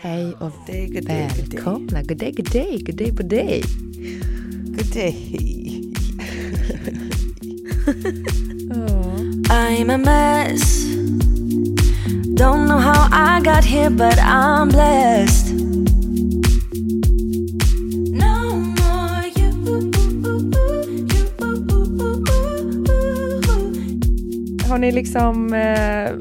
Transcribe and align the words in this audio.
Hej 0.00 0.34
och 0.38 0.52
välkomna. 0.66 2.02
God 2.02 2.18
day, 2.18 2.32
good 2.32 2.50
day, 2.52 2.78
good 2.86 2.96
day 2.96 3.12
på 3.12 3.22
dig. 3.22 3.62
Good 4.76 4.92
day. 4.92 5.14
I'm 9.50 9.90
a 9.90 9.98
mess. 9.98 10.84
Don't 12.36 12.68
know 12.68 12.78
how 12.78 13.08
I 13.12 13.40
got 13.40 13.64
here, 13.64 13.90
but 13.90 14.18
I'm 14.18 14.68
blessed. 14.68 15.52
No 18.12 18.56
more 18.56 19.24
you. 19.36 19.52
Har 24.68 24.78
ni 24.78 24.92
liksom 24.92 25.52
eh, 25.54 26.17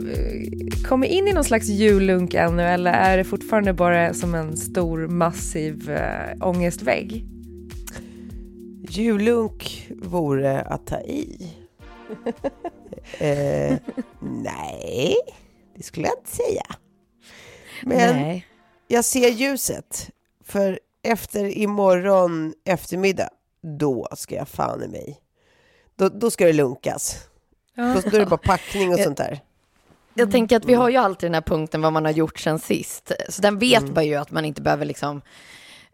kommit 0.88 1.12
in 1.12 1.28
i 1.28 1.34
någon 1.34 1.44
slags 1.44 1.68
jullunk 1.68 2.34
ännu 2.34 2.64
eller 2.64 2.94
är 2.94 3.18
det 3.18 3.24
fortfarande 3.24 3.74
bara 3.74 4.14
som 4.14 4.36
en 4.36 4.58
stor 4.58 5.08
massiv 5.08 5.90
eh, 5.90 6.48
ångestvägg? 6.48 7.26
Julunk 8.90 9.88
vore 10.02 10.62
att 10.62 10.88
ta 10.88 11.00
i. 11.00 11.54
eh, 13.20 13.78
nej, 14.22 15.16
det 15.76 15.84
skulle 15.84 16.08
jag 16.08 16.18
inte 16.18 16.36
säga. 16.36 16.66
Men 17.84 18.16
Nej. 18.16 18.48
jag 18.88 19.06
ser 19.06 19.30
ljuset. 19.30 20.10
För 20.44 20.80
efter 21.04 21.58
imorgon 21.58 22.54
eftermiddag, 22.66 23.30
då 23.80 24.08
ska 24.16 24.36
jag 24.36 24.48
fan 24.48 24.84
i 24.84 24.88
mig. 24.88 25.20
Då, 25.96 26.10
då 26.10 26.32
ska 26.32 26.46
det 26.46 26.54
lunkas. 26.54 27.28
Då, 27.76 28.10
då 28.10 28.16
är 28.16 28.20
det 28.20 28.26
bara 28.26 28.38
packning 28.38 28.94
och 28.94 29.00
sånt 29.00 29.18
där. 29.18 29.40
Jag 30.18 30.32
tänker 30.32 30.58
att 30.58 30.66
vi 30.66 30.74
har 30.74 30.90
ju 30.90 30.98
alltid 30.98 31.28
den 31.28 31.34
här 31.34 31.42
punkten 31.42 31.82
vad 31.82 31.94
man 31.94 32.06
har 32.06 32.12
gjort 32.12 32.40
sen 32.40 32.60
sist. 32.60 33.12
Så 33.30 33.42
den 33.42 33.60
vet 33.60 33.96
man 33.96 34.06
ju 34.06 34.16
att 34.16 34.32
man 34.32 34.46
inte 34.46 34.62
behöver 34.62 34.86
liksom 34.86 35.22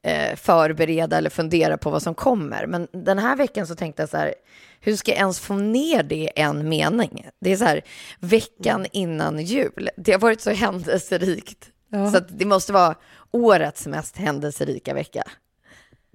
eh, 0.02 0.36
förbereda 0.36 1.18
eller 1.18 1.30
fundera 1.30 1.78
på 1.78 1.90
vad 1.90 2.02
som 2.02 2.16
kommer. 2.16 2.68
Men 2.68 2.88
den 2.92 3.20
här 3.20 3.36
veckan 3.36 3.68
så 3.68 3.76
tänkte 3.76 4.02
jag 4.02 4.10
så 4.10 4.18
här, 4.18 4.34
hur 4.80 4.96
ska 4.96 5.12
jag 5.12 5.20
ens 5.20 5.40
få 5.40 5.54
ner 5.54 6.04
det 6.04 6.16
i 6.16 6.30
en 6.36 6.70
mening? 6.70 7.28
Det 7.40 7.52
är 7.52 7.58
så 7.58 7.66
här, 7.66 7.82
veckan 8.20 8.86
innan 8.92 9.40
jul. 9.40 9.90
Det 9.98 10.12
har 10.12 10.20
varit 10.20 10.42
så 10.42 10.52
händelserikt. 10.52 11.70
Ja. 11.90 12.12
Så 12.12 12.20
det 12.30 12.46
måste 12.46 12.74
vara 12.74 12.96
årets 13.32 13.88
mest 13.88 14.18
händelserika 14.18 14.94
vecka. 14.94 15.24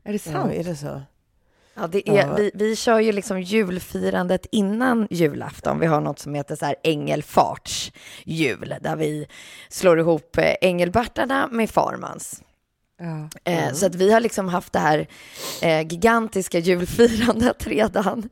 Är 0.05 0.13
det 0.13 0.27
Ja, 0.27 0.33
sant? 0.33 0.53
är 0.53 0.65
det 0.65 0.77
så? 0.77 1.03
Ja, 1.81 1.87
det 1.87 2.09
är, 2.09 2.15
Ja. 2.17 2.35
Vi, 2.35 2.51
vi 2.55 2.77
kör 2.77 2.99
ju 3.01 3.13
liksom 3.13 3.41
julfirandet 3.41 4.47
innan 4.53 5.07
julafton. 5.11 5.79
Vi 5.81 5.87
har 5.87 6.01
något 6.01 6.19
som 6.19 6.35
heter 6.35 6.57
så 6.57 6.65
här 6.65 6.75
ängelfarts 6.83 7.93
jul, 8.25 8.75
där 8.81 8.97
vi 8.97 9.27
slår 9.69 9.99
ihop 10.01 10.39
eh, 10.39 10.55
ängelbartarna 10.61 11.49
med 11.53 11.71
farmans. 11.71 12.43
Ja. 13.01 13.53
Eh, 13.53 13.73
Så 13.73 13.87
att 13.87 13.95
vi 13.95 14.13
har 14.13 14.21
liksom 14.21 14.49
haft 14.49 14.73
det 14.73 14.79
här 14.79 15.07
eh, 15.63 15.81
gigantiska 15.81 16.59
julfirandet 16.59 17.67
redan. 17.67 18.29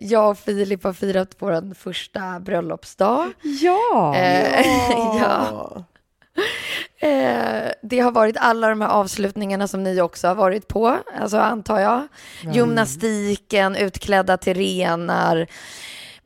Jag 0.00 0.30
och 0.30 0.38
Filip 0.38 0.84
har 0.84 0.92
firat 0.92 1.36
vår 1.38 1.74
första 1.74 2.40
bröllopsdag. 2.40 3.32
Ja! 3.62 4.14
Ja. 5.20 5.84
Eh, 7.04 7.70
det 7.82 8.00
har 8.00 8.12
varit 8.12 8.36
alla 8.40 8.68
de 8.68 8.80
här 8.80 8.88
avslutningarna 8.88 9.68
som 9.68 9.82
ni 9.82 10.00
också 10.00 10.28
har 10.28 10.34
varit 10.34 10.68
på, 10.68 10.98
alltså 11.20 11.38
antar 11.38 11.80
jag. 11.80 12.08
Gymnastiken, 12.54 13.76
utklädda 13.76 14.36
till 14.36 14.54
renar, 14.54 15.46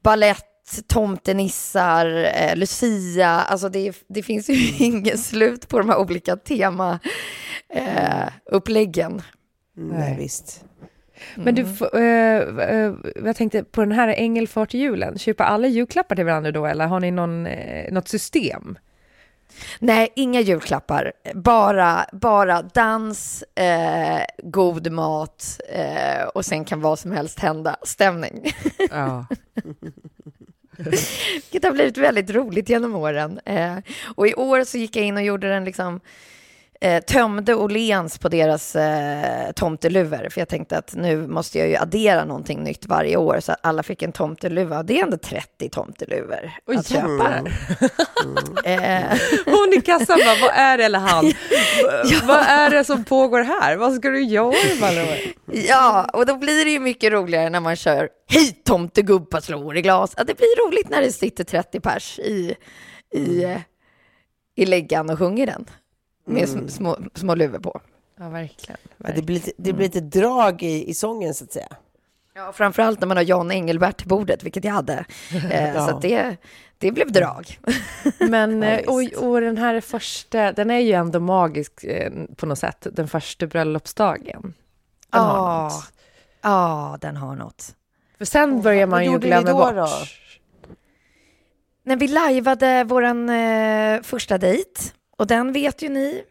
ballett, 0.02 0.44
tomtenissar, 0.86 2.06
eh, 2.34 2.56
Lucia. 2.56 3.28
Alltså 3.28 3.68
det, 3.68 3.92
det 4.08 4.22
finns 4.22 4.48
ju 4.50 4.76
inget 4.86 5.20
slut 5.20 5.68
på 5.68 5.78
de 5.78 5.88
här 5.88 5.98
olika 5.98 6.36
tema 6.36 6.98
eh, 7.74 8.28
uppläggen. 8.46 9.22
Nej, 9.74 10.16
visst. 10.18 10.64
Men 11.36 11.54
du, 11.54 11.62
f- 11.62 11.94
eh, 11.94 12.42
eh, 12.68 12.92
jag 13.24 13.36
tänkte 13.36 13.64
på 13.64 13.80
den 13.80 13.92
här 13.92 14.08
ängelfartjulen, 14.08 15.18
köper 15.18 15.44
alla 15.44 15.66
julklappar 15.68 16.16
till 16.16 16.24
varandra 16.24 16.52
då 16.52 16.66
eller 16.66 16.86
har 16.86 17.00
ni 17.00 17.10
någon, 17.10 17.46
eh, 17.46 17.92
något 17.92 18.08
system? 18.08 18.78
Nej, 19.78 20.12
inga 20.16 20.41
julklappar. 20.41 21.12
Bara, 21.34 22.06
bara 22.12 22.62
dans, 22.62 23.44
eh, 23.54 24.20
god 24.42 24.92
mat 24.92 25.60
eh, 25.69 26.22
och 26.34 26.44
sen 26.44 26.64
kan 26.64 26.81
vad 26.81 26.98
som 26.98 27.12
helst 27.12 27.41
hända. 27.41 27.76
Stämning. 27.82 28.53
Ja. 28.91 29.26
Vilket 31.34 31.64
har 31.64 31.72
blivit 31.72 31.97
väldigt 31.97 32.31
roligt 32.31 32.69
genom 32.69 32.94
åren. 32.94 33.41
Eh, 33.44 33.76
och 34.14 34.28
i 34.28 34.34
år 34.34 34.64
så 34.64 34.78
gick 34.78 34.97
jag 34.97 35.04
in 35.04 35.16
och 35.16 35.22
gjorde 35.22 35.48
den 35.48 35.64
liksom 35.64 36.00
eh, 36.80 37.02
tömde 37.02 37.54
Åhléns 37.54 38.18
på 38.18 38.28
deras 38.28 38.76
eh, 38.76 39.52
tomteluvor. 39.52 40.28
För 40.30 40.40
jag 40.40 40.48
tänkte 40.48 40.78
att 40.78 40.94
nu 40.94 41.26
måste 41.26 41.58
jag 41.58 41.68
ju 41.68 41.76
addera 41.76 42.24
någonting 42.24 42.62
nytt 42.62 42.86
varje 42.86 43.16
år 43.16 43.40
så 43.40 43.52
att 43.52 43.58
alla 43.62 43.82
fick 43.82 44.02
en 44.02 44.12
tomteluva. 44.12 44.82
Det 44.82 44.98
är 44.98 45.02
ändå 45.04 45.16
30 45.16 45.68
tomteluvor 45.70 46.50
Oj, 46.66 46.76
att 46.76 46.88
köpa. 46.88 47.08
jävlar. 47.08 47.52
Eh, 48.64 49.19
Hon 49.46 49.72
i 49.78 49.80
kassan 49.80 50.19
bara, 50.26 50.36
vad 50.42 50.50
är 50.54 50.78
det, 50.78 50.84
eller 50.84 50.98
han? 50.98 51.25
Vad 52.26 52.40
är 52.40 52.70
det 52.70 52.84
som 52.84 53.04
pågår 53.04 53.40
här? 53.42 53.76
Vad 53.76 53.94
ska 53.94 54.08
du 54.08 54.22
göra, 54.24 54.54
Malou? 54.81 55.06
Ja, 55.69 56.04
och 56.12 56.26
då 56.26 56.34
blir 56.36 56.64
det 56.64 56.70
ju 56.70 56.81
mycket 56.81 57.12
roligare 57.12 57.50
när 57.50 57.60
man 57.60 57.76
kör 57.76 58.08
Hej 58.31 58.52
tomtegubbar 58.64 59.40
slår 59.40 59.76
i 59.76 59.82
glas. 59.82 60.14
Ja, 60.16 60.24
det 60.24 60.36
blir 60.36 60.66
roligt 60.69 60.88
när 60.90 61.00
det 61.02 61.12
sitter 61.12 61.44
30 61.44 61.81
pers 61.81 62.19
i, 62.19 62.54
i, 63.14 63.44
eh, 63.44 63.58
i 64.56 64.66
läggan 64.66 65.10
och 65.10 65.19
sjunger 65.19 65.46
den. 65.46 65.66
Med 66.28 66.42
sm- 66.44 66.69
små, 66.69 66.98
små 67.14 67.34
luvor 67.34 67.58
på. 67.58 67.80
Ja, 68.20 68.28
verkligen. 68.28 68.78
Ja, 68.96 69.10
det, 69.16 69.22
blir 69.22 69.34
lite, 69.34 69.52
det 69.56 69.72
blir 69.72 69.86
lite 69.86 70.00
drag 70.00 70.62
i, 70.62 70.90
i 70.90 70.94
sången 70.94 71.34
så 71.34 71.44
att 71.44 71.52
säga. 71.52 71.69
Ja, 72.34 72.52
framförallt 72.52 73.00
när 73.00 73.06
man 73.08 73.16
har 73.16 73.25
Jan 73.25 73.50
Engelbert 73.50 73.96
till 73.98 74.08
bordet, 74.08 74.42
vilket 74.44 74.64
jag 74.64 74.72
hade. 74.72 75.04
Eh, 75.50 75.75
Ja. 75.75 75.86
Så 75.88 75.94
att 75.96 76.02
det, 76.02 76.36
det 76.78 76.92
blev 76.92 77.12
drag. 77.12 77.58
Men, 78.30 78.62
Ja, 78.62 78.69
eh, 78.69 78.88
och, 78.88 79.28
och 79.28 79.40
den 79.40 79.56
här 79.58 79.80
första, 79.80 80.52
den 80.52 80.70
är 80.70 80.78
ju 80.78 80.92
ändå 80.92 81.20
magisk 81.20 81.84
eh, 81.84 82.12
på 82.36 82.46
något 82.46 82.58
sätt, 82.58 82.86
den 82.92 83.08
första 83.08 83.46
bröllopsdagen. 83.46 84.54
Den 85.10 85.20
har 85.22 85.36
Ja, 85.36 85.62
något. 85.64 85.92
ja, 86.42 86.98
den 87.00 87.16
har 87.16 87.34
något. 87.34 87.74
För 88.19 88.24
sen 88.24 88.62
börjar 88.62 88.86
man 88.86 89.04
ju 89.04 89.19
glömma 89.19 89.50
då, 89.50 89.58
bort. 89.58 89.74
då? 89.74 89.88
När 91.84 91.96
vi 91.96 92.08
lajvade 92.08 92.84
våran 92.84 93.28
eh, 93.31 94.02
första 94.02 94.38
dejt, 94.38 94.81
och 95.19 95.26
den 95.26 95.53
vet 95.53 95.82
ju 95.82 95.88
ni 95.88 96.23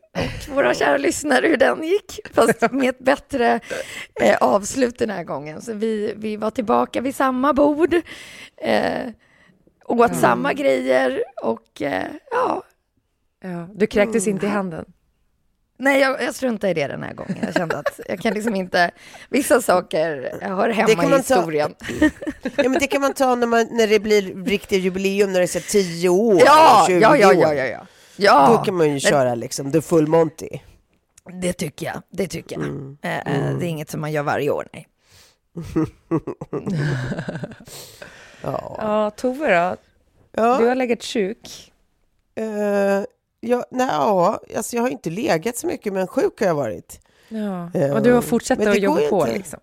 och 0.50 0.56
våra 0.56 0.74
kära 0.74 0.98
lyssnare 0.98 1.48
hur 1.48 1.58
den 1.58 1.84
gick, 1.84 2.20
fast 2.34 2.72
med 2.72 2.90
ett 2.90 3.00
bättre 3.00 3.60
eh, 4.22 4.38
avslut 4.38 5.00
den 5.00 5.10
här 5.10 5.24
gången. 5.24 5.62
Så 5.62 5.74
vi, 5.74 6.14
vi 6.18 6.38
var 6.38 6.52
tillbaka 6.52 7.02
vid 7.02 7.16
samma 7.16 7.54
bord, 7.54 7.94
eh, 8.62 9.08
åt 9.86 10.16
samma 10.16 10.54
grejer 10.54 11.24
och 11.44 11.82
eh, 11.82 12.04
ja, 12.32 12.64
Ja, 13.44 13.68
du 13.76 13.88
kräktes 13.88 14.28
inte 14.28 14.46
i 14.46 14.50
handen. 14.50 14.86
nej 15.78 16.02
jag, 16.02 16.22
jag 16.24 16.36
struntade 16.36 16.72
i 16.72 16.74
det 16.74 16.88
den 16.88 17.04
här 17.04 17.14
gången. 17.14 17.36
Jag 17.46 17.54
kände 17.54 17.78
att 17.78 18.00
jag 18.08 18.20
kan 18.20 18.34
liksom 18.34 18.56
inte, 18.56 18.92
vissa 19.30 19.62
saker 19.62 20.38
hör 20.42 20.70
hemma 20.70 20.90
i 20.92 20.96
man 20.96 21.10
ta- 21.10 21.18
historien. 21.18 21.76
Ja, 22.56 22.70
men 22.70 22.74
det 22.80 22.88
kan 22.88 23.02
man 23.02 23.14
ta 23.14 23.36
när, 23.36 23.48
man, 23.48 23.68
när 23.72 23.88
det 23.88 24.00
blir 24.00 24.46
riktigt 24.46 24.84
jubileum, 24.84 25.34
när 25.34 25.40
det 25.40 25.46
är 25.46 25.60
så 25.60 25.72
10 25.72 26.10
år, 26.10 26.42
Ja, 26.46 26.84
20 26.88 27.00
ja, 27.00 27.18
ja, 27.18 27.34
ja, 27.34 27.54
ja, 27.54 27.66
ja. 27.66 27.86
Ja. 28.18 28.48
Då 28.58 28.64
kan 28.64 28.76
man 28.76 28.94
ju 28.94 29.00
köra 29.00 29.36
liksom 29.36 29.72
the 29.72 29.82
full 29.82 30.08
Monty. 30.08 30.50
Det 31.42 31.54
tycker 31.54 31.86
jag. 31.86 32.02
Det 32.10 32.28
tycker 32.28 32.56
jag. 32.60 32.66
Mm. 32.68 32.98
Eh, 33.02 33.18
eh, 33.18 33.58
Det 33.58 33.66
är 33.66 33.70
inget 33.70 33.90
som 33.90 34.02
man 34.02 34.12
gör 34.12 34.24
varje 34.24 34.50
år, 34.50 34.68
nej. 34.74 34.88
Ja. 38.42 38.76
Ja, 38.78 39.12
Tove 39.12 39.48
då? 39.48 39.76
Ja. 40.42 40.58
Du 40.60 40.66
har 40.68 40.76
legat 40.76 41.04
sjuk. 41.04 41.72
Eh, 42.36 43.04
ja, 43.40 43.66
nej, 43.72 43.88
ja, 43.90 44.40
alltså 44.56 44.76
jag 44.76 44.84
har 44.84 44.90
inte 44.90 45.10
legat 45.10 45.58
så 45.58 45.68
mycket, 45.68 45.94
men 45.94 46.08
sjuk 46.08 46.40
har 46.40 46.48
jag 46.48 46.56
varit. 46.56 47.00
Ja. 47.30 47.72
Ja. 47.74 47.94
Och 47.94 48.04
du 48.04 48.14
har 48.14 48.22
fortsatt 48.22 48.68
att 48.68 48.80
jobba 48.80 49.10
på 49.10 49.20
inte. 49.28 49.38
liksom. 49.38 49.60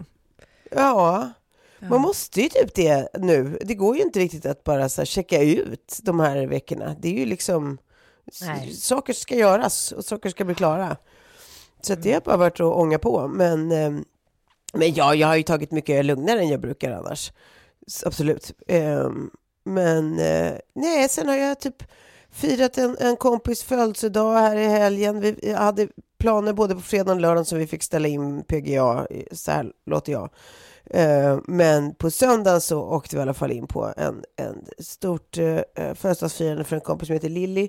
Ja, 0.70 1.30
Ja. 1.78 1.88
man 1.88 2.00
måste 2.00 2.40
ju 2.40 2.48
typ 2.48 2.74
det 2.74 3.08
nu. 3.18 3.58
Det 3.62 3.74
går 3.74 3.96
ju 3.96 4.02
inte 4.02 4.18
riktigt 4.18 4.46
att 4.46 4.64
bara 4.64 4.88
så 4.88 5.00
här 5.00 5.06
checka 5.06 5.42
ut 5.42 5.98
de 6.02 6.20
här 6.20 6.46
veckorna. 6.46 6.96
Det 7.00 7.08
är 7.08 7.12
ju 7.12 7.26
liksom, 7.26 7.78
Nej. 8.42 8.72
saker 8.74 9.12
ska 9.12 9.34
göras 9.36 9.92
och 9.92 10.04
saker 10.04 10.30
ska 10.30 10.44
bli 10.44 10.54
klara. 10.54 10.96
Så 11.82 11.92
att 11.92 12.02
det 12.02 12.12
har 12.12 12.20
bara 12.20 12.36
varit 12.36 12.60
att 12.60 12.74
ånga 12.74 12.98
på. 12.98 13.28
Men, 13.28 13.72
ehm, 13.72 14.04
men 14.72 14.94
ja, 14.94 15.14
jag 15.14 15.28
har 15.28 15.36
ju 15.36 15.42
tagit 15.42 15.70
mycket 15.70 16.04
lugnare 16.04 16.40
än 16.40 16.48
jag 16.48 16.60
brukar 16.60 16.90
annars. 16.90 17.32
Absolut. 18.04 18.52
Ehm, 18.68 19.30
Men 19.64 20.18
eh, 20.18 20.52
nej, 20.74 21.08
sen 21.08 21.28
har 21.28 21.36
jag 21.36 21.60
typ 21.60 21.82
firat 22.30 22.78
en, 22.78 22.96
en 23.00 23.16
kompis 23.16 23.62
födelsedag 23.62 24.34
här 24.38 24.56
i 24.56 24.66
helgen. 24.66 25.20
Vi 25.20 25.52
hade 25.52 25.88
planer 26.18 26.52
både 26.52 26.74
på 26.74 26.80
fredag 26.80 27.12
och 27.12 27.20
lördag 27.20 27.46
som 27.46 27.58
vi 27.58 27.66
fick 27.66 27.82
ställa 27.82 28.08
in 28.08 28.44
PGA, 28.44 29.06
så 29.32 29.50
här 29.50 29.72
låter 29.86 30.12
jag. 30.12 30.30
Eh, 30.90 31.38
Men 31.46 31.94
på 31.94 32.10
söndagen 32.10 32.60
så 32.60 32.82
åkte 32.82 33.16
vi 33.16 33.20
i 33.20 33.22
alla 33.22 33.34
fall 33.34 33.52
in 33.52 33.66
på 33.66 33.92
en, 33.96 34.24
en 34.36 34.66
stort 34.78 35.38
eh, 35.38 35.60
födelsedagsfirande 35.94 36.64
för 36.64 36.76
en 36.76 36.80
kompis 36.82 37.06
som 37.06 37.14
heter 37.14 37.28
Lilly. 37.28 37.68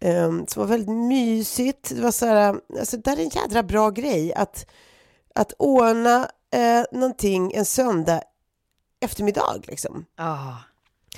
Um, 0.00 0.46
som 0.46 0.60
var 0.60 0.68
väldigt 0.68 0.96
mysigt. 0.96 1.92
Det 1.94 2.00
var 2.00 2.10
så 2.10 2.26
här, 2.26 2.60
alltså 2.78 2.96
det 2.96 3.10
är 3.10 3.18
en 3.18 3.28
jädra 3.28 3.62
bra 3.62 3.90
grej 3.90 4.34
att, 4.34 4.66
att 5.34 5.52
ordna 5.58 6.30
eh, 6.50 6.84
någonting 6.92 7.52
en 7.52 7.64
söndag 7.64 8.22
eftermiddag 9.00 9.60
liksom. 9.66 10.04
Ja. 10.16 10.56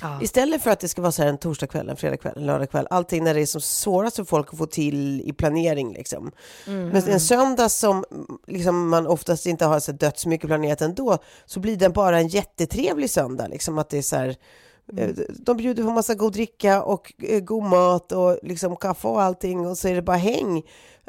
Ja. 0.01 0.21
Istället 0.21 0.61
för 0.61 0.71
att 0.71 0.79
det 0.79 0.87
ska 0.87 1.01
vara 1.01 1.11
så 1.11 1.21
här 1.21 1.29
en 1.29 1.37
torsdagkväll, 1.37 1.89
en 1.89 1.95
fredagkväll, 1.95 2.33
en 2.35 2.45
lördagkväll, 2.45 2.87
allting 2.89 3.23
när 3.23 3.33
det 3.33 3.41
är 3.41 3.45
som 3.45 3.61
svårast 3.61 4.15
för 4.15 4.23
folk 4.23 4.49
att 4.51 4.57
få 4.57 4.65
till 4.65 5.21
i 5.21 5.33
planering 5.33 5.93
liksom. 5.93 6.31
Men 6.65 6.95
en 6.95 7.19
söndag 7.19 7.69
som 7.69 8.05
mm, 8.11 8.27
liksom, 8.47 8.89
man 8.89 9.07
oftast 9.07 9.45
inte 9.45 9.65
har 9.65 9.79
så 9.79 9.91
dödsmycket 9.91 10.47
planerat 10.47 10.81
ändå, 10.81 11.17
så 11.45 11.59
blir 11.59 11.77
den 11.77 11.91
bara 11.91 12.19
en 12.19 12.27
jättetrevlig 12.27 13.09
söndag 13.09 13.47
liksom 13.47 13.77
att 13.77 13.89
det 13.89 13.97
är 13.97 14.01
så 14.01 14.15
här 14.15 14.35
eh, 14.97 15.09
de 15.29 15.57
bjuder 15.57 15.83
på 15.83 15.89
massa 15.91 16.15
god 16.15 16.33
dricka 16.33 16.83
och 16.83 17.13
eh, 17.23 17.39
god 17.39 17.63
mat 17.63 18.11
och 18.11 18.37
liksom 18.43 18.75
kaffe 18.75 19.07
och 19.07 19.21
allting 19.21 19.67
och 19.67 19.77
så 19.77 19.87
är 19.87 19.95
det 19.95 20.01
bara 20.01 20.17
häng. 20.17 20.61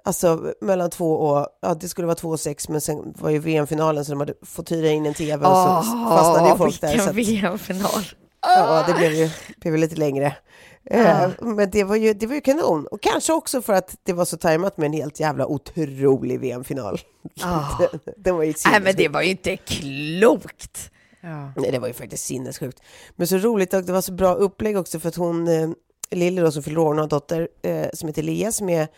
Alltså 0.04 0.52
mellan 0.60 0.90
två 0.90 1.14
och, 1.14 1.46
ja 1.62 1.74
det 1.74 1.88
skulle 1.88 2.06
vara 2.06 2.14
två 2.14 2.28
och 2.28 2.40
sex 2.40 2.68
men 2.68 2.80
sen 2.80 3.14
var 3.18 3.30
ju 3.30 3.38
VM-finalen 3.38 4.04
så 4.04 4.12
de 4.12 4.20
hade 4.20 4.34
fått 4.42 4.72
hyra 4.72 4.88
in 4.90 5.06
en 5.06 5.14
tv 5.14 5.46
och 5.46 5.56
så 5.56 5.82
fastnade 6.08 6.48
ju 6.48 6.56
folk 6.56 6.80
där. 6.80 6.88
vilken 6.88 7.04
Så 7.04 7.10
att, 7.10 7.16
VM-final. 7.16 8.02
Ja, 8.46 8.84
det 8.86 8.94
blev 8.94 9.12
ju, 9.12 9.30
blev 9.60 9.76
lite 9.76 9.96
längre. 9.96 10.36
Eh, 10.84 11.28
Men 11.40 11.70
det 11.70 11.84
var, 11.84 11.96
ju, 11.96 12.14
det 12.14 12.26
var 12.26 12.34
ju 12.34 12.40
kanon. 12.40 12.86
Och 12.86 13.02
kanske 13.02 13.32
också 13.32 13.62
för 13.62 13.72
att 13.72 13.96
det 14.02 14.12
var 14.12 14.24
så 14.24 14.36
tajmat 14.36 14.76
med 14.76 14.86
en 14.86 14.92
helt 14.92 15.20
jävla 15.20 15.46
otrolig 15.46 16.40
VM-final. 16.40 17.00
Ah. 17.42 17.64
Den 18.16 18.36
var 18.36 18.42
ju 18.42 18.54
Nej, 18.70 18.80
men 18.80 18.94
det 18.96 19.08
var 19.08 19.22
ju 19.22 19.30
inte 19.30 19.56
klokt. 19.56 20.90
Ja. 21.22 21.52
Nej, 21.56 21.70
det 21.70 21.78
var 21.78 21.88
ju 21.88 21.94
faktiskt 21.94 22.24
sinnessjukt. 22.24 22.82
Men 23.16 23.26
så 23.26 23.38
roligt 23.38 23.74
och 23.74 23.84
det 23.84 23.92
var 23.92 24.00
så 24.00 24.12
bra 24.12 24.34
upplägg 24.34 24.76
också 24.76 25.00
för 25.00 25.08
att 25.08 25.16
hon, 25.16 25.48
eh, 25.48 25.70
Lilly 26.10 26.42
då 26.42 26.52
som 26.52 26.62
fyller 26.62 26.78
år, 26.78 26.86
hon 26.86 26.96
har 26.96 27.02
en 27.02 27.08
dotter 27.08 27.48
eh, 27.62 27.86
som 27.94 28.08
heter 28.08 28.22
Lea 28.22 28.52
som 28.52 28.68
är 28.68 28.88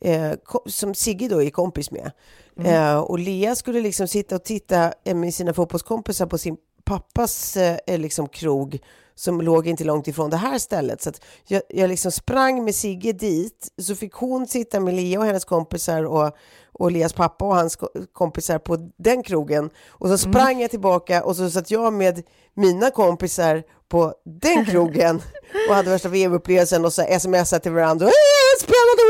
eh, 0.00 0.32
som 0.66 0.94
Sigge 0.94 1.28
då 1.28 1.42
är 1.42 1.50
kompis 1.50 1.90
med. 1.90 2.10
Eh, 2.64 2.98
och 2.98 3.18
Lea 3.18 3.54
skulle 3.54 3.80
liksom 3.80 4.08
sitta 4.08 4.36
och 4.36 4.44
titta 4.44 4.92
eh, 5.04 5.14
med 5.14 5.34
sina 5.34 5.54
fotbollskompisar 5.54 6.26
på 6.26 6.38
sin 6.38 6.56
pappas 6.84 7.56
eh, 7.56 7.98
liksom 7.98 8.28
krog 8.28 8.78
som 9.20 9.40
låg 9.40 9.66
inte 9.66 9.84
långt 9.84 10.08
ifrån 10.08 10.30
det 10.30 10.36
här 10.36 10.58
stället. 10.58 11.02
Så 11.02 11.10
jag, 11.46 11.62
jag 11.68 11.88
liksom 11.88 12.12
sprang 12.12 12.64
med 12.64 12.74
Sigge 12.74 13.12
dit, 13.12 13.68
så 13.82 13.94
fick 13.94 14.12
hon 14.14 14.46
sitta 14.46 14.80
med 14.80 14.94
Lea 14.94 15.18
och 15.20 15.24
hennes 15.26 15.44
kompisar 15.44 16.04
och, 16.04 16.36
och 16.72 16.90
Leas 16.90 17.12
pappa 17.12 17.44
och 17.44 17.54
hans 17.56 17.76
ko- 17.76 17.88
kompisar 18.12 18.58
på 18.58 18.90
den 18.98 19.22
krogen. 19.22 19.70
Och 19.88 20.08
så 20.08 20.18
sprang 20.18 20.60
jag 20.60 20.70
tillbaka 20.70 21.24
och 21.24 21.36
så 21.36 21.50
satt 21.50 21.70
jag 21.70 21.92
med 21.92 22.22
mina 22.54 22.90
kompisar 22.90 23.62
på 23.88 24.14
den 24.42 24.64
krogen 24.70 25.22
och 25.68 25.74
hade 25.74 25.90
värsta 25.90 26.08
VM-upplevelsen 26.08 26.84
och 26.84 26.92
så 26.92 27.02
smsade 27.20 27.62
till 27.62 27.72
varandra. 27.72 28.06
"Äh, 28.06 28.12
Spännande! 28.60 29.02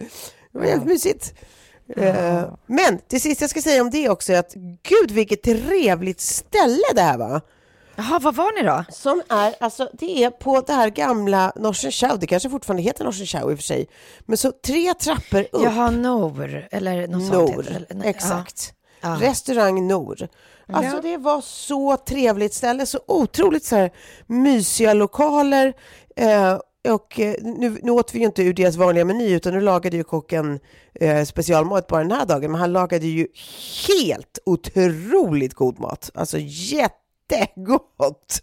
äh!" 0.00 0.06
Det 0.52 0.58
var 0.58 0.66
helt 0.66 0.84
mysigt. 0.84 1.34
Eh, 1.96 2.42
Men 2.66 2.98
det 3.08 3.20
sista 3.20 3.42
jag 3.42 3.50
ska 3.50 3.60
säga 3.62 3.82
om 3.82 3.90
det 3.90 4.08
också 4.08 4.32
är 4.32 4.38
att 4.38 4.54
gud 4.82 5.10
vilket 5.10 5.42
trevligt 5.42 6.20
ställe 6.20 6.82
det 6.94 7.00
här 7.00 7.18
var. 7.18 7.40
Jaha, 7.96 8.18
vad 8.18 8.34
var 8.34 8.62
ni 8.62 8.68
då? 8.68 8.84
Som 8.88 9.22
är, 9.28 9.54
alltså 9.60 9.90
det 9.92 10.24
är 10.24 10.30
på 10.30 10.60
det 10.60 10.72
här 10.72 10.90
gamla 10.90 11.52
Norsenschau, 11.56 12.16
det 12.16 12.26
kanske 12.26 12.50
fortfarande 12.50 12.82
heter 12.82 13.04
Norsenschau 13.04 13.50
i 13.50 13.54
och 13.54 13.58
för 13.58 13.64
sig, 13.64 13.88
men 14.26 14.36
så 14.36 14.52
tre 14.66 14.94
trappor 14.94 15.46
upp. 15.52 15.62
Jaha, 15.62 15.90
Nor, 15.90 16.68
eller 16.70 17.08
något 17.08 17.26
sånt 17.26 17.56
Nor, 17.56 17.66
eller? 17.68 17.86
Nej, 17.94 18.08
exakt. 18.08 18.72
Ja. 19.00 19.18
Restaurang 19.20 19.88
Nor. 19.88 20.28
Alltså 20.72 21.00
det 21.00 21.16
var 21.16 21.40
så 21.40 21.96
trevligt 21.96 22.54
ställe, 22.54 22.86
så 22.86 23.00
otroligt 23.06 23.64
så 23.64 23.76
här 23.76 23.90
mysiga 24.26 24.94
lokaler. 24.94 25.74
Eh, 26.16 26.58
och 26.92 27.20
eh, 27.20 27.34
nu, 27.42 27.78
nu 27.82 27.90
åt 27.90 28.14
vi 28.14 28.18
ju 28.18 28.24
inte 28.24 28.42
ur 28.42 28.54
deras 28.54 28.76
vanliga 28.76 29.04
meny, 29.04 29.34
utan 29.34 29.52
nu 29.52 29.60
lagade 29.60 29.96
ju 29.96 30.04
kocken 30.04 30.60
eh, 30.94 31.24
specialmat 31.24 31.86
bara 31.86 32.02
den 32.02 32.12
här 32.12 32.26
dagen, 32.26 32.52
men 32.52 32.60
han 32.60 32.72
lagade 32.72 33.06
ju 33.06 33.26
helt 33.88 34.38
otroligt 34.46 35.54
god 35.54 35.80
mat. 35.80 36.10
Alltså 36.14 36.38
jättegott! 37.30 38.42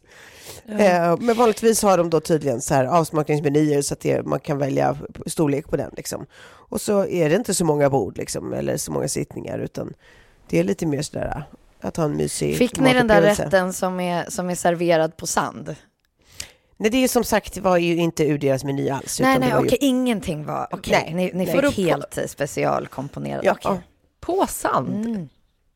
Eh, 0.66 1.18
men 1.20 1.38
vanligtvis 1.38 1.84
har 1.84 1.98
de 1.98 2.10
då 2.10 2.20
tydligen 2.20 2.62
så 2.62 2.74
här 2.74 2.86
avsmakningsmenyer 2.86 3.82
så 3.82 3.94
att 3.94 4.00
det, 4.00 4.26
man 4.26 4.40
kan 4.40 4.58
välja 4.58 4.98
storlek 5.26 5.70
på 5.70 5.78
den. 5.78 5.92
Liksom. 5.98 6.26
Och 6.46 6.82
så 6.82 7.06
är 7.06 7.30
det 7.30 7.36
inte 7.36 7.54
så 7.54 7.66
många 7.66 7.90
bord 7.90 8.18
liksom, 8.18 8.54
eller 8.54 8.78
så 8.78 8.92
många 8.92 9.08
sittningar, 9.08 9.60
utan 9.60 9.94
det 10.50 10.60
är 10.60 10.64
lite 10.64 10.86
mer 10.86 11.02
sådär 11.02 11.44
att 11.82 11.98
ha 11.98 12.04
en 12.04 12.18
mysig 12.18 12.58
Fick 12.58 12.80
ni 12.80 12.94
den 12.94 13.08
där 13.08 13.22
rätten 13.22 13.74
som 13.74 14.00
är, 14.00 14.30
som 14.30 14.50
är 14.50 14.56
serverad 14.56 15.18
på 15.18 15.28
sand? 15.28 15.76
Nej, 16.78 16.90
det 16.92 16.98
är 16.98 17.08
som 17.08 17.24
sagt 17.24 17.58
var 17.58 17.78
ju 17.78 17.96
inte 17.96 18.24
ur 18.24 18.38
deras 18.38 18.64
meny 18.64 18.90
alls. 18.90 19.20
Nej, 19.20 19.38
utan 19.38 19.50
nej, 19.50 19.58
okej, 19.58 19.78
ju... 19.82 19.88
ingenting 19.88 20.46
var, 20.46 20.68
okej, 20.72 20.94
Nej, 21.06 21.14
ni, 21.14 21.26
ni 21.26 21.46
nej. 21.46 21.62
fick 21.62 21.76
på- 21.76 21.82
helt 21.82 22.18
eh, 22.18 22.26
specialkomponerat. 22.26 23.46
Ja, 23.46 23.56
okej. 23.64 23.82
På 24.20 24.46
sand? 24.50 25.06
Mm. 25.06 25.30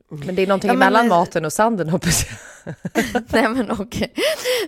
Men 0.10 0.36
det 0.36 0.42
är 0.42 0.48
någonting 0.48 0.68
Ja, 0.68 0.74
men- 0.74 0.88
emellan 0.88 1.08
maten 1.08 1.46
och 1.46 1.54
sanden 1.54 1.90
hoppas 1.90 2.26
jag. 2.26 2.74
Nej 3.30 3.48
men 3.50 3.72
okej. 3.72 4.14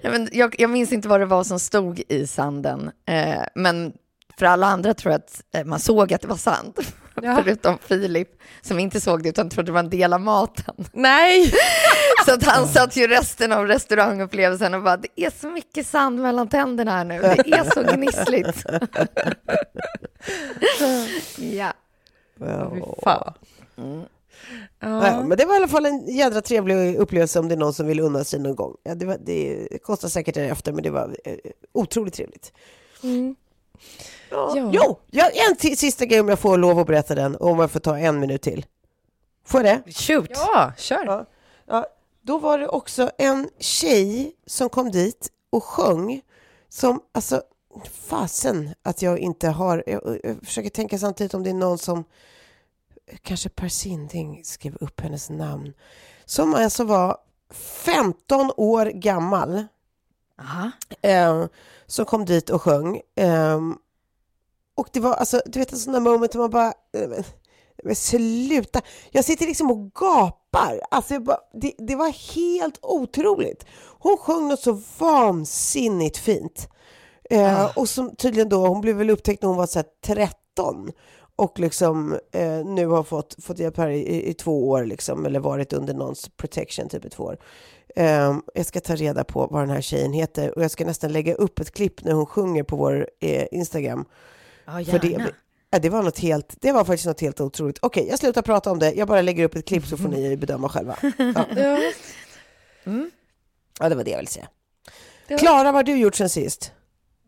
Nej, 0.03 0.11
men 0.11 0.29
jag, 0.31 0.55
jag 0.59 0.69
minns 0.69 0.91
inte 0.91 1.07
vad 1.07 1.19
det 1.19 1.25
var 1.25 1.43
som 1.43 1.59
stod 1.59 2.01
i 2.09 2.27
sanden. 2.27 2.91
Eh, 3.05 3.41
men 3.55 3.93
för 4.39 4.45
alla 4.45 4.67
andra 4.67 4.93
tror 4.93 5.11
jag 5.11 5.19
att 5.19 5.41
eh, 5.55 5.65
man 5.65 5.79
såg 5.79 6.13
att 6.13 6.21
det 6.21 6.27
var 6.27 6.35
sand. 6.37 6.73
Ja. 7.21 7.39
Förutom 7.43 7.77
Filip 7.87 8.27
som 8.61 8.79
inte 8.79 9.01
såg 9.01 9.23
det 9.23 9.29
utan 9.29 9.49
trodde 9.49 9.65
det 9.67 9.71
var 9.71 9.79
en 9.79 9.89
del 9.89 10.13
av 10.13 10.21
maten. 10.21 10.75
Nej! 10.93 11.53
Så 12.25 12.33
att 12.33 12.43
han 12.43 12.67
satt 12.67 12.95
ju 12.97 13.07
resten 13.07 13.51
av 13.51 13.67
restaurangupplevelsen 13.67 14.73
och 14.73 14.83
bara 14.83 14.97
det 14.97 15.07
är 15.15 15.29
så 15.41 15.47
mycket 15.47 15.87
sand 15.87 16.19
mellan 16.21 16.47
tänderna 16.49 16.91
här 16.91 17.03
nu. 17.03 17.21
Det 17.21 17.51
är 17.53 17.63
så 17.73 17.83
gnissligt. 17.95 18.65
ja. 21.37 21.73
Fy 22.39 22.81
fan. 23.03 23.33
Ja, 24.79 25.23
men 25.23 25.37
det 25.37 25.45
var 25.45 25.53
i 25.53 25.57
alla 25.57 25.67
fall 25.67 25.85
en 25.85 26.07
jädra 26.07 26.41
trevlig 26.41 26.95
upplevelse 26.95 27.39
om 27.39 27.47
det 27.47 27.55
är 27.55 27.59
någon 27.59 27.73
som 27.73 27.87
vill 27.87 27.99
unna 27.99 28.23
sig 28.23 28.39
någon 28.39 28.55
gång. 28.55 28.75
Ja, 28.83 28.95
det, 28.95 29.05
var, 29.05 29.17
det 29.25 29.67
kostar 29.83 30.07
säkert 30.07 30.35
därefter, 30.35 30.71
men 30.71 30.83
det 30.83 30.89
var 30.89 31.17
eh, 31.23 31.35
otroligt 31.71 32.13
trevligt. 32.13 32.53
Ja. 34.29 34.53
Ja. 34.55 34.71
Jo, 35.11 35.25
en 35.33 35.75
sista 35.75 36.05
grej 36.05 36.19
om 36.19 36.29
jag 36.29 36.39
får 36.39 36.57
lov 36.57 36.79
att 36.79 36.87
berätta 36.87 37.15
den, 37.15 37.35
och 37.35 37.49
om 37.49 37.59
jag 37.59 37.71
får 37.71 37.79
ta 37.79 37.97
en 37.97 38.19
minut 38.19 38.41
till. 38.41 38.65
Får 39.45 39.65
jag 39.65 39.81
det? 39.85 39.91
Shoot. 39.91 40.29
Ja, 40.29 40.73
kör. 40.77 41.05
Ja. 41.05 41.25
Ja, 41.67 41.87
då 42.21 42.37
var 42.37 42.59
det 42.59 42.67
också 42.67 43.11
en 43.17 43.49
tjej 43.59 44.31
som 44.45 44.69
kom 44.69 44.91
dit 44.91 45.31
och 45.49 45.63
sjöng 45.63 46.21
som, 46.69 47.01
alltså 47.11 47.41
fasen 48.07 48.69
att 48.83 49.01
jag 49.01 49.19
inte 49.19 49.47
har, 49.47 49.83
jag, 49.87 50.19
jag 50.23 50.37
försöker 50.43 50.69
tänka 50.69 50.97
samtidigt 50.97 51.33
om 51.33 51.43
det 51.43 51.49
är 51.49 51.53
någon 51.53 51.77
som, 51.77 52.03
kanske 53.21 53.49
Per 53.49 53.67
Sinding 53.67 54.41
skrev 54.43 54.75
upp 54.75 55.01
hennes 55.01 55.29
namn, 55.29 55.73
som 56.25 56.53
alltså 56.53 56.83
var 56.83 57.17
15 57.53 58.51
år 58.57 58.85
gammal. 58.85 59.63
Eh, 61.01 61.45
som 61.87 62.05
kom 62.05 62.25
dit 62.25 62.49
och 62.49 62.61
sjöng. 62.61 63.01
Eh, 63.15 63.59
och 64.75 64.89
det 64.93 64.99
var 64.99 65.13
alltså, 65.13 65.41
du 65.45 65.59
vet 65.59 65.71
en 65.71 65.77
sån 65.77 65.93
där 65.93 65.99
moment 65.99 66.31
där 66.31 66.39
man 66.39 66.49
bara, 66.49 66.73
eh, 66.93 67.23
men, 67.83 67.95
sluta. 67.95 68.81
Jag 69.11 69.25
sitter 69.25 69.45
liksom 69.45 69.71
och 69.71 69.93
gapar. 69.93 70.81
Alltså 70.91 71.19
bara, 71.19 71.39
det, 71.53 71.73
det 71.77 71.95
var 71.95 72.35
helt 72.35 72.79
otroligt. 72.81 73.65
Hon 73.99 74.17
sjöng 74.17 74.47
något 74.47 74.59
så 74.59 74.81
vansinnigt 74.97 76.17
fint. 76.17 76.67
Eh, 77.29 77.61
Ah. 77.61 77.71
Och 77.75 77.89
som 77.89 78.15
tydligen 78.15 78.49
då, 78.49 78.67
hon 78.67 78.81
blev 78.81 78.95
väl 78.95 79.09
upptäckt 79.09 79.41
när 79.41 79.47
hon 79.49 79.57
var 79.57 79.67
så 79.67 79.79
här 79.79 79.85
13 80.05 80.91
och 81.39 81.59
liksom 81.59 82.19
eh, 82.31 82.65
nu 82.65 82.85
har 82.87 83.03
fått, 83.03 83.43
fått 83.43 83.59
hjälp 83.59 83.77
här 83.77 83.89
i, 83.89 84.29
i, 84.29 84.33
två 84.33 84.69
år 84.69 84.85
liksom, 84.85 85.25
eller 85.25 85.39
varit 85.39 85.73
under 85.73 85.93
någons 85.93 86.29
protection 86.37 86.89
typ 86.89 87.05
i 87.05 87.09
två 87.09 87.23
år. 87.23 87.37
Eh, 87.95 88.37
jag 88.53 88.65
ska 88.65 88.79
ta 88.79 88.95
reda 88.95 89.23
på 89.23 89.47
vad 89.51 89.61
den 89.61 89.69
här 89.69 89.81
tjejen 89.81 90.13
heter 90.13 90.57
och 90.57 90.63
jag 90.63 90.71
ska 90.71 90.85
nästan 90.85 91.11
lägga 91.11 91.33
upp 91.33 91.59
ett 91.59 91.71
klipp 91.71 92.03
när 92.03 92.13
hon 92.13 92.25
sjunger 92.25 92.63
på 92.63 92.75
vår 92.75 93.09
eh, 93.19 93.45
Instagram. 93.51 94.05
Ja, 94.65 94.71
För 94.85 94.99
det, 94.99 95.07
gärna. 95.07 95.29
ja, 95.69 95.79
det 95.79 95.89
var 95.89 96.03
något 96.03 96.19
helt, 96.19 96.55
det 96.61 96.71
var 96.71 96.85
faktiskt 96.85 97.05
något 97.07 97.21
helt 97.21 97.41
otroligt. 97.41 97.79
Okej, 97.81 98.07
jag 98.09 98.19
slutar 98.19 98.41
prata 98.41 98.71
om 98.71 98.79
det. 98.79 98.93
Jag 98.93 99.07
bara 99.07 99.21
lägger 99.21 99.43
upp 99.43 99.55
ett 99.55 99.65
klipp 99.67 99.85
så 99.85 99.97
får 99.97 100.09
ni 100.09 100.37
bedöma 100.43 100.69
själva. 100.69 100.97
Ja, 101.17 101.45
Ja. 101.55 101.79
ja 103.79 103.89
det 103.89 103.95
var 103.95 104.03
det 104.03 104.11
jag 104.11 104.17
ville 104.17 104.29
säga. 104.29 104.47
Klara, 105.39 105.63
vad 105.63 105.73
har 105.75 105.83
du 105.83 105.97
gjort 105.97 106.15
sen 106.15 106.29
sist? 106.29 106.71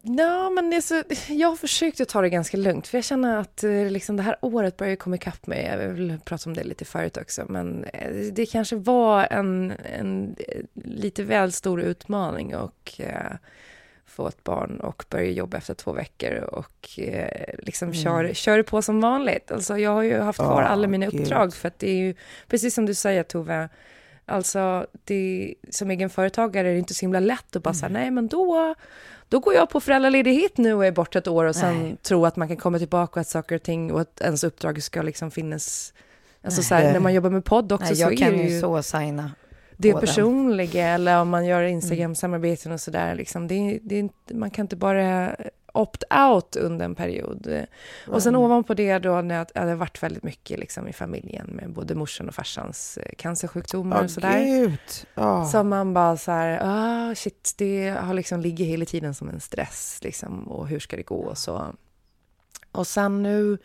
Ja, 0.03 0.49
men 0.49 0.69
det 0.69 0.75
är 0.75 0.81
så, 0.81 1.03
jag 1.29 1.47
har 1.47 1.55
försökt 1.55 2.01
att 2.01 2.09
ta 2.09 2.21
det 2.21 2.29
ganska 2.29 2.57
lugnt, 2.57 2.87
för 2.87 2.97
jag 2.97 3.05
känner 3.05 3.37
att 3.37 3.63
eh, 3.63 3.89
liksom, 3.89 4.17
det 4.17 4.23
här 4.23 4.35
året 4.41 4.77
börjar 4.77 4.95
komma 4.95 5.15
ikapp 5.15 5.47
mig. 5.47 5.65
Jag 5.65 5.87
vill 5.87 6.19
prata 6.25 6.49
om 6.49 6.53
det 6.53 6.63
lite 6.63 6.85
förut 6.85 7.17
också, 7.17 7.45
men 7.49 7.83
eh, 7.83 8.11
det 8.11 8.45
kanske 8.45 8.75
var 8.75 9.27
en, 9.31 9.73
en 9.99 10.35
eh, 10.47 10.61
lite 10.73 11.23
väl 11.23 11.51
stor 11.51 11.81
utmaning 11.81 12.55
och 12.55 12.93
eh, 12.97 13.35
få 14.05 14.27
ett 14.27 14.43
barn 14.43 14.79
och 14.79 15.05
börja 15.09 15.31
jobba 15.31 15.57
efter 15.57 15.73
två 15.73 15.93
veckor 15.93 16.33
och 16.33 16.99
eh, 16.99 17.53
liksom 17.59 17.93
kör, 17.93 18.33
kör 18.33 18.63
på 18.63 18.81
som 18.81 19.01
vanligt. 19.01 19.51
Alltså 19.51 19.77
jag 19.77 19.91
har 19.91 20.03
ju 20.03 20.19
haft 20.19 20.39
kvar 20.39 20.61
Åh, 20.61 20.71
alla 20.71 20.87
mina 20.87 21.07
uppdrag 21.07 21.53
för 21.53 21.67
att 21.67 21.79
det 21.79 21.89
är 21.89 21.97
ju, 21.97 22.15
precis 22.47 22.73
som 22.73 22.85
du 22.85 22.93
säger 22.93 23.23
Tove, 23.23 23.69
alltså 24.25 24.87
det, 25.03 25.53
som 25.69 25.91
egen 25.91 26.09
företagare 26.09 26.69
är 26.69 26.73
det 26.73 26.79
inte 26.79 26.93
så 26.93 27.01
himla 27.01 27.19
lätt 27.19 27.55
att 27.55 27.63
bara 27.63 27.73
säga 27.73 27.89
nej 27.89 28.11
men 28.11 28.27
då, 28.27 28.75
då 29.29 29.39
går 29.39 29.53
jag 29.53 29.69
på 29.69 29.79
föräldraledighet 29.79 30.57
nu 30.57 30.73
och 30.73 30.85
är 30.85 30.91
borta 30.91 31.19
ett 31.19 31.27
år 31.27 31.45
och 31.45 31.55
sen 31.55 31.97
tro 32.01 32.25
att 32.25 32.35
man 32.35 32.47
kan 32.47 32.57
komma 32.57 32.77
tillbaka 32.79 33.11
och 33.11 33.21
att 33.21 33.27
saker 33.27 33.55
och 33.55 33.63
ting 33.63 33.91
och 33.91 34.01
att 34.01 34.21
ens 34.21 34.43
uppdrag 34.43 34.83
ska 34.83 35.01
liksom 35.01 35.31
finnas 35.31 35.93
Alltså 36.43 36.63
så 36.63 36.75
här, 36.75 36.93
när 36.93 36.99
man 36.99 37.13
jobbar 37.13 37.29
med 37.29 37.45
podd 37.45 37.71
också 37.71 37.85
Nej, 37.85 37.95
så 37.95 38.01
jag 38.01 38.13
är 38.13 38.17
kan 38.17 38.31
det 38.31 38.43
ju 38.43 38.49
ju 38.49 38.61
så 38.61 38.83
signa. 38.83 39.31
det 39.77 39.91
den. 39.91 39.99
personliga 40.01 40.87
eller 40.87 41.21
om 41.21 41.29
man 41.29 41.45
gör 41.45 41.63
Instagram-samarbeten 41.63 42.71
och 42.71 42.81
sådär. 42.81 43.15
Liksom. 43.15 43.47
Det, 43.47 43.79
det 43.83 44.09
man 44.33 44.51
kan 44.51 44.63
inte 44.65 44.75
bara 44.75 45.35
opt-out 45.71 46.57
under 46.57 46.85
en 46.85 46.95
period. 46.95 47.65
Och 48.07 48.23
sen 48.23 48.35
ovanpå 48.35 48.73
det 48.73 48.99
då 48.99 49.21
när 49.21 49.47
det 49.53 49.59
hade 49.59 49.75
varit 49.75 50.03
väldigt 50.03 50.23
mycket 50.23 50.59
liksom, 50.59 50.87
i 50.87 50.93
familjen 50.93 51.47
med 51.47 51.73
både 51.73 51.95
morsan 51.95 52.27
och 52.27 52.35
farsans 52.35 52.97
eh, 52.97 53.11
cancersjukdomar 53.17 53.97
Åh, 53.97 54.03
och 54.03 54.11
sådär. 54.11 54.77
Ja. 55.13 55.45
Så 55.45 55.63
man 55.63 55.93
bara 55.93 56.17
så 56.17 56.31
här, 56.31 56.59
ah, 56.63 57.15
shit, 57.15 57.53
det 57.57 57.89
har 57.89 58.13
liksom 58.13 58.41
ligger 58.41 58.65
hela 58.65 58.85
tiden 58.85 59.13
som 59.13 59.29
en 59.29 59.39
stress 59.39 59.99
liksom, 60.01 60.47
och 60.47 60.67
hur 60.67 60.79
ska 60.79 60.97
det 60.97 61.03
gå 61.03 61.19
och 61.19 61.37
så. 61.37 61.75
Och 62.71 62.87
sen 62.87 63.23
nu, 63.23 63.57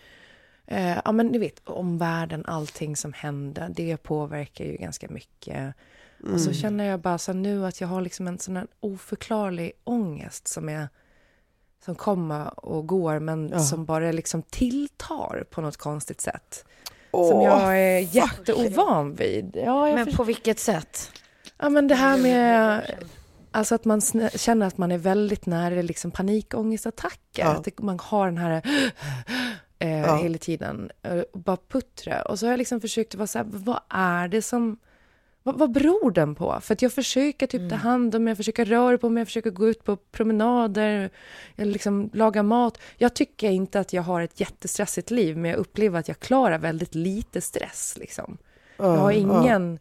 eh, 0.66 0.98
ja 1.04 1.12
men 1.12 1.26
ni 1.26 1.38
vet, 1.38 1.68
omvärlden, 1.68 2.44
allting 2.46 2.96
som 2.96 3.12
händer, 3.12 3.68
det 3.76 3.96
påverkar 3.96 4.64
ju 4.64 4.76
ganska 4.76 5.08
mycket. 5.08 5.74
Och 6.32 6.40
så 6.40 6.52
känner 6.52 6.84
jag 6.84 7.00
bara 7.00 7.18
så 7.18 7.32
nu 7.32 7.66
att 7.66 7.80
jag 7.80 7.88
har 7.88 8.00
liksom 8.00 8.26
en 8.26 8.38
sån 8.38 8.56
här 8.56 8.66
oförklarlig 8.80 9.72
ångest 9.84 10.48
som 10.48 10.68
är 10.68 10.88
som 11.84 11.94
kommer 11.94 12.64
och 12.66 12.86
går 12.86 13.18
men 13.18 13.64
som 13.64 13.84
bara 13.84 14.12
liksom 14.12 14.42
tilltar 14.42 15.44
på 15.50 15.60
något 15.60 15.76
konstigt 15.76 16.20
sätt. 16.20 16.64
som 17.10 17.20
Åh, 17.20 17.44
jag 17.44 17.78
är 17.80 17.98
jätteovan 18.16 19.14
vid. 19.14 19.50
Ja, 19.64 19.88
jag 19.88 19.94
Men 19.94 20.14
på 20.16 20.24
vilket 20.24 20.58
sätt? 20.58 21.10
Ja, 21.58 21.68
men 21.68 21.88
det 21.88 21.94
här 21.94 22.18
med 22.18 22.82
alltså 23.50 23.74
att 23.74 23.84
man 23.84 24.00
känner 24.34 24.66
att 24.66 24.78
man 24.78 24.92
är 24.92 24.98
väldigt 24.98 25.46
nära 25.46 25.82
liksom 25.82 26.10
panikångestattacker. 26.10 27.42
Ja. 27.44 27.48
Att 27.48 27.78
man 27.78 27.98
har 28.02 28.26
den 28.26 28.38
här 28.38 28.62
eh, 29.78 30.00
Ja. 30.00 30.16
hela 30.16 30.38
tiden 30.38 30.90
eh, 31.02 31.18
och 31.32 31.40
bara 31.40 31.56
puttra. 31.68 32.22
Och 32.22 32.38
så 32.38 32.46
har 32.46 32.50
jag 32.50 32.58
liksom 32.58 32.80
försökt 32.80 33.14
att 33.14 33.18
vara 33.18 33.26
så 33.26 33.38
här, 33.38 33.46
vad 33.48 33.80
är 33.88 34.28
det 34.28 34.42
som 34.42 34.78
vad, 35.46 35.58
vad 35.58 35.72
beror 35.72 36.10
den 36.10 36.34
på? 36.34 36.58
För 36.60 36.74
att 36.74 36.82
jag 36.82 36.92
försöker 36.92 37.46
typ 37.46 37.70
ta 37.70 37.76
hand 37.76 38.14
om 38.14 38.24
mig, 38.24 38.30
jag 38.30 38.36
försöker 38.36 38.64
röra 38.64 38.98
på 38.98 39.08
mig, 39.08 39.20
jag 39.20 39.28
försöker 39.28 39.50
gå 39.50 39.68
ut 39.68 39.84
på 39.84 39.96
promenader, 39.96 41.10
eller 41.56 41.72
liksom 41.72 42.10
laga 42.12 42.42
mat. 42.42 42.78
Jag 42.96 43.14
tycker 43.14 43.50
inte 43.50 43.80
att 43.80 43.92
jag 43.92 44.02
har 44.02 44.20
ett 44.20 44.40
jättestressigt 44.40 45.10
liv, 45.10 45.36
men 45.36 45.50
jag 45.50 45.58
upplever 45.58 45.98
att 45.98 46.08
jag 46.08 46.18
klarar 46.18 46.58
väldigt 46.58 46.94
lite 46.94 47.40
stress. 47.40 47.96
Liksom. 48.00 48.38
Jag 48.76 48.96
har 48.96 49.12
ingen, 49.12 49.78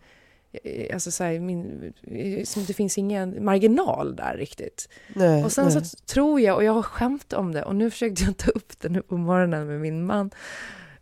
eh, 0.64 0.94
alltså 0.94 1.12
så 1.12 1.24
här, 1.24 1.40
min, 1.40 1.94
eh, 2.04 2.64
det 2.68 2.74
finns 2.74 2.98
ingen 2.98 3.46
marginal 3.46 4.16
där 4.16 4.38
riktigt. 4.38 4.90
Nej, 5.16 5.44
Och 5.44 5.52
sen 5.52 5.68
nej. 5.74 5.86
så 5.86 5.96
tror 5.98 6.42
jag, 6.42 6.56
och 6.56 6.64
jag 6.64 6.74
har 6.74 6.84
skämt 6.84 7.34
om 7.34 7.52
det, 7.52 7.64
och 7.64 7.76
nu 7.76 7.92
försökte 7.92 8.24
jag 8.24 8.38
ta 8.38 8.52
upp 8.52 8.80
det 8.82 8.90
nu 8.90 9.02
på 9.02 9.18
morgonen 9.18 9.68
med 9.68 9.82
min 9.82 10.06
man. 10.06 10.32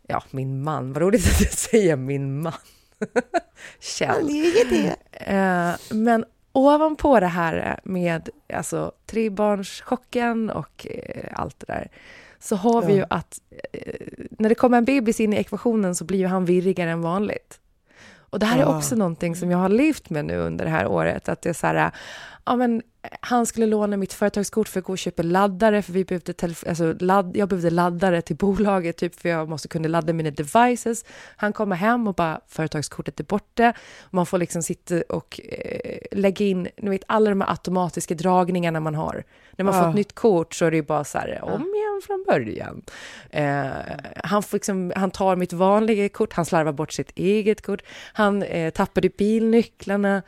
Ja, 0.08 0.24
min 0.32 0.64
man, 0.64 0.94
vad 0.94 1.02
roligt 1.02 1.28
att 1.28 1.40
du 1.40 1.46
säger 1.46 1.96
min 1.96 2.42
man. 2.42 2.54
Kjell. 3.80 4.30
Eh, 5.12 5.72
men 5.92 6.26
ovanpå 6.52 7.20
det 7.20 7.28
här 7.28 7.80
med 7.84 8.30
alltså, 8.54 8.92
trebarnschocken 9.06 10.50
och 10.50 10.88
eh, 10.90 11.24
allt 11.32 11.60
det 11.60 11.66
där 11.74 11.92
så 12.40 12.56
har 12.56 12.82
vi 12.82 12.92
Ja. 12.94 12.98
ju 12.98 13.06
att 13.10 13.42
eh, 13.72 13.94
när 14.30 14.50
det 14.50 14.56
kommer 14.56 14.78
en 14.78 14.86
bebis 14.86 15.20
in 15.20 15.34
i 15.34 15.38
ekvationen 15.38 15.96
så 15.96 16.06
blir 16.06 16.20
ju 16.20 16.28
han 16.28 16.46
virrigare 16.46 16.92
än 16.92 17.02
vanligt. 17.02 17.60
Och 18.18 18.40
det 18.40 18.46
här 18.46 18.60
är 18.60 18.78
också 18.78 18.96
någonting 18.96 19.36
som 19.36 19.52
jag 19.52 19.58
har 19.58 19.70
levt 19.70 20.10
med 20.10 20.26
nu 20.26 20.38
under 20.38 20.66
det 20.66 20.72
här 20.72 20.88
året. 20.88 21.30
Att 21.30 21.42
det 21.42 21.50
är 21.50 21.54
så 21.54 21.68
här, 21.68 21.92
ja 22.46 22.56
men 22.56 22.82
han 23.22 23.46
skulle 23.46 23.66
låna 23.66 23.98
mitt 23.98 24.14
företagskort 24.14 24.68
för 24.68 24.80
att 24.80 24.86
gå 24.86 24.92
och 24.94 24.98
köpa 24.98 25.24
laddare, 25.24 25.82
för 25.82 25.94
vi 25.94 26.06
behövde 26.06 26.32
telef- 26.32 26.70
alltså, 26.70 26.94
ladd- 26.94 27.38
jag 27.38 27.50
behövde 27.50 27.70
laddare 27.70 28.22
till 28.22 28.36
bolaget, 28.36 28.98
typ 28.98 29.16
för 29.20 29.30
jag 29.30 29.50
måste 29.50 29.68
kunna 29.68 29.88
ladda 29.88 30.14
mina 30.14 30.32
devices. 30.32 31.06
Han 31.36 31.54
kommer 31.54 31.76
hem 31.76 32.08
och 32.08 32.14
bara, 32.16 32.42
företagskortet 32.48 33.20
är 33.20 33.24
borta. 33.24 33.74
Man 34.12 34.26
får 34.26 34.38
liksom 34.38 34.64
sitta 34.64 35.02
och 35.10 35.40
eh, 35.44 35.98
lägga 36.12 36.46
in, 36.46 36.68
ni 36.78 36.90
vet 36.90 37.04
alla 37.08 37.30
de 37.30 37.42
här 37.42 37.50
automatiska 37.52 38.16
dragningarna 38.16 38.80
man 38.80 38.96
har. 38.96 39.24
När 39.58 39.66
man 39.66 39.74
får 39.74 39.84
Ja. 39.84 39.90
ett 39.90 39.96
nytt 39.96 40.16
kort 40.16 40.54
så 40.54 40.66
är 40.66 40.72
det 40.72 40.78
ju 40.78 40.84
bara 40.84 41.04
så 41.04 41.18
här, 41.18 41.40
om 41.44 41.62
igen 41.62 42.02
från 42.08 42.26
början. 42.28 42.82
Eh, 43.30 43.66
han, 44.24 44.44
får 44.44 44.56
liksom, 44.58 44.94
han 44.96 45.12
tar 45.12 45.36
mitt 45.36 45.54
vanliga 45.54 46.10
kort, 46.10 46.34
han 46.34 46.46
slarvar 46.46 46.72
bort 46.72 46.92
sitt 46.92 47.12
eget 47.16 47.62
kort. 47.62 47.82
Han 48.14 48.44
eh, 48.44 48.70
tappade 48.70 49.10
bilnycklarna 49.10 50.22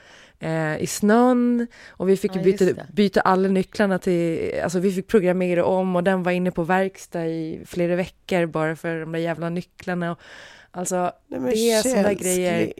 eh, 0.46 0.78
i 0.84 0.88
snön 0.88 1.68
och 1.88 2.10
vi 2.10 2.18
fick 2.18 2.36
Ja, 2.36 2.42
byta, 2.44 2.66
byta 2.94 3.22
alla 3.22 3.48
nycklarna 3.48 4.00
till, 4.00 4.54
alltså 4.64 4.80
vi 4.80 4.92
fick 4.92 5.08
programmera 5.08 5.66
om 5.66 5.96
och 5.96 6.04
den 6.04 6.24
var 6.24 6.32
inne 6.32 6.52
på 6.52 6.64
verkstad 6.64 7.25
i 7.25 7.62
flera 7.66 7.96
veckor 7.96 8.46
bara 8.46 8.75
för 8.75 9.00
de 9.00 9.12
där 9.12 9.20
jävla 9.20 9.50
nycklarna. 9.50 10.12
Och, 10.12 10.20
alltså 10.72 11.12
Nej, 11.28 11.40
det 11.54 11.72
är 11.72 11.82
sådana 11.82 12.14
grejer 12.14 12.74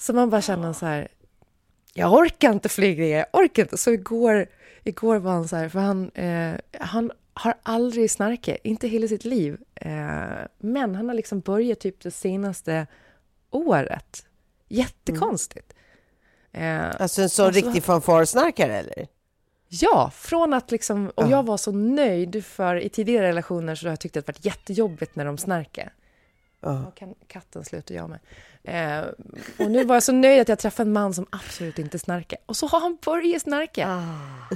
så 0.00 0.12
man 0.12 0.30
bara 0.30 0.42
känner 0.42 0.72
så 0.72 0.86
här, 0.86 1.08
jag 1.94 2.12
orkar 2.12 2.52
inte 2.52 2.68
fler 2.68 2.92
grejer, 2.92 3.18
jag 3.18 3.42
orkar 3.42 3.62
inte. 3.62 3.76
Så 3.76 3.90
igår, 3.90 4.46
igår 4.84 5.18
var 5.18 5.32
han 5.32 5.48
så 5.48 5.56
här, 5.56 5.68
för 5.68 5.78
han, 5.78 6.10
eh, 6.10 6.54
han 6.72 7.12
har 7.34 7.54
aldrig 7.62 8.10
snarkat, 8.10 8.56
inte 8.64 8.88
hela 8.88 9.08
sitt 9.08 9.24
liv. 9.24 9.58
Eh, 9.74 10.46
men 10.58 10.94
han 10.94 11.08
har 11.08 11.14
liksom 11.14 11.40
börjat 11.40 11.80
typ 11.80 12.00
det 12.00 12.10
senaste 12.10 12.86
året. 13.50 14.26
Jättekonstigt. 14.68 15.72
Eh, 16.52 16.90
Alltså 17.00 17.22
en 17.22 17.28
sån 17.30 17.46
Och 17.48 17.54
så- 17.54 17.60
riktig 17.60 17.84
fanfarsnarkare 17.84 18.76
eller? 18.78 19.06
Ja, 19.68 20.10
från 20.14 20.54
att 20.54 20.70
liksom, 20.70 21.10
och 21.14 21.24
Ja. 21.24 21.30
jag 21.30 21.46
var 21.46 21.56
så 21.56 21.72
nöjd 21.72 22.44
för 22.44 22.76
i 22.76 22.88
tidigare 22.88 23.26
relationer 23.28 23.74
så 23.74 23.86
har 23.86 23.90
jag 23.92 24.00
tyckt 24.00 24.16
att 24.16 24.26
det 24.26 24.32
varit 24.32 24.44
jättejobbigt 24.44 25.16
när 25.16 25.24
de 25.24 25.38
snarkar. 25.38 25.92
Ja. 26.60 26.72
Vad 26.84 26.94
kan 26.94 27.14
katten 27.28 27.64
sluta 27.64 27.94
jag 27.94 28.10
med? 28.10 28.18
Eh, 28.64 29.04
och 29.58 29.70
nu 29.70 29.84
var 29.84 29.96
jag 29.96 30.02
så 30.02 30.12
nöjd 30.12 30.40
att 30.40 30.48
jag 30.48 30.58
träffade 30.58 30.88
en 30.88 30.92
man 30.92 31.14
som 31.14 31.26
absolut 31.30 31.78
inte 31.78 31.98
snarkar. 31.98 32.38
Och 32.46 32.56
så 32.56 32.66
har 32.66 32.80
han 32.80 32.98
börjat 33.04 33.42
snarka. 33.42 33.88
Ah. 33.88 34.54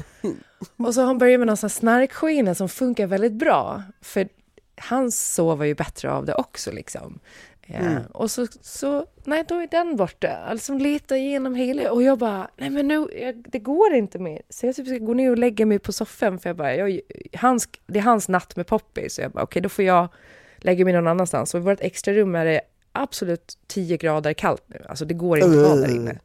Och 0.76 0.94
så 0.94 1.00
har 1.00 1.06
han 1.06 1.18
börjat 1.18 1.40
med 1.40 1.46
någon 1.46 1.56
snarkskina 1.70 2.54
som 2.54 2.68
funkar 2.68 3.06
väldigt 3.06 3.32
bra. 3.32 3.82
För 4.00 4.28
han 4.76 5.12
sover 5.12 5.64
ju 5.66 5.74
bättre 5.74 6.12
av 6.12 6.26
det 6.26 6.34
också 6.34 6.72
liksom. 6.72 7.18
Mm. 7.66 8.02
Och 8.12 8.30
så, 8.30 8.46
så, 8.60 9.06
nej 9.24 9.44
då 9.48 9.54
är 9.54 9.66
den 9.66 9.96
borta. 9.96 10.28
Alltså 10.28 10.74
letar 10.74 11.16
igenom 11.16 11.54
hela, 11.54 11.92
och 11.92 12.02
jag 12.02 12.18
bara, 12.18 12.50
nej 12.56 12.70
men 12.70 12.88
nu, 12.88 13.08
jag, 13.20 13.44
det 13.48 13.58
går 13.58 13.94
inte 13.94 14.18
mer. 14.18 14.42
Så 14.48 14.66
jag 14.66 14.76
typ 14.76 14.86
ska 14.86 14.98
gå 14.98 15.14
ner 15.14 15.30
och 15.30 15.38
lägga 15.38 15.66
mig 15.66 15.78
på 15.78 15.92
soffan 15.92 16.38
för 16.38 16.48
jag 16.48 16.56
bara, 16.56 16.76
jag, 16.76 17.00
hans, 17.34 17.68
det 17.86 17.98
är 17.98 18.02
hans 18.02 18.28
natt 18.28 18.56
med 18.56 18.66
Poppy, 18.66 19.08
så 19.08 19.20
jag 19.20 19.30
bara, 19.30 19.42
okej 19.42 19.50
okay, 19.50 19.62
då 19.62 19.68
får 19.68 19.84
jag 19.84 20.08
lägga 20.56 20.84
mig 20.84 20.94
någon 20.94 21.06
annanstans. 21.06 21.54
Och 21.54 21.60
i 21.60 21.64
vårt 21.64 21.80
extra 21.80 22.14
rum 22.14 22.34
är 22.34 22.44
det 22.44 22.60
absolut 22.92 23.58
10 23.66 23.96
grader 23.96 24.32
kallt 24.32 24.62
nu, 24.66 24.82
alltså 24.88 25.04
det 25.04 25.14
går 25.14 25.38
inte 25.38 25.50
att 25.50 25.68
vara 25.68 25.80
där 25.80 25.96
inne. 25.96 26.18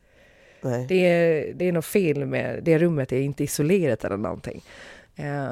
Nej. 0.61 0.85
Det, 0.89 1.07
är, 1.07 1.53
det 1.53 1.65
är 1.65 1.71
något 1.71 1.85
fel 1.85 2.25
med 2.25 2.63
det 2.63 2.77
rummet, 2.77 3.09
det 3.09 3.15
är 3.15 3.23
inte 3.23 3.43
isolerat 3.43 4.03
eller 4.03 4.17
någonting. 4.17 4.63
Eh, 5.15 5.51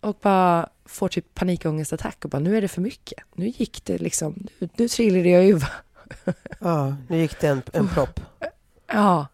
och 0.00 0.18
bara 0.22 0.68
får 0.84 1.08
typ 1.08 1.34
panikångestattack 1.34 2.24
och 2.24 2.30
bara 2.30 2.38
nu 2.38 2.56
är 2.56 2.60
det 2.60 2.68
för 2.68 2.80
mycket. 2.80 3.24
Nu 3.34 3.46
gick 3.46 3.84
det 3.84 3.98
liksom, 3.98 4.46
nu, 4.58 4.68
nu 4.76 4.88
trillade 4.88 5.28
jag 5.28 5.44
ju. 5.46 5.60
ja, 6.60 6.96
nu 7.08 7.18
gick 7.18 7.40
det 7.40 7.48
en, 7.48 7.62
en 7.72 7.88
propp. 7.88 8.20
Ja, 8.86 9.26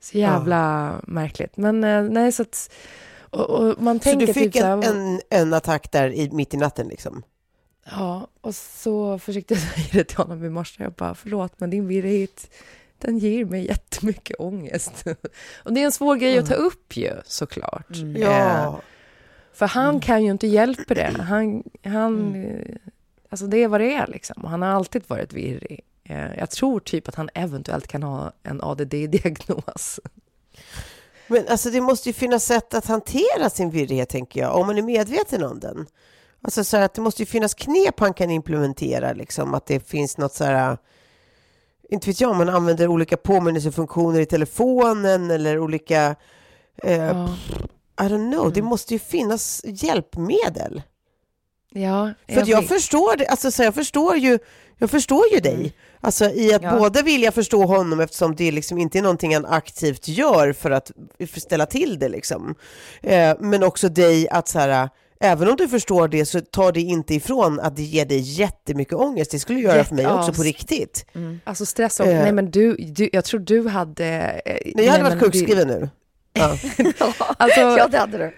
så 0.00 0.18
jävla 0.18 0.56
ja. 0.56 1.12
märkligt. 1.12 1.56
Men 1.56 1.84
eh, 1.84 2.02
nej, 2.02 2.32
så 2.32 2.42
att... 2.42 2.70
Och, 3.30 3.50
och 3.50 3.82
man 3.82 4.00
tänker 4.00 4.26
så 4.26 4.32
du 4.32 4.40
fick 4.40 4.52
typ 4.52 4.62
en, 4.62 4.82
en, 4.82 5.20
en 5.30 5.54
attack 5.54 5.92
där 5.92 6.12
i, 6.12 6.30
mitt 6.30 6.54
i 6.54 6.56
natten 6.56 6.88
liksom? 6.88 7.22
Ja, 7.84 8.28
och 8.40 8.54
så 8.54 9.18
försökte 9.18 9.54
jag 9.54 9.62
säga 9.74 9.86
det 9.92 10.04
till 10.04 10.16
honom 10.16 10.44
i 10.44 10.48
morse. 10.48 10.82
Jag 10.82 10.92
bara, 10.92 11.14
förlåt, 11.14 11.60
men 11.60 11.70
din 11.70 11.86
virrighet, 11.86 12.50
den 12.98 13.18
ger 13.18 13.44
mig 13.44 13.66
jättemycket 13.66 14.36
ångest. 14.38 15.04
och 15.64 15.72
det 15.72 15.80
är 15.80 15.84
en 15.84 15.92
svår 15.92 16.16
grej 16.16 16.38
att 16.38 16.48
ta 16.48 16.54
upp 16.54 16.96
ju, 16.96 17.12
såklart. 17.24 17.96
Mm. 17.96 18.22
Ja. 18.22 18.68
Eh, 18.68 18.74
för 19.60 19.66
han 19.66 19.88
mm. 19.88 20.00
kan 20.00 20.24
ju 20.24 20.30
inte 20.30 20.46
hjälpa 20.46 20.94
det. 20.94 21.16
Han, 21.28 21.62
han, 21.84 22.34
mm. 22.34 22.78
Alltså 23.28 23.46
det 23.46 23.56
är 23.56 23.68
vad 23.68 23.80
det 23.80 23.94
är 23.94 24.06
liksom. 24.06 24.44
Han 24.44 24.62
har 24.62 24.68
alltid 24.68 25.02
varit 25.06 25.32
virrig. 25.32 25.80
Eh, 26.04 26.38
jag 26.38 26.50
tror 26.50 26.80
typ 26.80 27.08
att 27.08 27.14
han 27.14 27.30
eventuellt 27.34 27.86
kan 27.86 28.02
ha 28.02 28.32
en 28.42 28.60
ADD-diagnos. 28.62 30.00
Men 31.26 31.48
alltså 31.48 31.70
det 31.70 31.80
måste 31.80 32.08
ju 32.08 32.12
finnas 32.12 32.44
sätt 32.44 32.74
att 32.74 32.86
hantera 32.86 33.50
sin 33.50 33.70
virrighet, 33.70 34.08
tänker 34.08 34.40
jag, 34.40 34.56
om 34.56 34.66
man 34.66 34.78
är 34.78 34.82
medveten 34.82 35.44
om 35.44 35.60
den. 35.60 35.86
Alltså 36.42 36.64
så 36.64 36.76
att 36.76 36.94
det 36.94 37.00
måste 37.02 37.22
ju 37.22 37.26
finnas 37.26 37.54
knep 37.54 38.00
han 38.00 38.14
kan 38.14 38.30
implementera, 38.30 39.12
liksom, 39.12 39.54
att 39.54 39.66
det 39.66 39.88
finns 39.88 40.18
något 40.18 40.34
så 40.34 40.44
här, 40.44 40.78
inte 41.90 42.06
vet 42.06 42.20
jag, 42.20 42.30
om 42.30 42.38
man 42.38 42.48
använder 42.48 42.88
olika 42.88 43.16
påminnelsefunktioner 43.16 44.20
i 44.20 44.26
telefonen 44.26 45.30
eller 45.30 45.58
olika 45.58 46.16
eh, 46.82 46.96
ja. 46.96 47.28
I 48.00 48.02
don't 48.02 48.30
know, 48.30 48.42
mm. 48.42 48.52
det 48.52 48.62
måste 48.62 48.94
ju 48.94 48.98
finnas 48.98 49.60
hjälpmedel. 49.64 50.82
Ja, 51.72 52.12
jag 52.26 52.44
För 52.44 52.50
jag 52.50 52.68
förstår 52.68 53.16
det, 53.16 53.26
alltså 53.26 53.50
så 53.50 53.62
jag 53.62 53.74
förstår 53.74 54.16
ju, 54.16 54.38
jag 54.78 54.90
förstår 54.90 55.24
ju 55.32 55.40
dig. 55.40 55.54
Mm. 55.54 55.70
Alltså 56.00 56.30
i 56.30 56.54
att 56.54 56.62
ja. 56.62 56.78
både 56.78 57.02
vilja 57.02 57.32
förstå 57.32 57.66
honom 57.66 58.00
eftersom 58.00 58.36
det 58.36 58.50
liksom 58.50 58.78
inte 58.78 58.98
är 58.98 59.02
någonting 59.02 59.34
han 59.34 59.46
aktivt 59.46 60.08
gör 60.08 60.52
för 60.52 60.70
att 60.70 60.90
ställa 61.36 61.66
till 61.66 61.98
det 61.98 62.08
liksom. 62.08 62.54
Eh, 63.02 63.36
men 63.40 63.62
också 63.62 63.88
dig 63.88 64.28
att 64.28 64.48
så 64.48 64.58
här, 64.58 64.88
även 65.20 65.48
om 65.48 65.56
du 65.56 65.68
förstår 65.68 66.08
det 66.08 66.26
så 66.26 66.40
tar 66.40 66.72
det 66.72 66.80
inte 66.80 67.14
ifrån 67.14 67.60
att 67.60 67.76
det 67.76 67.82
ger 67.82 68.04
dig 68.04 68.18
jättemycket 68.18 68.94
ångest. 68.94 69.30
Det 69.30 69.38
skulle 69.38 69.60
göra 69.60 69.76
Jätte, 69.76 69.88
för 69.88 69.94
mig 69.94 70.06
också 70.06 70.32
på 70.32 70.42
riktigt. 70.42 71.06
Mm. 71.14 71.40
Alltså 71.44 71.66
stress 71.66 72.00
och, 72.00 72.06
eh. 72.06 72.22
nej 72.22 72.32
men 72.32 72.50
du, 72.50 72.76
du, 72.76 73.10
jag 73.12 73.24
tror 73.24 73.40
du 73.40 73.68
hade... 73.68 74.06
Eh, 74.44 74.72
nej, 74.74 74.84
jag 74.84 74.92
hade 74.92 75.04
varit 75.04 75.20
sjukskriven 75.20 75.68
du, 75.68 75.74
nu. 75.74 75.88
Ja. 76.32 76.58
alltså, 77.36 77.60
ja, 77.60 77.88
det 77.88 77.98
hade 77.98 78.18
du. 78.18 78.32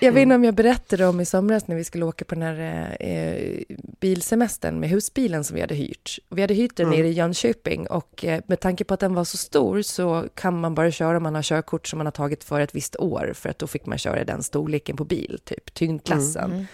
Jag 0.00 0.12
vet 0.12 0.22
inte 0.22 0.34
om 0.34 0.44
jag 0.44 0.54
berättade 0.54 1.06
om 1.06 1.20
i 1.20 1.24
somras 1.24 1.68
när 1.68 1.76
vi 1.76 1.84
skulle 1.84 2.04
åka 2.04 2.24
på 2.24 2.34
den 2.34 2.42
här 2.42 2.96
eh, 3.00 3.76
bilsemestern 4.00 4.80
med 4.80 4.90
husbilen 4.90 5.44
som 5.44 5.54
vi 5.54 5.60
hade 5.60 5.74
hyrt. 5.74 6.18
Vi 6.28 6.40
hade 6.40 6.54
hyrt 6.54 6.76
den 6.76 6.86
mm. 6.86 6.98
nere 6.98 7.08
i 7.08 7.12
Jönköping 7.12 7.86
och 7.86 8.24
eh, 8.24 8.40
med 8.46 8.60
tanke 8.60 8.84
på 8.84 8.94
att 8.94 9.00
den 9.00 9.14
var 9.14 9.24
så 9.24 9.36
stor 9.36 9.82
så 9.82 10.28
kan 10.34 10.60
man 10.60 10.74
bara 10.74 10.90
köra 10.90 11.16
om 11.16 11.22
man 11.22 11.34
har 11.34 11.42
körkort 11.42 11.86
som 11.88 11.96
man 11.96 12.06
har 12.06 12.12
tagit 12.12 12.44
för 12.44 12.60
ett 12.60 12.74
visst 12.74 12.96
år 12.96 13.32
för 13.34 13.48
att 13.48 13.58
då 13.58 13.66
fick 13.66 13.86
man 13.86 13.98
köra 13.98 14.24
den 14.24 14.42
storleken 14.42 14.96
på 14.96 15.04
bil, 15.04 15.40
typ 15.44 15.74
tyngdklassen. 15.74 16.52
Mm. 16.52 16.66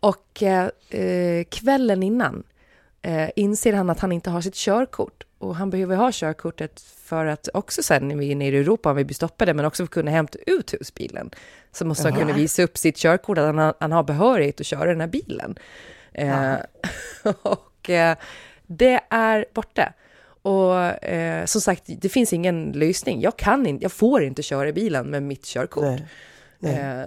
Och 0.00 0.42
eh, 0.42 0.68
eh 0.88 1.44
kvällen 1.44 2.02
innan 2.02 2.42
eh, 3.02 3.30
inser 3.36 3.72
han 3.72 3.90
att 3.90 4.00
han 4.00 4.12
inte 4.12 4.30
har 4.30 4.40
sitt 4.40 4.54
körkort 4.54 5.24
och 5.38 5.56
han 5.56 5.70
behöver 5.70 5.96
ha 5.96 6.10
körkortet 6.12 6.80
för 6.80 7.26
att 7.26 7.48
också 7.54 7.82
sen 7.82 8.08
när 8.08 8.16
vi 8.16 8.32
är 8.32 8.36
nere 8.36 8.56
i 8.56 8.58
Europa, 8.58 8.90
om 8.90 8.96
vi 8.96 9.04
blir 9.04 9.14
stoppade, 9.14 9.54
men 9.54 9.64
också 9.64 9.82
för 9.82 9.84
att 9.84 9.90
kunna 9.90 10.10
hämta 10.10 10.38
ut 10.46 10.74
husbilen, 10.74 11.30
så 11.72 11.84
måste 11.84 12.08
Jaha. 12.08 12.12
han 12.12 12.20
kunna 12.20 12.32
visa 12.38 12.62
upp 12.62 12.78
sitt 12.78 12.96
körkort, 12.96 13.38
att 13.38 13.44
han 13.44 13.58
har, 13.58 13.74
han 13.80 13.92
har 13.92 14.02
behörighet 14.02 14.60
att 14.60 14.66
köra 14.66 14.90
den 14.90 15.00
här 15.00 15.08
bilen. 15.08 15.58
Eh, 16.12 16.54
och 17.42 17.90
eh, 17.90 18.16
det 18.66 19.00
är 19.10 19.46
borta. 19.54 19.92
Och 20.42 21.04
eh, 21.04 21.44
som 21.44 21.60
sagt, 21.60 21.82
det 21.86 22.08
finns 22.08 22.32
ingen 22.32 22.72
lösning. 22.72 23.20
Jag 23.20 23.36
kan 23.36 23.66
inte, 23.66 23.84
jag 23.84 23.92
får 23.92 24.22
inte 24.22 24.42
köra 24.42 24.72
bilen 24.72 25.06
med 25.06 25.22
mitt 25.22 25.44
körkort. 25.44 25.84
Nej. 25.84 26.06
Nej. 26.58 26.74
Eh, 26.74 27.06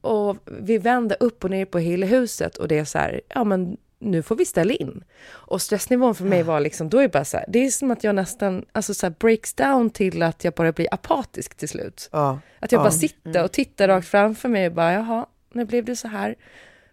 och 0.00 0.36
vi 0.44 0.78
vände 0.78 1.16
upp 1.20 1.44
och 1.44 1.50
ner 1.50 1.64
på 1.64 1.78
hela 1.78 2.06
huset 2.06 2.56
och 2.56 2.68
det 2.68 2.78
är 2.78 2.84
så 2.84 2.98
här, 2.98 3.20
ja 3.28 3.44
men 3.44 3.76
nu 4.00 4.22
får 4.22 4.36
vi 4.36 4.44
ställa 4.44 4.72
in. 4.72 5.04
Och 5.28 5.62
stressnivån 5.62 6.14
för 6.14 6.24
mig 6.24 6.42
var 6.42 6.60
liksom, 6.60 6.88
då 6.88 6.98
är 6.98 7.02
det 7.02 7.08
bara 7.08 7.24
så 7.24 7.36
här, 7.36 7.46
det 7.48 7.58
är 7.58 7.70
som 7.70 7.90
att 7.90 8.04
jag 8.04 8.14
nästan, 8.14 8.64
alltså 8.72 8.94
så 8.94 9.06
här, 9.06 9.14
breaks 9.18 9.54
down 9.54 9.90
till 9.90 10.22
att 10.22 10.44
jag 10.44 10.54
bara 10.54 10.72
blir 10.72 10.94
apatisk 10.94 11.54
till 11.54 11.68
slut. 11.68 12.08
Ja. 12.12 12.40
Att 12.58 12.72
jag 12.72 12.78
ja. 12.78 12.82
bara 12.82 12.90
sitter 12.90 13.44
och 13.44 13.52
tittar 13.52 13.88
rakt 13.88 14.08
framför 14.08 14.48
mig 14.48 14.66
och 14.66 14.72
bara, 14.72 14.92
jaha, 14.92 15.26
nu 15.52 15.64
blev 15.64 15.84
det 15.84 15.96
så 15.96 16.08
här. 16.08 16.34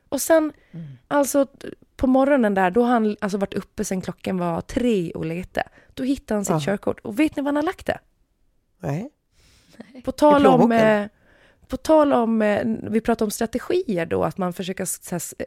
Och 0.09 0.21
sen, 0.21 0.53
mm. 0.71 0.87
alltså 1.07 1.47
på 1.95 2.07
morgonen 2.07 2.53
där, 2.53 2.71
då 2.71 2.81
har 2.83 2.89
han 2.89 3.15
alltså 3.19 3.37
varit 3.37 3.53
uppe 3.53 3.85
sen 3.85 4.01
klockan 4.01 4.37
var 4.37 4.61
tre 4.61 5.11
och 5.11 5.25
lete. 5.25 5.63
Då 5.93 6.03
hittade 6.03 6.37
han 6.37 6.45
sitt 6.45 6.53
ja. 6.53 6.59
körkort. 6.59 6.99
Och 6.99 7.19
vet 7.19 7.35
ni 7.35 7.41
var 7.41 7.47
han 7.47 7.55
har 7.55 7.63
lagt 7.63 7.85
det? 7.85 7.99
Nej. 8.79 9.09
På 10.03 10.11
tal 10.11 10.47
om... 10.47 10.71
Eh, 10.71 11.05
på 11.67 11.77
tal 11.77 12.13
om, 12.13 12.41
eh, 12.41 12.61
vi 12.65 13.01
pratar 13.01 13.25
om 13.25 13.31
strategier 13.31 14.05
då, 14.05 14.23
att 14.23 14.37
man 14.37 14.53
försöker... 14.53 14.87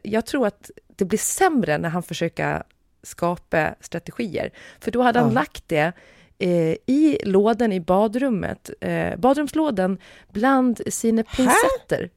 Jag 0.03 0.25
tror 0.25 0.47
att 0.47 0.71
det 0.95 1.05
blir 1.05 1.19
sämre 1.19 1.77
när 1.77 1.89
han 1.89 2.03
försöker 2.03 2.63
skapa 3.03 3.75
strategier. 3.79 4.51
För 4.79 4.91
då 4.91 5.01
hade 5.01 5.19
han 5.19 5.33
lagt 5.33 5.63
det 5.67 5.93
eh, 6.39 6.75
i 6.85 7.17
lådan 7.23 7.73
i 7.73 7.79
badrummet, 7.79 8.69
eh, 8.81 9.17
badrumslådan, 9.17 9.97
bland 10.31 10.81
sina 10.93 11.23
pincetter. 11.23 12.09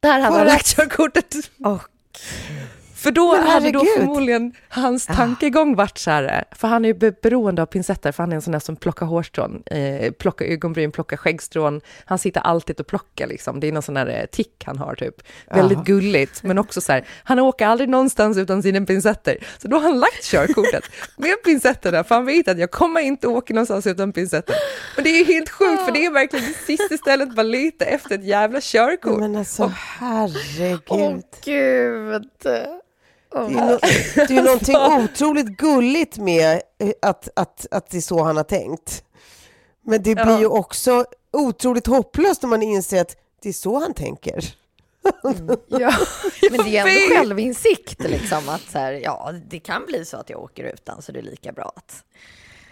Där 0.00 0.20
hade 0.20 0.38
han 0.38 0.46
lagt 0.46 0.76
körkortet. 0.76 1.34
Och 1.64 1.88
för 3.02 3.10
då 3.10 3.32
Men 3.32 3.46
hade 3.46 3.70
då 3.70 3.84
förmodligen 3.96 4.52
hans 4.68 5.10
ah. 5.10 5.14
tankegång 5.14 5.74
varit 5.76 5.98
så 5.98 6.10
här, 6.10 6.44
för 6.52 6.68
han 6.68 6.84
är 6.84 6.88
ju 6.88 7.12
beroende 7.22 7.62
av 7.62 7.66
pincetter, 7.66 8.12
för 8.12 8.22
han 8.22 8.32
är 8.32 8.36
en 8.36 8.42
sån 8.42 8.52
där 8.52 8.58
som 8.58 8.76
plockar 8.76 9.06
hårstrån, 9.06 9.62
eh, 9.66 10.12
plockar 10.12 10.44
ögonbryn, 10.44 10.92
plockar 10.92 11.16
skäggstrån. 11.16 11.80
Han 12.04 12.18
sitter 12.18 12.40
alltid 12.40 12.80
och 12.80 12.86
plockar 12.86 13.26
liksom, 13.26 13.60
det 13.60 13.68
är 13.68 13.72
någon 13.72 13.82
sån 13.82 13.94
där 13.94 14.06
eh, 14.06 14.26
tick 14.26 14.64
han 14.66 14.78
har 14.78 14.94
typ. 14.94 15.14
Väldigt 15.50 15.78
ah. 15.78 15.82
gulligt, 15.82 16.42
men 16.42 16.58
också 16.58 16.80
så 16.80 16.92
här, 16.92 17.04
han 17.24 17.38
åker 17.38 17.66
aldrig 17.66 17.88
någonstans 17.88 18.36
utan 18.36 18.62
sina 18.62 18.86
pincetter. 18.86 19.38
Så 19.58 19.68
då 19.68 19.76
har 19.76 19.82
han 19.82 20.00
lagt 20.00 20.24
körkortet 20.24 20.84
med 21.16 21.42
pincetterna, 21.44 22.04
för 22.04 22.14
han 22.14 22.26
vet 22.26 22.48
att 22.48 22.58
jag 22.58 22.70
kommer 22.70 23.00
inte 23.00 23.28
åka 23.28 23.54
någonstans 23.54 23.86
utan 23.86 24.12
pincetter. 24.12 24.56
Men 24.96 25.04
det 25.04 25.10
är 25.10 25.18
ju 25.18 25.24
helt 25.24 25.50
sjukt, 25.50 25.84
för 25.84 25.92
det 25.92 26.04
är 26.04 26.10
verkligen 26.10 26.46
det 26.46 26.76
sista 26.76 26.96
stället 26.96 27.36
man 27.36 27.50
letar 27.50 27.86
efter 27.86 28.14
ett 28.14 28.24
jävla 28.24 28.60
körkort. 28.62 29.20
Men 29.20 29.36
alltså, 29.36 29.72
herregud. 29.98 30.80
Åh, 30.88 31.18
gud. 31.44 32.28
Det 33.32 33.38
är, 33.38 33.44
no 33.44 33.78
det 34.28 34.36
är 34.36 34.42
någonting 34.42 34.76
otroligt 34.76 35.46
gulligt 35.46 36.18
med 36.18 36.62
eh, 36.78 36.92
att, 37.02 37.28
att, 37.36 37.66
att 37.70 37.90
det 37.90 37.96
är 37.96 38.00
så 38.00 38.22
han 38.22 38.36
har 38.36 38.44
tänkt. 38.44 39.04
Men 39.84 40.02
det 40.02 40.14
blir 40.14 40.26
ja. 40.26 40.40
ju 40.40 40.46
också 40.46 41.04
otroligt 41.32 41.86
hopplöst 41.86 42.42
när 42.42 42.48
man 42.48 42.62
inser 42.62 43.00
att 43.00 43.16
det 43.42 43.48
är 43.48 43.52
så 43.52 43.78
han 43.80 43.94
tänker. 43.94 44.54
Mm. 45.24 45.56
Ja, 45.66 45.92
men 46.50 46.64
det 46.64 46.76
är 46.76 46.86
ändå 46.86 47.14
självinsikt, 47.14 48.00
liksom, 48.00 48.48
att 48.48 48.70
så 48.70 48.78
här, 48.78 48.92
ja, 48.92 49.32
det 49.48 49.58
kan 49.58 49.86
bli 49.86 50.04
så 50.04 50.16
att 50.16 50.30
jag 50.30 50.40
åker 50.40 50.64
utan, 50.64 51.02
så 51.02 51.12
det 51.12 51.18
är 51.18 51.22
lika 51.22 51.52
bra 51.52 51.72
att 51.76 52.04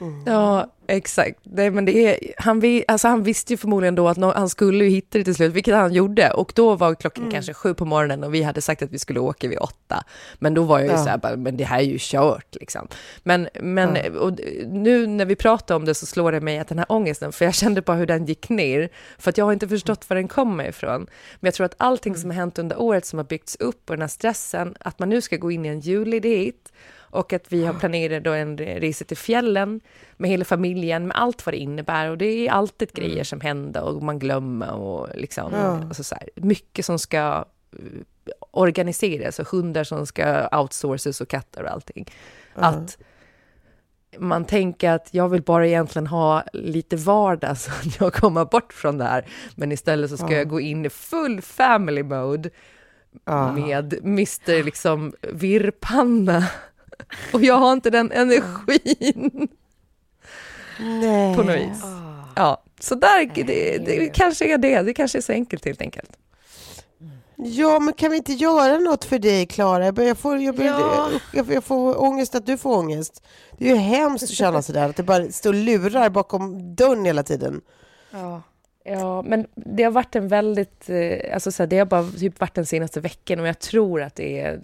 Mm. 0.01 0.23
Ja, 0.27 0.73
exakt. 0.87 1.39
Nej, 1.43 1.71
men 1.71 1.85
det 1.85 2.07
är, 2.07 2.35
han, 2.39 2.63
alltså 2.89 3.09
han 3.09 3.23
visste 3.23 3.53
ju 3.53 3.57
förmodligen 3.57 3.95
då 3.95 4.09
att 4.09 4.17
no, 4.17 4.33
han 4.37 4.49
skulle 4.49 4.85
ju 4.85 4.91
hitta 4.91 5.19
det 5.19 5.25
till 5.25 5.35
slut, 5.35 5.53
vilket 5.53 5.75
han 5.75 5.93
gjorde. 5.93 6.31
Och 6.31 6.53
då 6.55 6.75
var 6.75 6.95
klockan 6.95 7.25
mm. 7.25 7.33
kanske 7.33 7.55
sju 7.55 7.75
på 7.75 7.85
morgonen 7.85 8.25
och 8.25 8.35
vi 8.35 8.43
hade 8.43 8.61
sagt 8.61 8.83
att 8.83 8.91
vi 8.91 8.99
skulle 8.99 9.21
åka 9.21 9.49
vid 9.49 9.59
åtta. 9.59 10.05
Men 10.39 10.55
då 10.55 10.63
var 10.63 10.79
jag 10.79 10.87
ju 10.87 10.93
ja. 10.93 11.05
så 11.05 11.09
här, 11.09 11.37
men 11.37 11.57
det 11.57 11.65
här 11.65 11.79
är 11.79 11.85
ju 11.85 11.97
kört 12.01 12.55
liksom. 12.55 12.89
Men, 13.23 13.49
men 13.61 13.97
ja. 13.97 14.21
och 14.21 14.33
nu 14.67 15.07
när 15.07 15.25
vi 15.25 15.37
pratar 15.37 15.75
om 15.75 15.85
det 15.85 15.95
så 15.95 16.07
slår 16.07 16.33
det 16.33 16.41
mig 16.41 16.59
att 16.59 16.69
den 16.69 16.79
här 16.79 16.93
ångesten, 16.93 17.33
för 17.33 17.45
jag 17.45 17.55
kände 17.55 17.83
bara 17.83 17.97
hur 17.97 18.07
den 18.07 18.27
gick 18.27 18.49
ner, 18.49 18.89
för 19.19 19.31
att 19.31 19.39
jag 19.39 19.45
har 19.45 19.53
inte 19.53 19.69
förstått 19.69 20.11
var 20.11 20.17
den 20.17 20.29
kommer 20.29 20.69
ifrån. 20.69 21.07
Men 21.41 21.49
jag 21.49 21.55
tror 21.55 21.65
att 21.65 21.75
allting 21.77 22.11
mm. 22.11 22.21
som 22.21 22.31
har 22.31 22.37
hänt 22.37 22.59
under 22.59 22.81
året 22.81 23.07
som 23.07 23.19
har 23.19 23.25
byggts 23.25 23.57
upp 23.57 23.91
och 23.91 23.97
den 23.97 24.03
här 24.03 24.09
stressen, 24.09 24.75
att 24.81 24.99
man 24.99 25.09
nu 25.09 25.21
ska 25.21 25.37
gå 25.37 25.51
in 25.51 25.65
i 25.65 25.69
en 25.69 25.81
julledighet, 25.81 26.73
och 27.11 27.33
att 27.33 27.53
vi 27.53 27.67
har 27.67 27.75
planerat 27.75 28.25
då 28.25 28.33
en 28.33 28.57
resa 28.57 29.05
till 29.05 29.17
fjällen 29.17 29.81
med 30.17 30.31
hela 30.31 30.45
familjen, 30.45 31.07
med 31.07 31.17
allt 31.17 31.47
vad 31.47 31.55
det 31.55 31.59
innebär. 31.59 32.11
Och 32.11 32.19
det 32.19 32.27
är 32.27 32.51
alltid 32.51 32.91
mm. 32.95 33.09
grejer 33.09 33.25
som 33.25 33.41
händer 33.41 33.83
och 33.83 34.03
man 34.03 34.19
glömmer 34.19 34.73
och 34.73 35.09
liksom, 35.15 35.53
ja. 35.53 35.85
alltså 35.85 36.05
så 36.05 36.15
här, 36.15 36.29
mycket 36.35 36.85
som 36.85 36.99
ska 36.99 37.45
eh, 37.73 38.33
organiseras 38.51 39.39
och 39.39 39.49
hundar 39.49 39.85
som 39.85 40.07
ska 40.07 40.49
outsources 40.59 41.21
och 41.21 41.29
katter 41.29 41.63
och 41.63 41.71
allting. 41.71 42.07
Att 42.55 42.99
man 44.19 44.45
tänker 44.45 44.91
att 44.91 45.15
jag 45.15 45.29
vill 45.29 45.43
bara 45.43 45.67
egentligen 45.67 46.07
ha 46.07 46.45
lite 46.53 46.97
vardag 46.97 47.59
så 47.59 47.71
att 47.71 48.01
jag 48.01 48.13
kommer 48.13 48.45
bort 48.45 48.73
från 48.73 48.99
det 48.99 49.05
här. 49.05 49.27
Men 49.55 49.73
istället 49.73 50.11
så 50.11 50.17
ska 50.17 50.33
jag 50.33 50.49
gå 50.49 50.61
in 50.61 50.87
i 50.87 50.91
full 50.91 51.43
family 51.43 52.03
mode 52.03 52.51
med 53.55 53.95
Mr 54.05 54.63
liksom 54.63 55.15
virrpanna. 55.33 56.47
Och 57.33 57.45
jag 57.45 57.55
har 57.55 57.73
inte 57.73 57.91
den 57.91 58.13
energin 58.13 59.49
Nej. 60.81 61.37
på 61.37 61.43
något 61.43 61.57
vis. 61.57 61.83
Ja, 62.37 62.63
så 62.81 62.95
där, 62.95 63.45
det, 63.45 63.79
det 63.79 64.09
kanske 64.15 64.55
är 64.55 64.59
det. 64.59 64.83
Det 64.83 64.95
kanske 64.95 65.19
är 65.19 65.23
så 65.23 65.33
enkelt 65.33 65.65
helt 65.65 65.81
enkelt. 65.81 66.11
Ja, 67.37 67.79
men 67.79 67.95
kan 67.95 68.11
vi 68.11 68.17
inte 68.17 68.33
göra 68.33 68.79
något 68.79 69.05
för 69.05 69.19
dig, 69.19 69.47
Klara? 69.47 69.85
Jag, 69.85 70.19
får, 70.19 70.39
jag, 70.39 70.59
Ja. 70.61 71.09
jag, 71.33 71.53
jag 71.53 71.65
får 71.65 72.03
ångest 72.03 72.35
att 72.35 72.47
du 72.47 72.59
får 72.59 72.77
ångest. 72.77 73.23
Det 73.59 73.65
är 73.71 73.75
ju 73.75 73.81
hemskt 73.81 74.25
att 74.25 74.31
känna 74.31 74.63
sådär, 74.63 74.89
att 74.89 74.97
det 74.97 75.03
bara 75.03 75.33
står 75.33 75.51
och 75.51 75.55
lurar 75.55 76.09
bakom 76.11 76.75
dörren 76.75 77.05
hela 77.05 77.23
tiden. 77.23 77.61
Ja. 78.11 78.43
Ja, 78.85 79.23
men 79.23 79.47
det 79.55 79.83
har 79.83 79.91
varit 79.91 80.17
en 80.17 80.29
väldigt, 80.29 80.91
eh, 80.91 81.35
alltså 81.35 81.53
så 81.53 81.63
här, 81.63 81.69
det 81.69 81.79
har 81.79 81.87
bara 81.87 82.11
typ 82.11 82.41
varit 82.41 82.55
den 82.55 82.67
senaste 82.67 83.01
veckan 83.01 83.41
och 83.41 83.49
jag 83.49 83.59
tror 83.59 84.03
att 84.03 84.15
det 84.15 84.41
är 84.41 84.61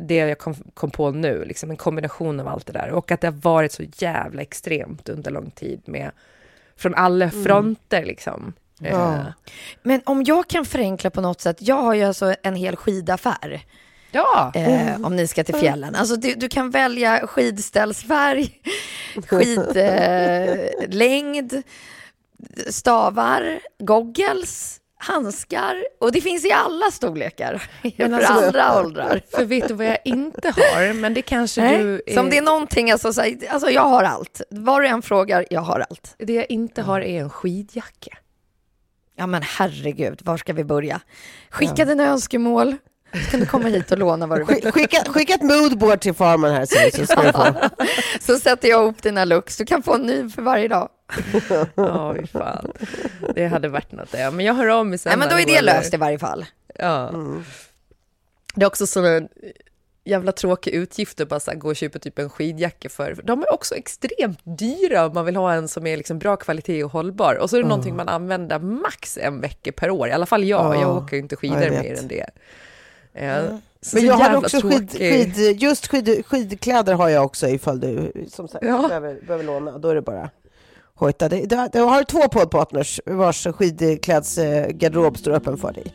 det 0.00 0.14
jag 0.16 0.38
kom, 0.38 0.54
kom 0.74 0.90
på 0.90 1.10
nu, 1.10 1.44
liksom 1.44 1.70
en 1.70 1.76
kombination 1.76 2.40
av 2.40 2.48
allt 2.48 2.66
det 2.66 2.72
där 2.72 2.90
och 2.90 3.10
att 3.10 3.20
det 3.20 3.26
har 3.26 3.34
varit 3.34 3.72
så 3.72 3.82
jävla 3.96 4.42
extremt 4.42 5.08
under 5.08 5.30
lång 5.30 5.50
tid 5.50 5.80
med, 5.84 6.10
från 6.76 6.94
alla 6.94 7.30
fronter 7.30 8.04
liksom. 8.04 8.52
Ja. 8.78 9.14
Eh, 9.14 9.20
Men 9.82 10.00
om 10.04 10.22
jag 10.22 10.48
kan 10.48 10.64
förenkla 10.64 11.10
på 11.10 11.20
något 11.20 11.40
sätt, 11.40 11.56
jag 11.60 11.82
har 11.82 11.94
ju 11.94 12.02
alltså 12.04 12.34
en 12.42 12.56
hel 12.56 12.76
skidaffär. 12.76 13.60
ja. 14.10 14.52
Eh, 14.54 15.04
om 15.06 15.16
ni 15.16 15.26
ska 15.26 15.44
till 15.44 15.54
fjällen. 15.54 15.94
Alltså 15.94 16.16
du, 16.16 16.34
du 16.34 16.48
kan 16.48 16.70
välja 16.70 17.26
skidställsfärg, 17.26 18.60
skidlängd, 19.26 21.52
eh, 21.52 21.60
stavar, 22.68 23.60
goggles, 23.78 24.80
handskar 24.98 25.84
och 26.00 26.12
det 26.12 26.20
finns 26.20 26.44
i 26.44 26.52
alla 26.52 26.90
storlekar. 26.90 27.62
Men 27.82 28.10
för 28.10 28.26
alltså- 28.26 28.32
alla 28.32 28.80
åldrar. 28.80 29.22
För 29.30 29.44
vet 29.44 29.68
du 29.68 29.74
vad 29.74 29.86
jag 29.86 29.98
inte 30.04 30.48
har? 30.48 30.92
Men 30.92 31.14
det 31.14 31.22
kanske 31.22 31.60
Nej, 31.60 31.78
du... 31.78 32.02
Så 32.14 32.20
om 32.20 32.30
det 32.30 32.38
är 32.38 32.42
någonting, 32.42 32.90
alltså, 32.90 33.12
så 33.12 33.20
här, 33.20 33.36
alltså 33.50 33.70
jag 33.70 33.82
har 33.82 34.04
allt. 34.04 34.40
Var 34.50 34.80
du 34.80 34.88
än 34.88 35.02
frågar, 35.02 35.46
jag 35.50 35.60
har 35.60 35.84
allt. 35.90 36.14
det 36.18 36.32
jag 36.32 36.50
inte 36.50 36.82
har 36.82 37.00
är 37.00 37.20
en 37.20 37.30
skidjacka. 37.30 38.18
Ja 39.18 39.26
men 39.26 39.42
herregud, 39.42 40.20
var 40.24 40.36
ska 40.36 40.52
vi 40.52 40.64
börja? 40.64 41.00
Skicka 41.50 41.84
dina 41.84 42.04
önskemål, 42.06 42.76
så 43.12 43.30
kan 43.30 43.40
du 43.40 43.46
komma 43.46 43.68
hit 43.68 43.92
och 43.92 43.98
låna 43.98 44.26
vad 44.26 44.38
du 44.40 44.44
vill. 44.44 44.64
Sk- 44.64 44.70
Skicka, 44.70 45.04
skicka 45.12 45.34
ett 45.34 45.42
moodboard 45.42 46.00
till 46.00 46.14
farmen 46.14 46.52
här 46.54 46.66
så, 46.90 47.06
så 47.06 47.16
få. 47.32 47.54
Så 48.20 48.38
sätter 48.38 48.68
jag 48.68 48.82
ihop 48.82 49.02
dina 49.02 49.24
looks, 49.24 49.56
du 49.56 49.64
kan 49.66 49.82
få 49.82 49.94
en 49.94 50.02
ny 50.02 50.28
för 50.30 50.42
varje 50.42 50.68
dag. 50.68 50.88
Ja, 51.74 52.14
fy 52.20 52.26
fan. 52.26 52.72
Det 53.34 53.46
hade 53.46 53.68
varit 53.68 53.92
något 53.92 54.12
det. 54.12 54.30
Men 54.30 54.44
jag 54.46 54.54
hör 54.54 54.66
av 54.66 54.86
mig 54.86 54.98
sen. 54.98 55.10
Nej 55.10 55.18
men 55.18 55.28
då 55.28 55.40
är 55.42 55.46
det 55.56 55.62
löst 55.62 55.94
i 55.94 55.96
varje 55.96 56.18
fall. 56.18 56.44
Ja. 56.78 57.12
Det 58.54 58.62
är 58.62 58.66
också 58.66 58.86
sådana 58.86 59.28
jävla 60.04 60.32
tråkiga 60.32 60.74
utgifter, 60.74 61.24
bara 61.24 61.40
så 61.40 61.50
här, 61.50 61.58
gå 61.58 61.68
och 61.68 61.76
köpa 61.76 61.98
typ 61.98 62.18
en 62.18 62.30
skidjacka 62.30 62.88
för. 62.88 63.20
De 63.24 63.42
är 63.42 63.52
också 63.54 63.74
extremt 63.74 64.40
dyra 64.44 65.06
om 65.06 65.14
man 65.14 65.24
vill 65.24 65.36
ha 65.36 65.52
en 65.52 65.68
som 65.68 65.86
är 65.86 65.96
liksom 65.96 66.18
bra 66.18 66.36
kvalitet 66.36 66.84
och 66.84 66.90
hållbar. 66.92 67.34
Och 67.34 67.50
så 67.50 67.56
är 67.56 67.62
det 67.62 67.68
någonting 67.68 67.96
man 67.96 68.08
använder 68.08 68.58
max 68.58 69.18
en 69.18 69.40
vecka 69.40 69.72
per 69.72 69.90
år. 69.90 70.08
I 70.08 70.12
alla 70.12 70.26
fall 70.26 70.44
jag, 70.44 70.74
Ja. 70.76 70.80
jag 70.80 70.96
åker 70.96 71.16
ju 71.16 71.22
inte 71.22 71.36
skidor 71.36 71.70
mer 71.70 71.98
än 71.98 72.08
det. 72.08 72.26
Eh, 73.16 73.44
så 73.82 73.96
Men 73.96 74.06
jag 74.06 74.14
har 74.14 74.36
också 74.36 74.60
skid, 74.60 74.90
skid, 74.90 75.62
just 75.62 75.86
skid, 75.86 76.22
skidkläder 76.26 76.94
har 76.94 77.08
jag 77.08 77.24
också 77.24 77.48
ifall 77.48 77.80
du 77.80 78.12
som 78.32 78.48
sagt 78.48 78.64
Ja. 78.64 78.88
behöver, 78.88 79.20
behöver 79.26 79.44
låna. 79.44 79.78
Då 79.78 79.88
är 79.88 79.94
det 79.94 80.02
bara 80.02 80.30
hojta. 80.94 81.28
Det, 81.28 81.46
det, 81.46 81.70
jag 81.72 81.86
har 81.86 82.02
två 82.02 82.28
poddpartners 82.28 83.00
vars 83.06 83.46
skidklädsgarderob 83.46 85.18
står 85.18 85.32
öppen 85.32 85.56
för 85.56 85.72
dig. 85.72 85.94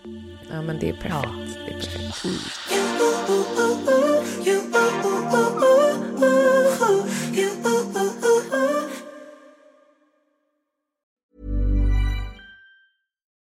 Ja, 0.52 0.62
men 0.62 0.80
det 0.80 0.90
är 0.90 0.94
perfekt. 0.94 1.58
Det 1.66 1.72
är 1.72 1.76
perfekt. 1.76 3.61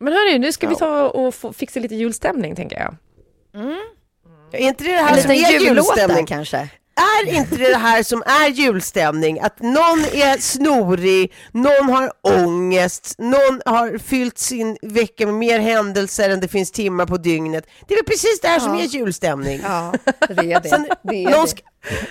Men 0.00 0.12
hörni, 0.12 0.38
nu 0.38 0.52
ska 0.52 0.68
vi 0.68 0.76
ta 0.76 1.08
och 1.08 1.34
få, 1.34 1.52
fixa 1.52 1.80
lite 1.80 1.94
julstämning, 1.94 2.56
tänker 2.56 2.76
jag. 2.76 2.96
Är 4.52 4.58
inte 4.58 4.84
det 4.84 4.90
det 4.90 4.96
här 4.96 5.20
som 5.20 5.30
är 5.30 5.60
julstämning? 5.60 6.26
kanske. 6.26 6.68
Är 6.96 7.34
inte 7.36 7.56
det 7.56 7.76
här 7.76 8.02
som 8.02 8.22
är 8.22 8.48
julstämning? 8.48 9.40
Att 9.40 9.62
någon 9.62 9.98
är 10.12 10.38
snorig, 10.38 11.32
någon 11.52 11.88
har 11.88 12.12
ångest, 12.22 13.14
någon 13.18 13.62
har 13.64 13.98
fyllt 13.98 14.38
sin 14.38 14.78
vecka 14.82 15.26
med 15.26 15.34
mer 15.34 15.58
händelser 15.58 16.30
än 16.30 16.40
det 16.40 16.48
finns 16.48 16.70
timmar 16.72 17.06
på 17.06 17.16
dygnet. 17.16 17.66
Det 17.86 17.94
är 17.94 17.98
väl 17.98 18.04
precis 18.04 18.40
det 18.40 18.48
här 18.48 18.60
som 18.60 18.74
är 18.74 18.82
julstämning? 18.82 19.60
Ja, 19.62 19.92
det 20.28 20.52
är 20.52 20.60
det. 20.60 20.68
Sen, 20.68 20.88
det, 21.02 21.24
är 21.24 21.40
det. 21.42 21.48
ska, 21.48 21.60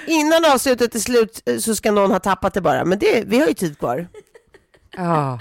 innan 0.07 0.45
avslutet 0.45 0.95
är 0.95 0.99
slut 0.99 1.41
eh, 1.45 1.57
så 1.57 1.75
ska 1.75 1.91
någon 1.91 2.11
ha 2.11 2.19
tappat 2.19 2.53
det 2.53 2.61
bara, 2.61 2.85
men 2.85 2.99
det, 2.99 3.23
vi 3.27 3.39
har 3.39 3.47
ju 3.47 3.53
tid 3.53 3.79
kvar. 3.79 4.07
Ja, 4.97 5.39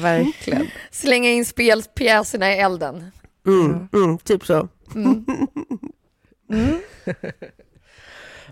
verkligen. 0.00 0.66
Slänga 0.90 1.30
in 1.30 1.44
spelpjäserna 1.44 2.54
i 2.54 2.58
elden. 2.58 3.10
Mm, 3.46 3.88
mm, 3.92 4.18
typ 4.18 4.46
så. 4.46 4.68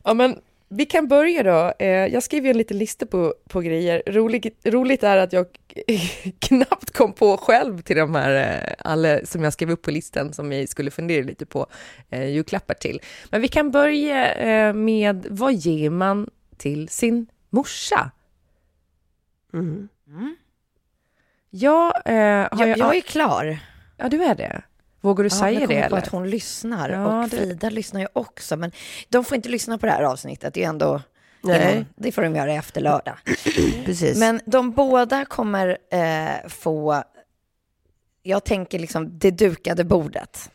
Ja, 0.04 0.14
men 0.14 0.38
vi 0.68 0.84
kan 0.86 1.08
börja 1.08 1.42
då. 1.42 1.72
Eh, 1.78 1.88
Jag 1.88 2.22
skrev 2.22 2.44
ju 2.44 2.50
en 2.50 2.58
liten 2.58 2.78
lista 2.78 3.06
på, 3.06 3.34
på 3.48 3.60
grejer. 3.60 4.02
Roligt, 4.06 4.66
roligt 4.66 5.02
är 5.02 5.16
att 5.16 5.32
jag 5.32 5.46
knappt 6.38 6.90
kom 6.90 7.12
på 7.12 7.36
själv 7.36 7.82
till 7.82 7.96
de 7.96 8.14
här, 8.14 8.64
eh, 8.68 8.74
alla 8.78 9.26
som 9.26 9.44
jag 9.44 9.52
skrev 9.52 9.70
upp 9.70 9.82
på 9.82 9.90
listan 9.90 10.32
som 10.32 10.48
vi 10.48 10.66
skulle 10.66 10.90
fundera 10.90 11.24
lite 11.24 11.46
på 11.46 11.66
eh, 12.10 12.24
julklappar 12.28 12.74
till. 12.74 13.00
Men 13.30 13.40
vi 13.40 13.48
kan 13.48 13.70
börja 13.70 14.72
med 14.72 15.26
vad 15.30 15.54
ger 15.54 15.90
man 15.90 16.30
till 16.56 16.88
sin 16.88 17.26
morsa? 17.50 18.10
Jag, 21.54 21.92
eh, 22.04 22.14
har 22.52 22.66
Jag, 22.66 22.78
jag 22.78 22.96
är 22.96 23.00
klar. 23.00 23.58
Ja, 23.96 24.08
du 24.08 24.24
är 24.24 24.34
det. 24.34 24.62
Vågar 25.00 25.24
du 25.24 25.28
Ja, 25.32 25.40
säga 25.40 25.66
det 25.66 25.74
jag 25.74 25.82
på 25.82 25.86
eller? 25.86 25.98
att 25.98 26.08
hon 26.08 26.30
lyssnar 26.30 26.90
Ja, 26.90 27.22
och 27.22 27.28
det- 27.28 27.36
Frida 27.36 27.70
lyssnar 27.70 28.00
ju 28.00 28.06
också. 28.12 28.56
Men 28.56 28.72
de 29.08 29.24
får 29.24 29.36
inte 29.36 29.48
lyssna 29.48 29.78
på 29.78 29.86
det 29.86 29.92
här 29.92 30.02
avsnittet. 30.02 30.54
Det 30.54 30.64
är 30.64 30.68
ändå... 30.68 31.00
Nej. 31.44 31.86
Det 31.96 32.12
får 32.12 32.22
de 32.22 32.36
göra 32.36 32.52
efter 32.54 32.80
lördag. 32.80 33.14
Precis. 33.84 34.18
Men 34.18 34.40
de 34.46 34.70
båda 34.70 35.24
kommer 35.24 35.78
eh, 35.90 36.48
få, 36.48 37.02
jag 38.22 38.44
tänker 38.44 38.78
liksom 38.78 39.18
det 39.18 39.30
dukade 39.30 39.84
bordet. 39.84 40.50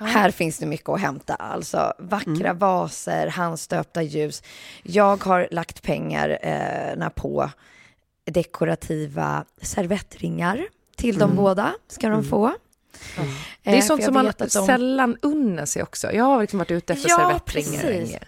Här 0.00 0.30
finns 0.30 0.58
det 0.58 0.66
mycket 0.66 0.88
att 0.88 1.00
hämta, 1.00 1.34
alltså 1.34 1.92
vackra 1.98 2.52
vaser, 2.52 3.26
handstöpta 3.26 4.02
ljus. 4.02 4.42
Jag 4.82 5.24
har 5.24 5.48
lagt 5.50 5.82
pengar 5.82 6.38
eh, 6.42 7.08
på 7.08 7.50
dekorativa 8.30 9.44
servettringar 9.62 10.66
till 10.96 11.18
de 11.18 11.36
båda, 11.36 11.74
ska 11.88 12.08
de 12.08 12.24
få. 12.24 12.52
Det 13.62 13.70
är 13.70 13.74
Eh, 13.76 13.82
sånt 13.82 14.04
som 14.04 14.14
man 14.14 14.32
de- 14.38 14.48
sällan 14.50 15.16
unnar 15.22 15.66
sig 15.66 15.82
också. 15.82 16.12
Jag 16.12 16.24
har 16.24 16.40
liksom 16.40 16.58
varit 16.58 16.70
ute 16.70 16.92
efter 16.92 17.08
Ja, 17.08 17.16
servettringar 17.16 17.82
länge. 17.82 18.18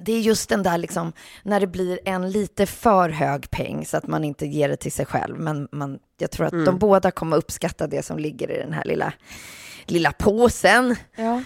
Det 0.00 0.12
är 0.12 0.20
just 0.20 0.48
den 0.48 0.62
där 0.62 0.78
liksom, 0.78 1.12
när 1.42 1.60
det 1.60 1.66
blir 1.66 1.98
en 2.04 2.30
lite 2.30 2.66
för 2.66 3.08
hög 3.08 3.50
peng 3.50 3.86
så 3.86 3.96
att 3.96 4.06
man 4.06 4.24
inte 4.24 4.46
ger 4.46 4.68
det 4.68 4.76
till 4.76 4.92
sig 4.92 5.06
själv. 5.06 5.38
Men 5.38 5.68
man, 5.72 5.98
jag 6.18 6.30
tror 6.30 6.46
att 6.46 6.52
Mm. 6.52 6.64
de 6.64 6.78
båda 6.78 7.10
kommer 7.10 7.36
uppskatta 7.36 7.86
det 7.86 8.02
som 8.04 8.18
ligger 8.18 8.50
i 8.50 8.58
den 8.58 8.72
här 8.72 8.84
lilla, 8.84 9.12
lilla 9.90 10.12
påsen. 10.12 10.96
Ja. 11.16 11.42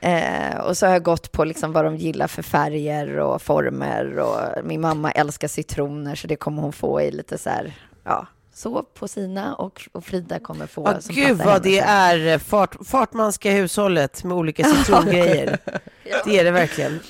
Eh, 0.00 0.56
och 0.58 0.76
så 0.76 0.86
har 0.86 0.92
jag 0.92 1.02
gått 1.02 1.32
på 1.32 1.44
liksom 1.44 1.72
vad 1.72 1.84
de 1.84 1.96
gillar 1.96 2.26
för 2.26 2.42
färger 2.42 3.18
och 3.18 3.42
former. 3.42 4.18
Och 4.18 4.64
min 4.64 4.80
mamma 4.80 5.10
älskar 5.10 5.48
citroner 5.48 6.14
så 6.14 6.26
det 6.26 6.36
kommer 6.36 6.62
hon 6.62 6.72
få 6.72 7.00
i 7.00 7.10
lite 7.10 7.38
så 7.38 7.50
här, 7.50 7.72
ja, 8.04 8.26
så 8.54 8.82
på 8.82 9.08
sina 9.08 9.54
och, 9.54 9.88
och 9.92 10.04
Frida 10.04 10.38
kommer 10.38 10.66
få 10.66 10.82
Ja, 10.86 11.00
som 11.00 11.14
gud 11.14 11.36
vad 11.36 11.62
det 11.62 11.78
är 11.78 12.38
fart, 12.38 12.76
fartmanska 12.86 13.50
hushållet 13.50 14.24
med 14.24 14.36
olika 14.36 14.64
citrongrejer. 14.64 15.58
Det 16.24 16.38
är 16.38 16.44
det 16.44 16.50
verkligen. 16.50 17.00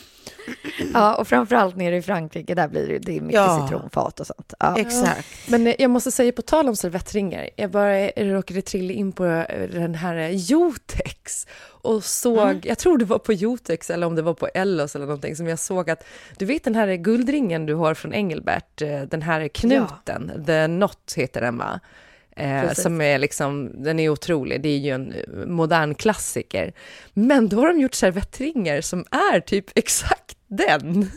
Ja, 0.95 1.15
och 1.15 1.29
framförallt 1.29 1.77
nere 1.77 1.97
i 1.97 2.03
Frankrike, 2.03 2.55
där 2.55 2.69
blir 2.69 2.89
det, 2.89 2.99
det 2.99 3.17
är 3.17 3.21
mycket 3.21 3.35
Ja. 3.35 3.67
citronfat 3.69 4.21
och 4.21 4.27
sånt. 4.27 4.55
Ja. 4.61 4.79
Exakt. 4.79 5.29
Men 5.49 5.67
eh, 5.67 5.75
jag 5.79 5.91
måste 5.91 6.11
säga, 6.11 6.33
på 6.33 6.43
tal 6.43 6.69
om 6.69 6.77
servettringar, 6.77 7.51
jag 7.57 7.71
bara 7.71 8.07
råkade 8.09 8.63
trilla 8.63 8.93
in 8.93 9.13
på 9.13 9.27
eh, 9.27 9.69
den 9.71 9.95
här 9.95 10.17
eh, 10.17 10.31
Jotex 10.37 11.47
och 11.83 12.05
såg, 12.05 12.67
jag 12.67 12.79
tror 12.79 12.99
det 12.99 13.05
var 13.05 13.19
på 13.19 13.33
Jotex 13.33 13.91
eller 13.91 14.07
om 14.07 14.15
det 14.17 14.23
var 14.23 14.35
på 14.35 14.49
Ellos 14.55 14.97
eller 14.97 15.07
någonting, 15.07 15.37
som 15.37 15.47
jag 15.47 15.59
såg 15.59 15.91
att, 15.91 16.05
du 16.39 16.45
vet 16.45 16.65
den 16.65 16.75
här 16.75 16.95
guldringen 16.95 17.67
du 17.67 17.75
har 17.75 17.95
från 17.95 18.15
Engelbert, 18.15 18.83
eh, 18.83 19.01
den 19.03 19.23
här 19.23 19.49
knuten, 19.49 20.45
The 20.47 20.67
Knot 20.67 21.13
heter 21.17 21.41
den 21.41 21.59
va? 21.59 21.81
Eh, 22.37 22.61
Precis. 22.63 22.83
som 22.83 23.01
är 23.01 23.19
liksom, 23.19 23.83
den 23.83 24.01
är 24.01 24.09
otrolig, 24.09 24.63
det 24.63 24.69
är 24.69 24.79
ju 24.79 24.91
en 24.91 25.13
eh, 25.13 25.47
modern 25.47 25.95
klassiker. 25.95 26.73
Men 27.13 27.49
då 27.49 27.57
har 27.61 27.69
de 27.69 27.81
gjort 27.81 27.95
servettringar 27.95 28.81
som 28.81 29.05
är 29.33 29.41
typ 29.41 29.67
exakt 29.75 30.37
den. 30.51 31.11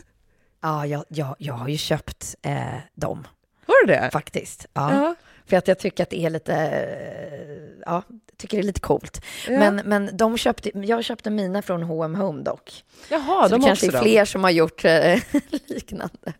Ja, 0.62 0.86
jag, 0.86 1.04
jag, 1.08 1.36
jag 1.38 1.54
har 1.54 1.68
ju 1.68 1.76
köpt 1.76 2.34
eh, 2.42 2.74
dem 2.94 3.26
Har 3.66 3.86
du 3.86 3.92
det? 3.92 4.10
faktiskt. 4.12 4.66
Ja. 4.72 4.92
Ja. 4.94 5.14
För 5.46 5.56
att 5.56 5.68
jag 5.68 5.78
tycker 5.78 6.02
att 6.02 6.10
det 6.10 6.20
är 6.20 6.30
lite, 6.30 6.54
eh, 6.54 7.82
ja, 7.86 8.02
tycker 8.36 8.56
det 8.56 8.60
är 8.60 8.66
lite 8.66 8.80
coolt. 8.80 9.24
Ja. 9.48 9.58
Men, 9.58 9.76
men 9.84 10.16
de 10.16 10.38
köpte, 10.38 10.70
jag 10.78 11.04
köpte 11.04 11.30
mina 11.30 11.62
från 11.62 11.82
H&M 11.82 12.14
Home 12.14 12.42
dock. 12.42 12.84
Jaha, 13.10 13.48
så 13.48 13.54
de 13.54 13.60
det 13.60 13.66
kanske 13.66 13.86
är 13.86 14.02
fler 14.02 14.24
som 14.24 14.44
har 14.44 14.50
gjort 14.50 14.84
eh, 14.84 15.18
liknande. 15.66 16.32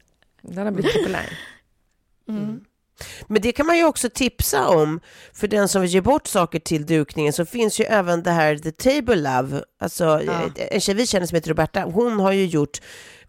Den 0.43 0.65
har 0.67 0.73
blivit 0.73 0.95
populär. 0.95 1.39
Men 3.29 3.43
det 3.43 3.53
kan 3.53 3.67
man 3.67 3.77
ju 3.77 3.85
också 3.85 4.09
tipsa 4.11 4.69
om 4.69 5.01
för 5.33 5.49
den 5.49 5.69
som 5.69 5.83
vill 5.83 5.91
ge 5.91 6.01
bort 6.01 6.27
saker 6.27 6.59
till 6.59 6.87
dukningen 6.87 7.33
så 7.33 7.47
finns 7.47 7.81
ju 7.81 7.85
även 7.85 8.23
det 8.23 8.31
här 8.31 8.57
The 8.57 8.73
Table 8.73 9.17
Love, 9.17 9.63
alltså 9.81 10.05
Ja. 10.05 10.51
en 10.57 10.81
tjej 10.81 10.95
vi 10.95 11.07
känner 11.07 11.27
som 11.27 11.35
heter 11.35 11.49
Roberta, 11.51 11.81
hon 11.83 12.21
har 12.21 12.33
ju 12.33 12.47
gjort 12.47 12.81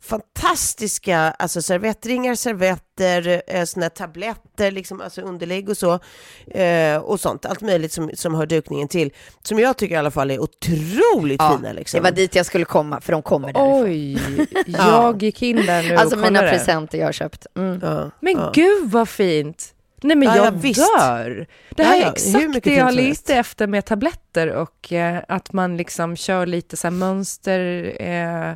fantastiska 0.01 1.19
alltså 1.19 1.61
servettringar, 1.61 2.35
servetter, 2.35 3.41
eh, 3.47 3.63
såna 3.63 3.89
tabletter, 3.89 4.71
liksom, 4.71 5.01
alltså 5.01 5.21
underlägg 5.21 5.69
och 5.69 5.77
så. 5.77 5.99
Eh, 6.47 6.97
och 6.97 7.19
sånt, 7.19 7.45
allt 7.45 7.61
möjligt 7.61 7.91
som, 7.91 8.11
som 8.13 8.35
hör 8.35 8.45
dukningen 8.45 8.87
till. 8.87 9.13
Som 9.43 9.59
jag 9.59 9.77
tycker 9.77 9.95
i 9.95 9.97
alla 9.97 10.11
fall 10.11 10.31
är 10.31 10.39
otroligt 10.39 11.41
Ja, 11.41 11.57
fina. 11.57 11.71
Liksom. 11.73 11.97
Det 11.97 12.03
var 12.03 12.11
dit 12.11 12.35
jag 12.35 12.45
skulle 12.45 12.65
komma, 12.65 13.01
för 13.01 13.11
de 13.11 13.21
kommer 13.21 13.53
därifrån. 13.53 13.83
Oj, 13.83 14.17
jag 14.67 15.23
gick 15.23 15.41
in 15.41 15.55
där 15.65 15.83
nu 15.83 15.95
Alltså 15.95 16.15
och 16.15 16.21
mina 16.21 16.39
presenter 16.41 16.97
jag 16.97 17.05
har 17.05 17.11
köpt. 17.11 17.47
Mm. 17.57 17.79
Ja, 17.83 18.11
Men 18.19 18.33
ja. 18.33 18.51
gud 18.53 18.91
vad 18.91 19.09
fint! 19.09 19.71
Nej 20.03 20.17
men 20.17 20.27
Ja, 20.27 20.35
jag 20.35 20.45
ja, 20.45 20.51
visst. 20.51 20.97
dör! 20.97 21.47
Det 21.69 21.83
här 21.83 21.95
ja, 21.95 22.01
är 22.01 22.39
hur 22.39 22.49
exakt 22.49 22.63
det 22.63 22.73
jag 22.73 22.93
lite 22.93 23.35
efter 23.35 23.67
med 23.67 23.85
tabletter 23.85 24.47
och 24.47 24.93
eh, 24.93 25.23
att 25.27 25.53
man 25.53 25.77
liksom 25.77 26.15
kör 26.15 26.45
lite 26.45 26.77
så 26.77 26.87
här 26.87 26.91
mönster 26.91 27.93
eh, 28.01 28.53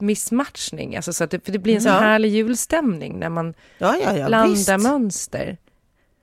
missmatchning, 0.00 0.96
alltså 0.96 1.12
så 1.12 1.24
att 1.24 1.30
det, 1.30 1.44
för 1.44 1.52
det 1.52 1.58
blir 1.58 1.76
en 1.76 1.82
Ja. 1.82 1.92
härlig 1.92 2.28
julstämning 2.28 3.18
när 3.18 3.28
man 3.28 3.54
Ja, 3.78 3.96
ja, 4.02 4.16
ja, 4.16 4.26
blandar 4.26 4.48
visst. 4.48 4.68
mönster. 4.88 5.56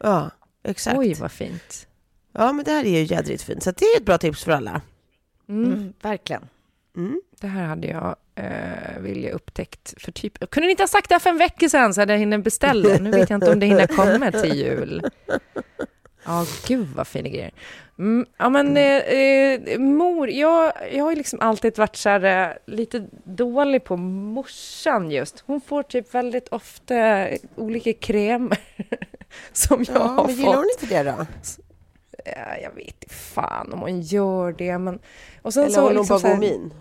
Ja, 0.04 0.32
exakt. 0.63 0.98
Oj 0.98 1.13
vad 1.13 1.32
fint. 1.32 1.88
Ja, 2.34 2.52
men 2.52 2.66
det 2.66 2.72
här 2.72 2.86
är 2.86 2.90
ju 3.00 3.04
jädrigt 3.04 3.44
fint. 3.44 3.63
Så 3.63 3.72
det 3.72 3.86
är 3.86 3.98
ett 3.98 4.06
bra 4.06 4.18
tips 4.18 4.44
för 4.44 4.52
alla. 4.52 4.82
Mm. 5.50 5.74
Mm, 5.74 5.94
verkligen. 6.02 6.48
Mm. 6.98 7.22
Det 7.42 7.48
här 7.48 7.66
hade 7.66 7.88
jag 7.88 8.16
eh, 8.36 9.00
vilja 9.02 9.32
upptäckt 9.32 9.94
för 9.98 10.12
typ... 10.12 10.34
Jag 10.40 10.50
kunde 10.50 10.68
ni 10.68 10.72
inte 10.72 10.84
ha 10.84 10.88
sagt 10.88 11.10
det 11.10 11.16
här 11.16 11.20
för 11.20 11.30
en 11.30 11.38
vecka 11.38 11.70
sedan 11.70 11.94
så 11.94 12.02
hade 12.02 12.13
jag 12.13 12.20
hunnit 12.20 12.44
beställa. 12.44 12.98
Nu 12.98 13.12
vet 13.12 13.30
jag 13.30 13.38
inte 13.38 13.52
om 13.52 13.60
det 13.60 13.66
hinner 13.66 13.88
komma 13.88 14.32
till 14.32 14.54
jul. 14.56 15.06
Ja, 16.28 16.46
gud 16.68 16.88
vad 16.96 17.08
fina 17.08 17.30
grejer. 17.30 17.52
Mm, 18.00 18.26
ja, 18.38 18.50
men 18.50 18.78
eh, 18.78 18.84
eh, 18.98 19.80
mor, 19.80 20.30
jag, 20.30 20.74
jag 20.92 21.04
har 21.04 21.16
liksom 21.16 21.40
alltid 21.42 21.78
varit 21.78 21.96
så 21.96 22.10
här, 22.10 22.50
eh, 22.50 22.56
lite 22.66 23.08
dålig 23.24 23.84
på 23.84 23.98
morsan 23.98 25.12
just. 25.12 25.44
Hon 25.46 25.62
får 25.62 25.84
typ 25.84 26.13
väldigt 26.13 26.48
ofta 26.48 27.28
olika 27.56 27.94
krämer 27.94 28.60
som 29.54 29.86
jag 29.88 29.96
Ja, 29.98 30.02
har 30.02 30.26
men 30.28 30.36
gillar 30.36 30.46
fått. 30.54 30.56
hon 30.56 30.70
inte 30.82 31.04
det 31.04 31.12
då? 31.12 31.26
Ja, 32.26 32.58
jag 32.63 32.72
vet 32.76 32.88
inte 33.04 33.10
fan 33.16 33.74
om 33.74 33.80
hon 33.80 34.02
gör 34.02 34.52
det, 34.52 34.78
men... 34.78 35.00
Och 35.42 35.54
sen 35.54 35.63
Eller 35.63 35.74
så 35.74 35.82
håller 35.82 35.96
hon 35.96 36.02
liksom 36.04 36.22
bara 36.22 36.32
god 36.32 36.40
min? 36.40 36.74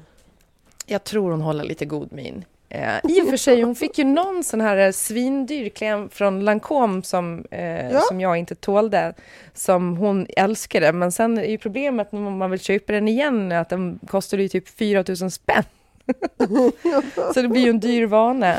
jag 0.87 1.05
tror 1.05 1.31
hon 1.31 1.41
håller 1.41 1.65
lite 1.65 1.85
god 1.85 2.13
min. 2.13 2.45
Eh, 2.77 3.11
I 3.11 3.23
och 3.23 3.29
för 3.29 3.37
sig, 3.37 3.63
hon 3.63 3.75
fick 3.75 3.99
ju 3.99 4.05
någon 4.05 4.45
sån 4.45 4.61
här 4.61 4.77
eh, 4.77 4.93
svindyr 4.93 5.69
kräm 5.69 6.09
från 6.09 6.45
Lancome 6.45 7.03
som, 7.03 7.45
eh, 7.51 7.91
Ja. 7.91 8.01
som 8.01 8.21
jag 8.21 8.37
inte 8.37 8.55
tålde, 8.55 9.15
som 9.55 9.97
hon 9.97 10.27
älskade. 10.37 10.93
Men 10.93 11.13
sen 11.13 11.39
är 11.39 11.45
ju 11.45 11.59
problemet 11.59 12.13
när 12.13 12.21
man 12.21 12.51
vill 12.51 12.61
köpa 12.61 12.93
den 12.93 13.09
igen 13.09 13.53
att 13.53 13.69
den 13.69 13.99
kostar 14.07 14.39
ju 14.39 14.49
typ 14.49 14.69
4 14.69 15.05
000 15.21 15.31
spänn. 15.31 15.63
Så 17.35 17.43
det 17.43 17.49
blir 17.49 17.63
ju 17.63 17.71
en 17.71 17.81
dyr 17.81 18.07
vana. 18.07 18.55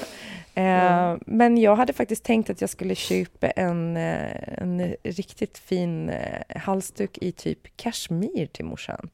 Eh, 0.55 1.15
Men 1.25 1.57
jag 1.57 1.75
hade 1.75 1.93
faktiskt 1.93 2.23
tänkt 2.23 2.49
att 2.49 2.61
jag 2.61 2.69
skulle 2.69 2.95
köpa 2.95 3.47
en, 3.49 3.97
eh, 3.97 4.57
en 4.57 4.95
riktigt 5.03 5.57
fin 5.57 6.09
eh, 6.09 6.57
halsduk 6.57 7.17
i 7.21 7.31
typ 7.31 7.59
kashmir 7.77 8.45
till 8.45 8.65
morsan. 8.65 9.09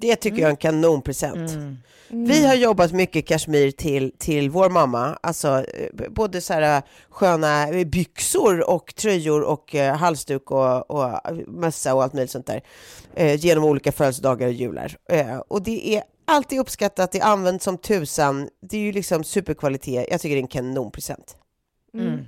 Det 0.00 0.16
tycker 0.16 0.38
jag 0.38 0.46
är 0.46 0.50
en 0.50 0.56
kanonpresent. 0.56 1.50
Mm. 1.50 1.76
Vi 2.10 2.46
har 2.46 2.54
jobbat 2.54 2.92
mycket 2.92 3.26
kashmir 3.26 3.70
till, 3.70 4.12
till 4.18 4.50
vår 4.50 4.70
mamma, 4.70 5.18
alltså 5.22 5.48
eh, 5.48 6.10
både 6.10 6.40
så 6.40 6.52
här 6.52 6.76
eh, 6.76 6.82
sköna 7.10 7.68
eh, 7.68 7.86
byxor 7.86 8.70
och 8.70 8.94
tröjor 8.94 9.42
och 9.42 9.74
eh, 9.74 9.96
halsduk 9.96 10.50
och, 10.50 10.90
och 10.90 11.20
mössa 11.46 11.94
och 11.94 12.02
allt 12.02 12.12
möjligt 12.12 12.30
sånt 12.30 12.46
där 12.46 12.62
eh, 13.14 13.34
genom 13.34 13.64
olika 13.64 13.92
födelsedagar 13.92 14.46
och 14.46 14.52
jular. 14.52 14.96
Eh, 15.08 15.38
och 15.38 15.62
det 15.62 15.96
är 15.96 16.02
alltid 16.24 16.60
uppskattat, 16.60 17.12
det 17.12 17.20
används 17.20 17.64
som 17.64 17.78
tusan, 17.78 18.48
det 18.60 18.76
är 18.76 18.80
ju 18.80 18.92
liksom 18.92 19.24
superkvalitet, 19.24 20.06
jag 20.10 20.20
tycker 20.20 20.34
det 20.34 20.40
är 20.40 20.42
en 20.42 20.48
kanonpresent. 20.48 21.36
Mm. 21.94 22.24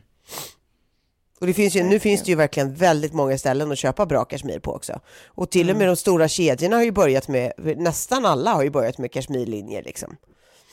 Och 1.41 1.47
det 1.47 1.55
finns 1.55 1.77
ju, 1.77 1.83
nu 1.83 1.99
finns 1.99 2.23
det 2.23 2.31
ju 2.31 2.37
verkligen 2.37 2.75
väldigt 2.75 3.13
många 3.13 3.39
ställen 3.39 3.73
att 3.73 3.79
köpa 3.79 4.07
bra 4.07 4.25
kashmir 4.25 4.59
på 4.59 4.75
också. 4.75 5.01
Och 5.27 5.51
till 5.51 5.71
och 5.71 5.77
med 5.77 5.87
de 5.89 5.97
stora 5.97 6.29
kedjorna 6.29 6.77
har 6.77 6.83
ju 6.83 6.93
börjat 6.93 7.29
med, 7.29 7.53
nästan 7.77 8.27
alla 8.27 8.53
har 8.53 8.63
ju 8.63 8.71
börjat 8.71 8.99
med 8.99 9.13
kashmirlinjer 9.13 9.83
liksom. 9.83 10.17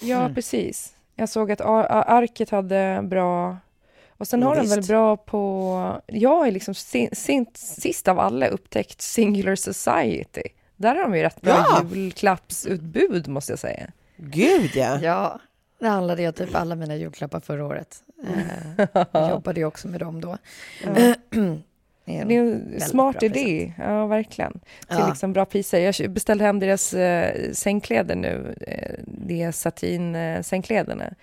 Ja, 0.02 0.30
precis. 0.36 0.94
Jag 1.16 1.30
såg 1.30 1.52
att 1.52 1.62
Ar- 1.62 1.92
Ar- 1.92 2.06
Arket 2.24 2.50
hade 2.50 3.00
bra... 3.04 3.58
Och 4.20 4.28
sen 4.28 4.42
Ja, 4.42 4.48
har 4.48 4.56
de 4.56 4.68
väl 4.68 4.78
visst. 4.80 4.90
bra 4.90 5.18
på... 5.18 6.02
Jag 6.08 6.48
är 6.48 6.52
liksom 6.52 6.74
sin, 6.76 7.10
sin, 7.16 7.46
sist 7.56 8.08
av 8.08 8.20
alla 8.20 8.48
upptäckt 8.48 9.02
Singular 9.02 9.56
Society. 9.56 10.44
Där 10.76 10.96
har 10.96 11.02
de 11.04 11.16
ju 11.16 11.22
rätt 11.24 11.42
bra 11.42 11.54
Ja. 11.70 11.84
julklappsutbud, 11.94 13.28
måste 13.28 13.52
jag 13.52 13.60
säga. 13.60 13.88
Gud 14.18 14.72
ja! 14.76 15.00
Ja, 15.02 15.40
det 15.80 15.88
handlade 15.88 16.22
jag 16.22 16.36
typ 16.36 16.56
alla 16.56 16.76
mina 16.76 16.96
julklappar 16.96 17.40
förra 17.40 17.66
året. 17.66 18.04
Eh, 18.24 18.86
jag 19.12 19.30
jobbade 19.30 19.60
ju 19.60 19.66
också 19.66 19.88
med 19.88 20.00
dem 20.00 20.22
då. 20.22 20.38
Det 22.06 22.18
är 22.18 22.22
en 22.22 22.28
Det 22.28 22.36
är 22.36 22.42
en 22.42 22.82
smart 22.82 23.24
idé, 23.24 23.74
ja 23.78 24.06
verkligen. 24.08 24.52
Till 24.52 24.98
Ja. 25.00 25.08
liksom 25.08 25.34
bra 25.34 25.46
priser. 25.46 25.80
Jag 26.02 26.12
beställde 26.12 26.44
hem 26.44 26.60
deras 26.60 26.94
eh, 26.94 27.52
sängkläder 27.54 28.16
nu. 28.16 28.56
Eh, 28.68 29.42
är 29.42 29.52
satin-sängkläderna. 29.52 31.14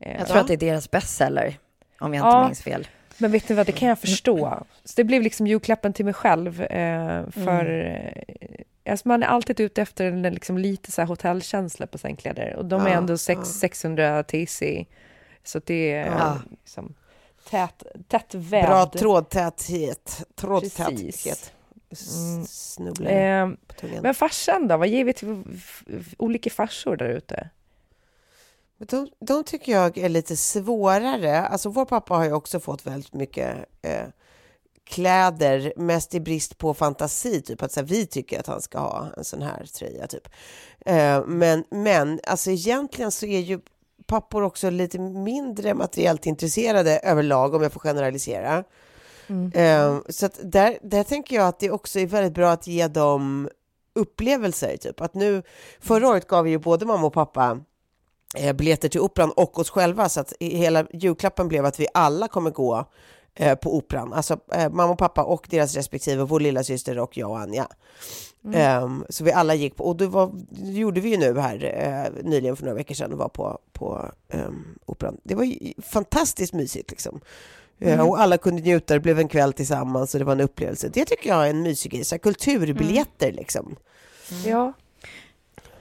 Eh, 0.00 0.16
Jag 0.18 0.26
tror 0.28 0.38
att 0.38 0.46
det 0.48 0.52
är 0.54 0.58
deras 0.58 0.90
bestseller, 0.90 1.58
om 2.00 2.14
jag 2.14 2.26
Ja. 2.26 2.38
inte 2.38 2.46
minns 2.48 2.62
fel. 2.62 2.86
Men 3.18 3.30
vet 3.30 3.48
ni 3.48 3.54
vad, 3.54 3.66
det 3.66 3.72
kan 3.72 3.88
jag 3.88 3.98
förstå. 3.98 4.66
Så 4.84 4.92
det 4.96 5.04
blev 5.04 5.22
liksom 5.22 5.46
julklappen 5.46 5.92
till 5.92 6.04
mig 6.04 6.14
själv. 6.14 6.62
Eh, 6.62 7.30
för 7.30 7.80
eh, 7.80 8.92
alltså 8.92 9.08
man 9.08 9.22
är 9.22 9.26
alltid 9.26 9.60
ute 9.60 9.82
efter 9.82 10.04
en 10.06 10.22
liksom 10.22 10.58
lite 10.58 10.92
så 10.92 11.00
här 11.00 11.08
hotellkänsla 11.08 11.86
på 11.86 11.98
sängkläder. 11.98 12.56
Och 12.56 12.64
de 12.64 12.82
är 12.86 12.90
Ja, 12.90 12.96
ändå 12.96 13.18
sex, 13.18 13.48
600 13.48 14.22
TC. 14.22 14.86
Så 15.44 15.60
det 15.64 15.92
är 15.92 16.06
Ja. 16.06 16.38
liksom 16.50 16.94
tät, 17.50 17.82
tätt 18.08 18.34
vävd. 18.34 18.66
Bra 18.66 18.86
trådtäthet. 18.86 20.24
Trådtäthet. 20.34 21.52
Mm. 22.14 22.44
Snubblar 22.46 23.10
Eh, 23.10 23.48
men 24.02 24.14
farsan 24.14 24.68
då? 24.68 24.76
Vad 24.76 24.88
ger 24.88 25.04
vi 25.04 25.12
till 25.12 25.42
olika 26.18 26.50
farsor 26.50 26.96
där 26.96 27.08
ute? 27.08 27.48
De, 28.88 29.08
de 29.20 29.44
tycker 29.44 29.72
jag 29.72 29.98
är 29.98 30.08
lite 30.08 30.36
svårare. 30.36 31.40
Alltså 31.40 31.68
vår 31.68 31.84
pappa 31.84 32.14
har 32.14 32.24
ju 32.24 32.32
också 32.32 32.60
fått 32.60 32.86
väldigt 32.86 33.14
mycket 33.14 33.56
eh, 33.82 34.06
kläder, 34.84 35.72
mest 35.76 36.14
i 36.14 36.20
brist 36.20 36.58
på 36.58 36.74
fantasi, 36.74 37.42
typ 37.42 37.62
att 37.62 37.72
så 37.72 37.80
här, 37.80 37.86
vi 37.86 38.06
tycker 38.06 38.40
att 38.40 38.46
han 38.46 38.60
ska 38.60 38.78
ha 38.78 39.08
en 39.16 39.24
sån 39.24 39.42
här 39.42 39.64
tröja, 39.64 40.06
typ. 40.06 40.28
Eh, 40.86 41.26
men, 41.26 41.64
men 41.70 42.20
alltså 42.26 42.50
egentligen 42.50 43.10
så 43.10 43.26
är 43.26 43.40
ju 43.40 43.60
pappor 44.06 44.42
också 44.42 44.70
lite 44.70 44.98
mindre 44.98 45.74
materiellt 45.74 46.26
intresserade 46.26 46.98
överlag, 46.98 47.54
om 47.54 47.62
jag 47.62 47.72
får 47.72 47.80
generalisera. 47.80 48.64
Eh, 49.54 49.98
så 50.08 50.26
att 50.26 50.40
där, 50.42 50.78
där 50.82 51.04
tänker 51.04 51.36
jag 51.36 51.48
att 51.48 51.60
det 51.60 51.70
också 51.70 52.00
är 52.00 52.06
väldigt 52.06 52.34
bra 52.34 52.50
att 52.50 52.66
ge 52.66 52.88
dem 52.88 53.48
upplevelser, 53.94 54.76
typ. 54.76 55.00
Att 55.00 55.14
nu, 55.14 55.42
förra 55.80 56.08
året 56.08 56.28
gav 56.28 56.44
vi 56.44 56.50
ju 56.50 56.58
både 56.58 56.86
mamma 56.86 57.06
och 57.06 57.12
pappa 57.12 57.60
biljetter 58.54 58.88
till 58.88 59.00
operan 59.00 59.30
och 59.30 59.58
oss 59.58 59.70
själva 59.70 60.08
så 60.08 60.20
att 60.20 60.32
hela 60.40 60.86
julklappen 60.92 61.48
blev 61.48 61.66
att 61.66 61.80
vi 61.80 61.86
alla 61.94 62.28
kommer 62.28 62.50
gå 62.50 62.84
eh, 63.34 63.54
på 63.54 63.76
operan. 63.76 64.12
Alltså 64.12 64.38
eh, 64.52 64.70
mamma 64.70 64.92
och 64.92 64.98
pappa 64.98 65.22
och 65.24 65.46
deras 65.50 65.74
respektive, 65.74 66.24
vår 66.24 66.40
lilla 66.40 66.64
syster 66.64 66.98
och 66.98 67.16
jag 67.18 67.30
och 67.30 67.38
Anja. 67.38 67.68
Ehm, 68.54 69.04
så 69.08 69.24
vi 69.24 69.32
alla 69.32 69.54
gick 69.54 69.76
på, 69.76 69.84
och 69.84 69.96
det, 69.96 70.06
var, 70.06 70.30
det 70.50 70.72
gjorde 70.72 71.00
vi 71.00 71.08
ju 71.10 71.16
nu 71.16 71.38
här 71.38 71.64
eh, 71.64 72.24
nyligen 72.24 72.56
för 72.56 72.64
några 72.64 72.76
veckor 72.76 72.94
sedan 72.94 73.12
och 73.12 73.18
var 73.18 73.28
på, 73.28 73.58
på 73.72 74.10
ehm, 74.28 74.78
operan. 74.86 75.16
Det 75.22 75.34
var 75.34 75.44
ju 75.44 75.72
fantastiskt 75.82 76.52
mysigt 76.52 76.90
liksom. 76.90 77.20
Eh, 77.78 78.08
Och 78.08 78.20
alla 78.20 78.38
kunde 78.38 78.62
njuta, 78.62 78.94
det 78.94 79.00
blev 79.00 79.18
en 79.18 79.28
kväll 79.28 79.52
tillsammans 79.52 80.14
och 80.14 80.18
det 80.18 80.24
var 80.24 80.32
en 80.32 80.40
upplevelse. 80.40 80.88
Det 80.92 81.04
tycker 81.04 81.30
jag 81.30 81.46
är 81.46 81.50
en 81.50 81.62
mysig 81.62 81.92
grej, 81.92 82.04
så 82.04 82.18
kulturbiljetter 82.18 83.32
liksom. 83.32 83.76
Ja. 84.44 84.72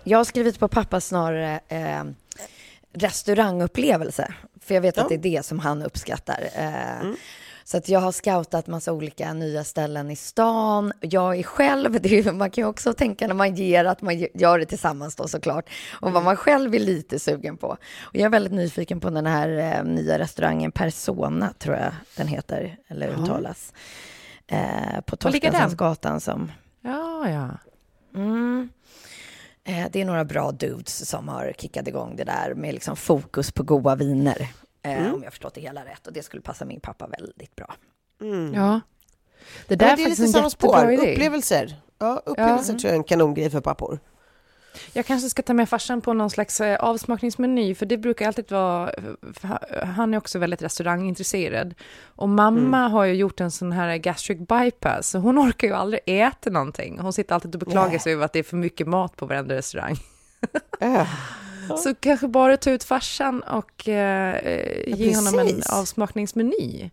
Jag 0.04 0.18
har 0.18 0.26
skrivit 0.26 0.60
på 0.60 0.68
pappa 0.68 1.02
snarare 1.02 1.60
eh, 1.68 2.04
restaurangupplevelse. 2.94 4.34
För 4.62 4.74
jag 4.76 4.82
vet 4.82 4.98
att 4.98 5.10
det 5.10 5.16
är 5.16 5.20
det 5.38 5.46
som 5.46 5.60
han 5.60 5.82
uppskattar. 5.84 6.50
Eh, 6.56 7.12
Så 7.66 7.78
att 7.78 7.90
jag 7.90 8.00
har 8.00 8.12
scoutat 8.12 8.68
massa 8.68 8.94
olika 8.94 9.34
nya 9.34 9.64
ställen 9.64 10.12
i 10.12 10.16
stan. 10.16 10.94
Jag 11.00 11.40
är 11.40 11.44
själv, 11.44 11.92
det 12.02 12.20
är, 12.20 12.32
man 12.32 12.52
kan 12.52 12.62
ju 12.64 12.68
också 12.68 12.94
tänka 12.94 13.28
när 13.28 13.34
man 13.34 13.56
ger 13.56 13.86
att 13.86 14.02
man 14.02 14.20
gör 14.34 14.60
det 14.60 14.66
tillsammans 14.66 15.16
då 15.16 15.28
såklart. 15.28 15.70
Och 15.92 16.12
vad 16.12 16.24
man 16.24 16.38
själv 16.38 16.76
är 16.76 16.80
lite 16.80 17.20
sugen 17.20 17.58
på. 17.58 17.68
Och 17.68 18.16
jag 18.16 18.22
är 18.26 18.30
väldigt 18.30 18.54
nyfiken 18.54 19.00
på 19.00 19.10
den 19.10 19.26
här 19.26 19.50
eh, 19.78 19.84
nya 19.84 20.20
restaurangen 20.20 20.72
Persona, 20.72 21.54
tror 21.60 21.76
jag 21.76 21.92
den 22.18 22.28
heter, 22.28 22.78
eller 22.88 23.08
uttalas. 23.08 23.74
Eh, 24.48 25.02
på? 25.06 25.16
Torstensgatan 25.16 26.20
som 26.22 26.52
Ja, 26.82 27.30
ja. 27.30 27.50
Mm. 28.20 28.70
Eh, 29.66 29.88
Det 29.92 30.02
är 30.02 30.06
några 30.06 30.26
bra 30.26 30.52
dudes 30.52 31.10
som 31.10 31.28
har 31.28 31.54
kickat 31.58 31.88
igång 31.88 32.16
det 32.16 32.24
där 32.24 32.54
med 32.54 32.74
liksom 32.74 32.96
fokus 32.96 33.52
på 33.52 33.64
goda 33.64 33.96
viner. 33.96 34.48
eh, 34.84 35.14
Om 35.14 35.24
jag 35.24 35.32
förstått 35.34 35.54
det 35.54 35.62
hela 35.62 35.86
rätt. 35.86 36.08
Och 36.08 36.14
det 36.14 36.24
skulle 36.24 36.42
passa 36.42 36.66
min 36.66 36.80
pappa 36.80 37.08
väldigt 37.08 37.56
bra. 37.56 37.76
ja. 38.54 38.80
Det 39.68 39.74
Ja, 39.74 39.76
där 39.76 39.78
det 39.78 39.86
är 39.86 39.92
är 39.92 39.98
faktiskt 39.98 40.20
lite 40.20 40.24
en 40.24 40.34
samma 40.34 40.46
jättebra 40.46 40.80
spår, 40.82 40.92
idé. 40.92 41.12
upplevelser. 41.14 41.76
Ja, 42.00 42.22
upplevelser 42.26 42.74
tror 42.74 42.84
jag 42.86 42.92
är 42.92 42.98
en 42.98 43.04
kanongrej 43.04 43.50
för 43.50 43.62
pappor. 43.62 44.00
Jag 44.94 45.06
kanske 45.06 45.30
ska 45.30 45.42
ta 45.42 45.54
med 45.54 45.70
farsan 45.70 46.02
på 46.02 46.14
någon 46.14 46.30
slags 46.30 46.62
eh, 46.62 46.76
avsmakningsmeny, 46.80 47.76
för 47.76 47.86
det 47.86 47.98
brukar 47.98 48.28
alltid 48.28 48.52
vara... 48.52 48.92
Han 49.96 50.14
är 50.14 50.18
också 50.18 50.40
väldigt 50.40 50.62
restaurangintresserad. 50.62 51.74
Och 52.06 52.30
mamma 52.30 52.78
Mm. 52.78 52.92
har 52.92 53.04
ju 53.04 53.14
gjort 53.14 53.40
en 53.40 53.52
sån 53.52 53.72
här 53.72 53.98
gastric 53.98 54.40
bypass, 54.40 55.10
så 55.10 55.20
hon 55.20 55.40
orkar 55.40 55.68
ju 55.68 55.74
aldrig 55.74 56.02
äta 56.06 56.50
någonting. 56.50 57.00
Hon 57.00 57.14
sitter 57.14 57.36
alltid 57.36 57.56
och 57.56 57.60
beklagar 57.60 57.90
Nej. 57.90 58.00
sig 58.00 58.14
över 58.14 58.26
att 58.26 58.34
det 58.34 58.40
är 58.40 58.44
för 58.44 58.58
mycket 58.58 58.88
mat 58.88 59.16
på 59.16 59.26
varenda 59.26 59.56
restaurang. 59.56 59.96
Äh. 60.80 61.08
Så 61.78 61.96
kanske 61.96 62.28
bara 62.28 62.58
ta 62.58 62.72
ut 62.72 62.84
farsan 62.84 63.42
och 63.44 63.88
eh, 63.90 64.36
eh, 64.36 65.00
ge 65.00 65.16
honom 65.16 65.40
en 65.40 65.48
precis. 65.48 65.70
avsmakningsmeny. 65.70 66.90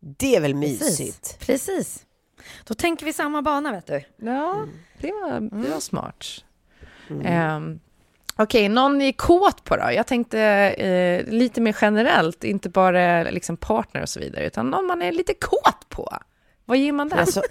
Det 0.00 0.36
är 0.36 0.40
väl 0.40 0.52
Precis. 0.60 0.80
mysigt? 0.80 1.38
Precis. 1.46 2.04
Då 2.64 2.74
tänker 2.74 3.06
vi 3.06 3.12
samma 3.12 3.42
bana, 3.42 3.72
vet 3.72 3.86
du. 3.86 4.02
Ja, 4.16 4.66
det 5.00 5.12
var, 5.12 5.62
det 5.62 5.70
var 5.70 5.80
smart. 5.80 6.24
Ehm, 7.24 7.80
Okej, 8.40 8.68
någon 8.68 8.98
ni 8.98 9.08
är 9.08 9.12
kåt 9.12 9.64
på 9.64 9.76
då? 9.76 9.92
Jag 9.92 10.06
tänkte 10.06 10.40
eh, 10.40 11.32
lite 11.32 11.60
mer 11.60 11.76
generellt, 11.80 12.44
inte 12.44 12.68
bara 12.68 13.22
liksom 13.22 13.56
partner 13.56 14.02
och 14.02 14.08
så 14.08 14.20
vidare, 14.20 14.46
utan 14.46 14.70
någon 14.70 14.86
man 14.86 15.02
är 15.02 15.12
lite 15.12 15.34
kåt 15.34 15.88
på. 15.88 16.16
Vad 16.64 16.78
ger 16.78 16.92
man 16.92 17.08
där? 17.08 17.16
Alltså, 17.16 17.42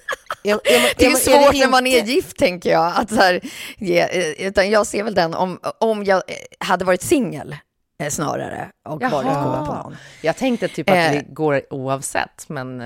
är, 0.43 0.49
är, 0.49 0.53
man- 0.81 0.89
Det 0.97 1.05
är 1.05 1.15
svårt 1.15 1.51
det 1.53 1.59
när 1.59 1.69
man 1.71 1.87
är 1.87 2.03
gift, 2.03 2.37
tänker 2.37 2.69
jag. 2.71 2.93
Att 2.95 3.09
så 3.09 3.15
här, 3.15 3.39
ge, 3.77 3.99
eh, 4.01 4.47
utan 4.47 4.69
jag 4.69 4.87
ser 4.87 5.03
väl 5.03 5.13
den 5.15 5.33
om, 5.33 5.59
om 5.79 6.03
jag 6.03 6.17
eh, 6.17 6.35
hade 6.67 6.85
varit 6.85 7.01
singel 7.01 7.55
eh, 8.03 8.09
snarare 8.09 8.71
och 8.89 9.01
varit 9.01 9.11
kåt 9.27 9.67
på 9.67 9.73
någon. 9.73 9.95
Jag 10.21 10.37
tänkte 10.37 10.67
typ 10.67 10.89
att 10.89 10.95
Eh. 10.95 11.11
det 11.11 11.25
går 11.29 11.61
oavsett, 11.73 12.49
men... 12.49 12.83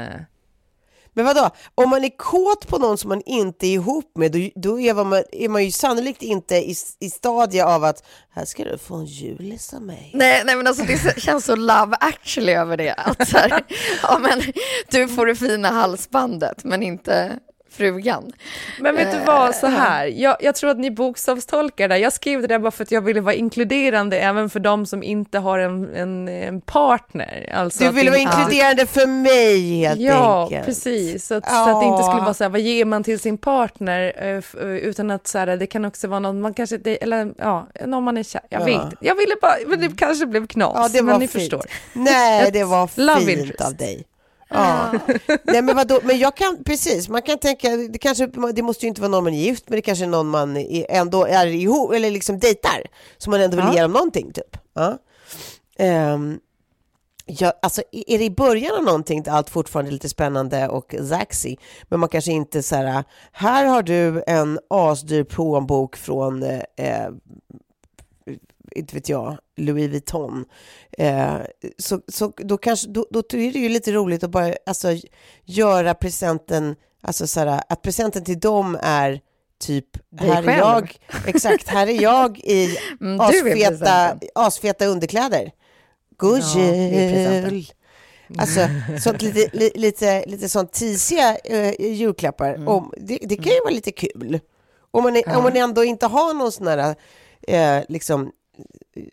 Men 1.13 1.25
vadå, 1.25 1.49
om 1.75 1.89
man 1.89 2.03
är 2.03 2.17
kåt 2.17 2.67
på 2.67 2.77
någon 2.77 2.97
som 2.97 3.09
man 3.09 3.21
inte 3.25 3.67
är 3.67 3.73
ihop 3.73 4.11
med, 4.17 4.31
då, 4.31 4.39
då 4.55 4.79
är, 4.79 4.93
man, 4.93 5.23
är 5.31 5.49
man 5.49 5.65
ju 5.65 5.71
sannolikt 5.71 6.21
inte 6.21 6.55
i, 6.55 6.75
i 6.99 7.09
stadie 7.09 7.65
av 7.65 7.83
att 7.83 8.03
här 8.33 8.45
ska 8.45 8.63
du 8.63 8.77
få 8.77 8.95
en 8.95 9.05
julis 9.05 9.73
av 9.73 9.81
mig. 9.81 10.11
Nej, 10.13 10.43
nej 10.45 10.55
men 10.55 10.67
alltså 10.67 10.83
det 10.83 11.21
känns 11.21 11.45
så 11.45 11.55
love 11.55 11.97
actually 11.99 12.53
över 12.53 12.77
det. 12.77 12.93
Att 12.93 13.27
så 13.27 13.37
här, 13.37 13.63
ja, 14.03 14.19
men, 14.19 14.41
du 14.91 15.07
får 15.07 15.25
det 15.25 15.35
fina 15.35 15.69
halsbandet 15.69 16.63
men 16.63 16.83
inte 16.83 17.39
frugan. 17.71 18.31
Men 18.79 18.95
vet 18.95 19.11
du 19.11 19.19
vad, 19.25 19.55
så 19.55 19.67
här, 19.67 20.05
jag, 20.05 20.37
jag 20.39 20.55
tror 20.55 20.69
att 20.69 20.79
ni 20.79 20.91
bokstavstolkar 20.91 21.87
det. 21.87 21.97
Jag 21.97 22.13
skrev 22.13 22.41
det 22.41 22.47
där 22.47 22.59
bara 22.59 22.71
för 22.71 22.83
att 22.83 22.91
jag 22.91 23.01
ville 23.01 23.21
vara 23.21 23.33
inkluderande 23.35 24.19
även 24.19 24.49
för 24.49 24.59
de 24.59 24.85
som 24.85 25.03
inte 25.03 25.39
har 25.39 25.59
en, 25.59 25.95
en, 25.95 26.27
en 26.27 26.61
partner. 26.61 27.51
Alltså 27.55 27.83
Du 27.83 27.89
att 27.89 27.95
vill 27.95 28.05
det 28.05 28.11
vara 28.11 28.19
inkluderande 28.21 28.85
för 28.85 29.07
mig 29.07 29.77
helt 29.79 29.99
Ja, 30.01 30.43
enkelt. 30.43 30.65
precis. 30.65 31.27
Så 31.27 31.35
att, 31.35 31.49
så 31.49 31.69
att 31.69 31.81
det 31.81 31.85
inte 31.85 32.03
skulle 32.03 32.17
Ja. 32.17 32.23
vara 32.23 32.33
så 32.33 32.43
här, 32.43 32.49
vad 32.51 32.61
ger 32.61 32.85
man 32.85 33.03
till 33.03 33.19
sin 33.19 33.37
partner? 33.37 34.13
eh, 34.17 34.61
eh, 34.61 34.69
Utan 34.75 35.11
att 35.11 35.27
så 35.27 35.37
här, 35.37 35.47
det 35.57 35.67
kan 35.67 35.85
också 35.85 36.07
vara 36.07 36.19
någon 36.19 36.41
man 36.41 36.53
kanske, 36.53 36.77
det, 36.77 37.03
eller 37.03 37.33
ja, 37.37 37.67
någon 37.85 38.03
man 38.03 38.17
är 38.17 38.23
kär. 38.23 38.41
Jag 38.49 38.61
Ja. 38.61 38.65
vet. 38.65 38.93
Jag 39.01 39.15
ville 39.15 39.35
bara, 39.41 39.53
men 39.67 39.79
det 39.81 39.97
kanske 39.97 40.25
blev 40.25 40.47
knas. 40.47 40.71
Ja, 40.75 40.89
det 40.93 41.01
men 41.01 41.11
var 41.13 41.19
ni 41.19 41.27
fint. 41.27 41.41
förstår. 41.43 41.65
Nej, 41.93 42.51
det 42.51 42.63
var 42.63 42.87
fint 42.87 43.61
av 43.61 43.75
dig. 43.75 44.03
Ja. 44.51 44.91
Nej, 45.43 45.61
men 45.61 45.75
vadå? 45.75 45.99
Men 46.03 46.19
jag 46.19 46.35
kan, 46.37 46.63
precis, 46.63 47.09
man 47.09 47.21
kan 47.21 47.37
tänka, 47.39 47.69
det 47.69 47.97
kanske, 47.97 48.27
det 48.53 48.61
måste 48.61 48.85
ju 48.85 48.89
inte 48.89 49.01
vara 49.01 49.11
någon 49.11 49.23
man 49.23 49.33
är 49.33 49.37
gift 49.37 49.69
med, 49.69 49.77
det 49.77 49.81
kanske 49.81 50.05
är 50.05 50.09
någon 50.09 50.27
man 50.27 50.57
ändå 50.89 51.25
är 51.25 51.47
ihop, 51.47 51.93
eller 51.93 52.11
liksom 52.11 52.39
dejtar, 52.39 52.83
som 53.17 53.31
man 53.31 53.41
ändå 53.41 53.55
vill 53.57 53.65
Ja. 53.65 53.73
ge 53.73 53.81
dem 53.81 53.91
någonting, 53.91 54.31
typ. 54.33 54.57
Ja. 54.73 54.97
Ehm, 55.77 56.39
ja, 57.25 57.53
alltså, 57.61 57.81
är 57.91 58.17
det 58.17 58.23
i 58.25 58.31
början 58.31 58.75
av 58.77 58.83
någonting 58.83 59.23
allt 59.27 59.49
fortfarande 59.49 59.89
är 59.89 59.93
lite 59.93 60.09
spännande 60.09 60.67
och 60.67 60.95
zaxy, 61.09 61.55
men 61.89 61.99
man 61.99 62.09
kanske 62.09 62.31
inte 62.31 62.63
så 62.63 62.75
här, 62.75 63.03
här 63.31 63.65
har 63.65 63.81
du 63.83 64.23
en 64.27 64.59
asdyr 64.69 65.23
plånbok 65.23 65.95
från 65.97 66.43
eh, 66.43 67.09
inte 68.75 68.95
vet 68.95 69.09
jag, 69.09 69.37
Louis 69.57 69.89
Vuitton. 69.89 70.45
Eh, 70.97 71.35
så, 71.77 72.01
så 72.07 72.33
då, 72.37 72.57
kanske, 72.57 72.87
då, 72.87 73.05
då 73.11 73.19
är 73.19 73.53
det 73.53 73.59
ju 73.59 73.69
lite 73.69 73.91
roligt 73.91 74.23
att 74.23 74.31
bara 74.31 74.55
alltså, 74.65 74.87
göra 75.43 75.93
presenten, 75.93 76.75
alltså 77.01 77.27
så 77.27 77.39
här, 77.39 77.61
att 77.69 77.81
presenten 77.81 78.23
till 78.23 78.39
dem 78.39 78.77
är 78.81 79.21
typ, 79.59 79.85
Dig 80.09 80.29
här 80.29 80.43
är 80.43 80.47
själv. 80.47 80.59
jag, 80.59 80.97
exakt, 81.25 81.67
här 81.67 81.87
är 81.87 82.01
jag 82.01 82.39
i 82.39 82.77
Mm, 83.01 83.19
är 83.19 83.23
asfeta, 83.23 84.19
asfeta 84.35 84.85
underkläder. 84.85 85.51
God 86.17 86.39
Ja, 86.39 86.59
är 86.59 87.51
jul! 87.51 87.65
Alltså, 88.37 88.67
sånt 88.99 89.21
lite, 89.21 89.57
li, 89.57 89.71
lite, 89.75 90.25
lite 90.27 90.49
sånt 90.49 90.71
tisiga 90.71 91.37
eh, 91.37 91.81
julklappar. 91.81 92.53
Mm. 92.53 92.67
Om, 92.67 92.93
det, 92.97 93.17
det 93.21 93.35
kan 93.35 93.53
ju 93.53 93.59
vara 93.59 93.73
lite 93.73 93.91
kul. 93.91 94.39
Om 94.91 95.03
man, 95.03 95.15
är, 95.15 95.37
om 95.37 95.43
man 95.43 95.57
ändå 95.57 95.83
inte 95.83 96.05
har 96.05 96.33
någon 96.33 96.51
sån 96.51 96.67
här, 96.67 96.95
eh, 97.47 97.83
liksom, 97.89 98.31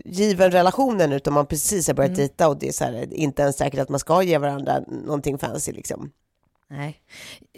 given 0.05 0.51
relationen 0.51 1.12
utan 1.12 1.32
man 1.34 1.46
precis 1.46 1.86
har 1.86 1.94
Mm. 1.94 1.96
börjat 1.96 2.16
dejta 2.16 2.49
och 2.49 2.59
det 2.59 2.68
är 2.68 2.72
så 2.72 2.84
här, 2.84 3.14
inte 3.14 3.42
ens 3.42 3.57
säkert 3.57 3.80
att 3.80 3.88
man 3.88 4.01
ska 4.01 4.22
ge 4.22 4.38
varandra 4.38 4.80
någonting 4.88 5.38
fancy 5.38 5.72
liksom. 5.72 6.11
Nej. 6.70 6.96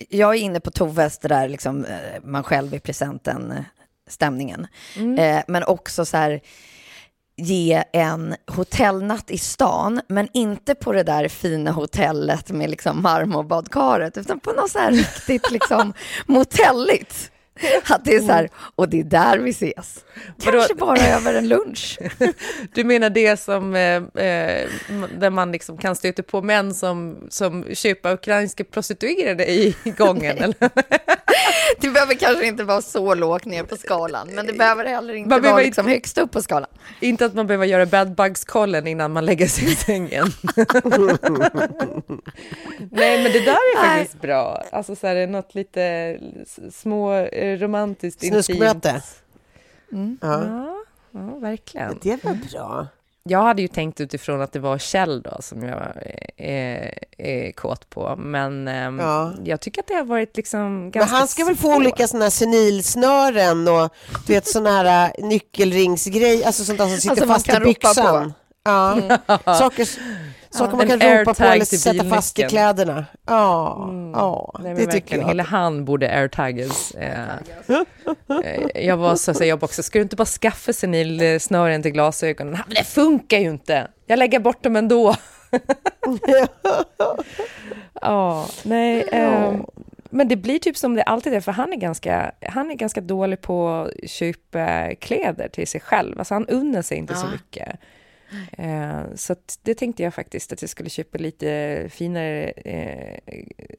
Jag 0.09 0.34
är 0.34 0.38
inne 0.38 0.61
på 0.61 0.70
Toves, 0.70 1.18
det 1.18 1.28
där 1.28 1.49
liksom, 1.49 1.84
eh, 1.84 1.97
man 2.24 2.43
själv 2.43 2.74
i 2.74 2.80
presenten, 2.80 3.51
eh, 3.51 3.64
stämningen. 4.09 4.66
Eh, 5.18 5.43
men 5.49 5.64
också 5.64 6.05
så 6.05 6.16
här, 6.16 6.41
ge 7.36 7.84
en 7.93 8.34
hotellnatt 8.47 9.30
i 9.30 9.38
stan, 9.38 10.01
men 10.09 10.28
inte 10.32 10.74
på 10.74 10.93
det 10.93 11.03
där 11.03 11.28
fina 11.28 11.70
hotellet 11.70 12.51
med 12.51 12.70
liksom 12.70 13.03
marmorbadkaret, 13.03 14.18
utan 14.18 14.41
på 14.41 14.53
något 14.53 14.70
så 14.70 14.78
här 14.78 14.93
riktigt 14.93 15.51
liksom 15.51 15.93
motelligt. 16.26 17.30
Att 17.89 18.05
det 18.05 18.15
är 18.15 18.21
så 18.21 18.33
här, 18.33 18.51
och 18.75 18.89
det 18.89 19.01
är 19.01 19.05
där 19.05 19.39
vi 19.39 19.51
ses. 19.51 20.05
Kanske 20.43 20.75
bara 20.75 20.99
över 21.01 21.35
en 21.35 21.49
lunch. 21.49 21.99
Du 22.75 22.85
menar 22.85 23.11
det 23.11 23.41
som, 23.41 23.75
eh, 23.75 23.97
eh, 24.25 24.69
där 25.19 25.31
man 25.31 25.53
liksom 25.53 25.79
kan 25.79 25.97
stöta 25.97 26.23
på 26.23 26.43
män 26.43 26.75
som, 26.75 27.27
som 27.31 27.65
köper 27.75 28.13
ukrainska 28.13 28.65
prostituerade 28.65 29.51
i 29.51 29.75
gången? 29.99 30.39
eller? 30.39 30.71
Det 31.81 31.91
behöver 31.91 32.15
kanske 32.15 32.47
inte 32.47 32.65
vara 32.65 32.83
så 32.83 33.15
lågt 33.15 33.45
ner 33.45 33.63
på 33.63 33.77
skalan, 33.77 34.29
men 34.35 34.47
det 34.47 34.53
behöver 34.53 34.85
heller 34.85 35.15
inte 35.15 35.29
Man 35.29 35.43
vara 35.43 35.63
liksom 35.63 35.87
högst 35.87 36.19
upp 36.19 36.31
på 36.31 36.43
skalan. 36.43 36.71
Inte 37.01 37.25
att 37.25 37.35
man 37.35 37.47
behöver 37.47 37.67
göra 37.67 37.87
badbugs-kollen 37.87 38.87
innan 38.87 39.13
man 39.13 39.25
lägger 39.25 39.47
sig 39.47 39.73
i 39.73 39.75
sängen. 39.75 40.27
Nej, 42.91 43.23
men 43.23 43.33
det 43.33 43.41
där 43.41 43.53
är 43.53 43.83
Nej. 43.83 43.99
faktiskt 43.99 44.23
bra. 44.23 44.65
Alltså 44.73 44.97
så 44.97 45.07
här, 45.07 45.15
det 45.15 45.21
är 45.21 45.27
något 45.27 45.55
lite 45.55 46.19
små 46.73 47.29
eh, 47.53 47.59
romantiskt 47.59 48.21
Snuskmöte. 48.27 49.03
intimt. 49.93 50.19
Ja. 50.23 50.45
Ja, 50.45 50.77
ja, 51.11 51.39
verkligen. 51.39 51.99
Det 52.03 52.25
var 52.25 52.35
bra. 52.53 52.87
Jag 53.23 53.43
hade 53.43 53.63
ju 53.63 53.69
tänkt 53.69 54.01
utifrån 54.01 54.41
att 54.43 54.53
det 54.53 54.59
var 54.59 54.79
Kjell 54.79 55.23
då 55.23 55.37
som 55.41 55.63
jag 55.63 55.87
är, 56.37 56.95
är 57.19 57.53
kåt 57.53 57.91
på, 57.91 58.17
men 58.17 58.69
ehm, 58.69 58.99
Ja. 58.99 59.33
jag 59.45 59.61
tycker 59.61 59.81
att 59.83 59.87
det 59.89 59.95
har 59.95 60.05
varit 60.05 60.37
liksom 60.37 60.81
Men 60.81 60.91
ganska 60.91 61.17
han 61.17 61.29
ska 61.29 61.45
väl 61.45 61.57
få 61.57 61.77
olika 61.77 62.09
sådana 62.09 62.25
här 62.25 62.31
senilsnören 62.31 63.69
och 63.69 63.95
du 64.27 64.33
vet 64.33 64.47
sådana 64.49 64.71
här 64.71 65.13
äh, 65.19 65.25
nyckelringsgrej, 65.27 66.45
alltså 66.45 66.65
sånt 66.65 66.79
där 66.79 66.87
som 66.87 66.97
sitter 66.97 67.11
Alltså, 67.11 67.51
fast 67.51 67.63
i 67.63 67.65
byxan. 67.65 68.33
Ja. 68.65 68.97
Saker, 69.59 69.89
saker 70.51 70.77
man 70.77 70.91
En 70.91 70.99
kan 71.01 71.19
ropa 71.19 71.35
på 71.35 71.45
eller 71.45 71.65
sätta 71.65 72.05
fast 72.05 72.39
i 72.39 72.43
kläderna. 72.43 73.05
Ja, 73.27 73.91
ja 74.15 74.59
Nej, 74.63 74.75
men 74.75 74.87
det 74.87 74.93
tycker 74.93 75.19
jag. 75.19 75.29
Hela 75.29 75.43
han 75.43 75.85
borde 75.85 76.11
airtaggas. 76.19 76.91
Eh, 76.95 77.29
eh, 78.45 78.87
jag 78.87 78.97
var 78.97 79.17
så, 79.17 79.35
så 79.35 79.45
jag 79.45 79.63
också, 79.63 79.83
ska 79.83 79.99
du 79.99 80.03
inte 80.03 80.17
bara 80.17 80.25
skaffa 80.25 80.73
senilsnören 80.73 81.83
till 81.83 81.93
glasögonen? 81.93 82.53
Men 82.67 82.75
det 82.75 82.85
funkar 82.85 83.39
ju 83.39 83.51
inte! 83.51 83.89
Jag 84.07 84.19
lägger 84.19 84.39
bort 84.39 84.63
dem 84.63 84.77
ändå. 84.77 85.15
Ja, 88.03 88.49
nej. 88.63 89.09
ehm, 89.13 89.65
men 90.11 90.29
det 90.29 90.37
blir 90.37 90.59
typ 90.59 90.77
som 90.77 90.95
det 90.95 91.03
alltid 91.03 91.35
är, 91.35 91.41
för 91.41 91.53
han 91.53 91.73
är 91.73 91.77
ganska, 91.77 92.33
han 92.43 92.71
är 92.71 92.75
ganska 92.75 93.01
dålig 93.01 93.41
på 93.41 93.69
att 93.69 94.11
köpa 94.11 94.95
kläder 94.95 95.49
till 95.49 95.67
sig 95.67 95.81
själv. 95.81 96.19
Alltså 96.19 96.35
han 96.35 96.47
unnar 96.47 96.83
sig 96.83 96.99
inte 96.99 97.15
så 97.15 97.27
mycket. 97.27 97.79
Eh, 98.53 99.01
så 99.14 99.33
att 99.33 99.59
det 99.62 99.74
tänkte 99.74 100.03
jag 100.03 100.14
faktiskt 100.14 100.53
att 100.53 100.62
jag 100.62 100.68
skulle 100.70 100.91
köpa 100.91 101.18
lite 101.18 101.87
finare, 101.91 102.45
eh, 102.51 103.18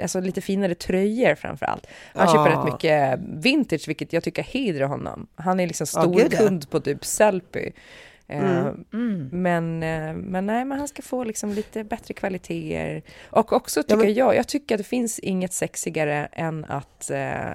alltså 0.04 0.20
lite 0.20 0.42
finare 0.42 0.76
tröjor 0.76 1.36
framför 1.36 1.66
allt. 1.66 1.88
Han 2.16 2.28
Ja. 2.28 2.34
köper 2.34 2.58
rätt 2.58 2.74
mycket 2.74 3.20
vintage, 3.44 3.88
vilket 3.88 4.14
jag 4.14 4.24
tycker 4.24 4.44
hedrar 4.44 4.86
honom. 4.88 5.28
Han 5.36 5.60
är 5.60 5.68
liksom 5.68 5.88
Ja, 5.94 6.02
stor 6.02 6.22
ja. 6.22 6.30
kund 6.38 6.70
på 6.70 6.80
typ 6.80 7.06
Sellpy. 7.06 7.72
Eh, 8.28 8.68
Mm. 8.94 9.30
Men, 9.32 9.84
eh, 9.84 10.14
men 10.14 10.46
nej, 10.46 10.66
men 10.66 10.78
han 10.80 10.88
ska 10.88 11.02
få 11.02 11.24
liksom 11.24 11.54
lite 11.54 11.84
bättre 11.84 12.14
kvaliteter. 12.14 13.02
Och 13.30 13.54
också 13.54 13.84
tycker 13.84 13.98
men- 13.98 14.14
jag, 14.14 14.36
jag 14.36 14.48
tycker 14.48 14.76
att 14.76 14.80
det 14.80 14.84
finns 14.84 15.20
inget 15.20 15.54
sexigare 15.54 16.26
än 16.32 16.66
att 16.66 17.10
eh, 17.10 17.52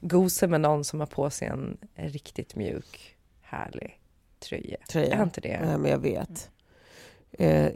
gosa 0.00 0.46
med 0.46 0.60
någon 0.60 0.84
som 0.84 1.00
har 1.00 1.06
på 1.06 1.30
sig 1.30 1.48
en 1.48 1.78
riktigt 1.94 2.56
mjuk, 2.56 3.16
härlig 3.42 3.97
tröja. 4.40 4.76
Tröja. 4.88 5.14
Är 5.16 5.22
inte 5.22 5.40
det? 5.40 5.60
Ja, 5.64 5.78
men 5.78 5.90
jag 5.90 5.98
vet. 5.98 6.50
Eh, 7.32 7.66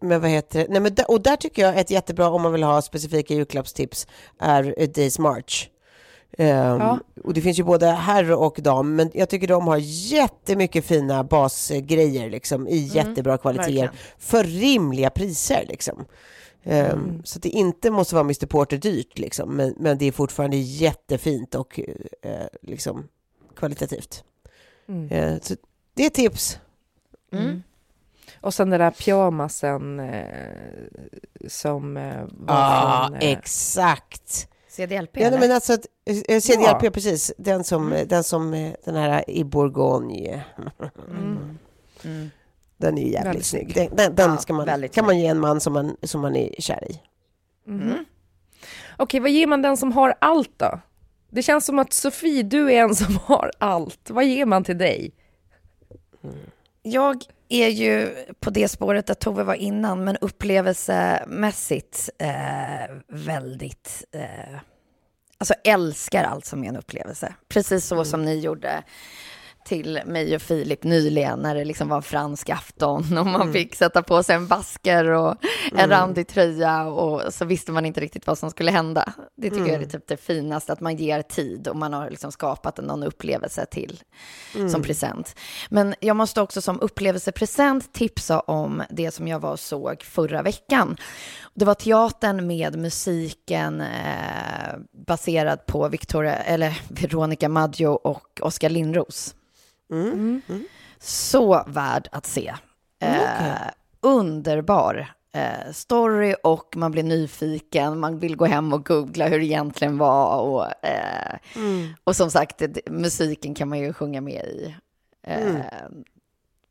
men 0.00 0.20
vad 0.20 0.30
heter 0.30 0.58
det? 0.58 0.66
Nej, 0.68 0.80
men 0.80 0.92
och 1.08 1.22
där 1.22 1.36
tycker 1.36 1.62
jag 1.62 1.78
ett 1.78 1.90
jättebra, 1.90 2.28
om 2.30 2.42
man 2.42 2.52
vill 2.52 2.62
ha 2.62 2.82
specifika 2.82 3.34
julklappstips, 3.34 4.06
är 4.38 4.86
Days 4.86 5.18
March. 5.18 5.68
Ehm, 6.38 6.98
Och 7.24 7.34
det 7.34 7.40
finns 7.40 7.58
ju 7.58 7.62
både 7.62 7.86
herr 7.86 8.32
och 8.32 8.58
dam, 8.62 8.96
men 8.96 9.10
jag 9.14 9.28
tycker 9.28 9.46
de 9.46 9.66
har 9.66 9.76
jättemycket 10.12 10.84
fina 10.84 11.24
basgrejer 11.24 12.30
liksom, 12.30 12.68
i 12.68 12.76
jättebra 12.76 13.38
kvaliteter 13.38 13.70
verkligen. 13.72 13.88
för 14.18 14.44
rimliga 14.44 15.10
priser. 15.10 15.64
Liksom. 15.68 16.04
Ehm, 16.64 17.22
Så 17.24 17.38
att 17.38 17.42
det 17.42 17.48
inte 17.48 17.90
måste 17.90 18.14
vara 18.14 18.24
Mr 18.24 18.46
Porter 18.46 18.76
dyrt, 18.76 19.18
liksom, 19.18 19.56
men, 19.56 19.74
men 19.78 19.98
det 19.98 20.04
är 20.06 20.12
fortfarande 20.12 20.56
jättefint 20.56 21.54
och 21.54 21.80
eh, 22.22 22.46
liksom, 22.62 23.08
kvalitativt. 23.56 24.24
Mm. 24.88 25.08
Eh, 25.08 25.40
så 25.42 25.54
det 26.00 26.06
är 26.06 26.10
tips. 26.10 26.58
Mm. 27.32 27.62
Och 28.40 28.54
sen 28.54 28.70
den 28.70 28.80
där 28.80 28.90
pyjamasen 28.90 30.00
eh, 30.00 30.24
som 31.48 31.96
eh, 31.96 32.24
var 32.30 32.54
Ja, 32.54 33.04
från... 33.08 33.14
eh, 33.22 33.30
exakt. 33.32 34.48
CDLP 34.68 35.16
Ja, 35.16 35.26
eller? 35.26 35.38
men 35.38 35.52
alltså, 35.52 35.72
att, 35.72 35.86
eh, 36.28 36.40
CDLP, 36.40 36.82
Ja. 36.84 36.90
precis. 36.90 37.32
Den 37.38 37.64
som, 37.64 37.92
eh, 37.92 38.06
den 38.06 38.24
som, 38.24 38.54
eh, 38.54 38.72
den 38.84 38.94
här 38.94 39.30
i 39.30 39.44
Bourgogne. 39.44 40.44
Mm. 41.10 42.30
Den 42.76 42.98
är 42.98 43.02
ju 43.02 43.08
jävligt 43.08 43.26
Väldigt 43.28 43.46
snygg. 43.46 43.72
snygg. 43.72 43.88
Den, 43.88 43.96
den, 43.96 44.14
den 44.14 44.30
Ja, 44.30 44.36
ska 44.36 44.52
man, 44.52 44.88
kan 44.88 45.06
man 45.06 45.18
ge 45.18 45.26
en 45.26 45.40
man 45.40 45.60
som 45.60 45.72
man, 45.72 45.96
som 46.02 46.20
man 46.20 46.36
är 46.36 46.54
kär 46.58 46.90
i. 46.90 47.00
mhm. 47.70 48.04
Okej, 48.96 49.20
vad 49.20 49.30
ger 49.30 49.46
man 49.46 49.62
den 49.62 49.76
som 49.76 49.92
har 49.92 50.14
allt 50.18 50.52
då? 50.58 50.80
Det 51.30 51.42
känns 51.42 51.66
som 51.66 51.78
att 51.78 51.92
Sofie, 51.92 52.42
du 52.42 52.72
är 52.72 52.82
en 52.82 52.94
som 52.94 53.16
har 53.16 53.50
allt. 53.58 54.10
Vad 54.10 54.24
ger 54.24 54.46
man 54.46 54.64
till 54.64 54.78
dig? 54.78 55.12
Jag 56.82 57.24
är 57.48 57.68
ju 57.68 58.14
på 58.40 58.50
det 58.50 58.68
spåret 58.68 59.06
där 59.06 59.14
Tove 59.14 59.42
var 59.42 59.54
innan, 59.54 60.04
men 60.04 60.16
upplevelsemässigt 60.16 62.10
eh, 62.18 62.96
väldigt... 63.08 64.04
Eh, 64.12 64.58
alltså 65.38 65.54
älskar 65.64 66.24
allt 66.24 66.44
som 66.44 66.64
är 66.64 66.68
en 66.68 66.76
upplevelse. 66.76 67.34
Precis 67.48 67.86
så 67.86 68.04
som 68.04 68.24
ni 68.24 68.38
gjorde 68.38 68.82
till 69.64 70.00
mig 70.06 70.34
och 70.34 70.42
Filip 70.42 70.84
nyligen 70.84 71.38
när 71.38 71.54
det 71.54 71.64
liksom 71.64 71.88
var 71.88 72.00
fransk 72.00 72.50
afton 72.50 73.18
och 73.18 73.26
man 73.26 73.52
fick 73.52 73.74
sätta 73.74 74.02
på 74.02 74.22
sig 74.22 74.36
en 74.36 74.46
basker 74.46 75.04
och 75.10 75.34
en 75.72 75.90
randig 75.90 76.28
tröja 76.28 76.84
och 76.84 77.34
så 77.34 77.44
visste 77.44 77.72
man 77.72 77.86
inte 77.86 78.00
riktigt 78.00 78.26
vad 78.26 78.38
som 78.38 78.50
skulle 78.50 78.70
hända. 78.70 79.12
Det 79.36 79.50
tycker 79.50 79.72
jag 79.72 79.82
är 79.82 79.86
typ 79.86 80.06
det 80.06 80.16
finaste, 80.16 80.72
att 80.72 80.80
man 80.80 80.96
ger 80.96 81.22
tid 81.22 81.68
och 81.68 81.76
man 81.76 81.92
har 81.92 82.10
liksom 82.10 82.32
skapat 82.32 82.78
en 82.78 82.84
någon 82.84 83.02
upplevelse 83.02 83.66
till 83.70 84.00
som 84.70 84.82
present. 84.82 85.36
Men 85.68 85.94
jag 86.00 86.16
måste 86.16 86.40
också 86.40 86.60
som 86.60 86.80
upplevelsepresent 86.80 87.92
tipsa 87.92 88.40
om 88.40 88.82
det 88.90 89.10
som 89.10 89.28
jag 89.28 89.40
var 89.40 89.52
och 89.52 89.60
såg 89.60 90.02
förra 90.02 90.42
veckan. 90.42 90.96
Det 91.54 91.64
var 91.64 91.74
teatern 91.74 92.46
med 92.46 92.78
musiken 92.78 93.80
eh, 93.80 94.78
baserad 95.06 95.66
på 95.66 95.88
Victoria, 95.88 96.34
eller 96.34 96.80
Veronica 96.88 97.48
Maggio 97.48 97.86
och 97.86 98.40
Oskar 98.40 98.70
Lindros. 98.70 99.34
Så 100.98 101.64
värd 101.66 102.08
att 102.12 102.26
se. 102.26 102.54
Eh, 102.98 103.70
Underbar 104.00 105.12
eh, 105.32 105.72
story 105.72 106.34
och 106.42 106.76
man 106.76 106.90
blir 106.92 107.02
nyfiken, 107.02 107.98
man 108.00 108.18
vill 108.18 108.36
gå 108.36 108.44
hem 108.44 108.72
och 108.72 108.86
googla 108.86 109.28
hur 109.28 109.38
det 109.38 109.44
egentligen 109.44 109.98
var 109.98 110.40
och, 110.40 110.86
eh, 110.86 111.36
och 112.04 112.16
som 112.16 112.30
sagt, 112.30 112.62
musiken 112.90 113.54
kan 113.54 113.68
man 113.68 113.78
ju 113.78 113.92
sjunga 113.92 114.20
med 114.20 114.44
i 114.44 114.74
eh, 115.22 115.56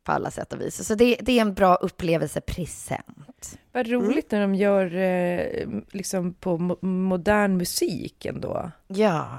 på 0.04 0.12
alla 0.12 0.30
sätt 0.30 0.52
och 0.52 0.60
vis. 0.60 0.86
Så 0.86 0.94
det, 0.94 1.16
det 1.20 1.32
är 1.38 1.40
en 1.40 1.54
bra 1.54 1.74
upplevelsepresent. 1.74 3.58
Vad 3.72 3.88
roligt 3.88 4.30
när 4.30 4.40
de 4.40 4.54
gör 4.54 4.94
eh, 4.96 5.68
liksom 5.90 6.34
på 6.34 6.58
mo- 6.58 6.84
modern 6.84 7.56
musik 7.56 8.24
ändå. 8.24 8.70
Ja, 8.88 9.38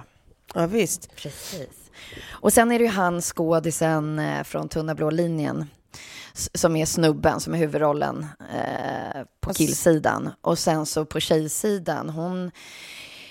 Ja, 0.54 0.66
visst. 0.68 1.16
precis. 1.16 1.81
Och 2.32 2.54
sen 2.54 2.72
är 2.72 2.80
det 2.80 2.86
ju 2.86 2.92
han 2.92 3.22
skådisen 3.22 4.20
eh, 4.20 4.44
från 4.44 4.70
Tunna 4.70 4.96
blå 4.96 5.10
linjen 5.10 5.66
som 6.34 6.76
är 6.76 6.86
snubben 6.86 7.40
som 7.40 7.54
är 7.54 7.58
huvudrollen 7.58 8.26
eh, 8.54 9.22
på 9.42 9.54
killsidan. 9.54 10.30
Och 10.42 10.60
sen 10.60 10.86
så 10.86 11.06
på 11.06 11.20
tjejsidan, 11.20 12.10
hon... 12.10 12.52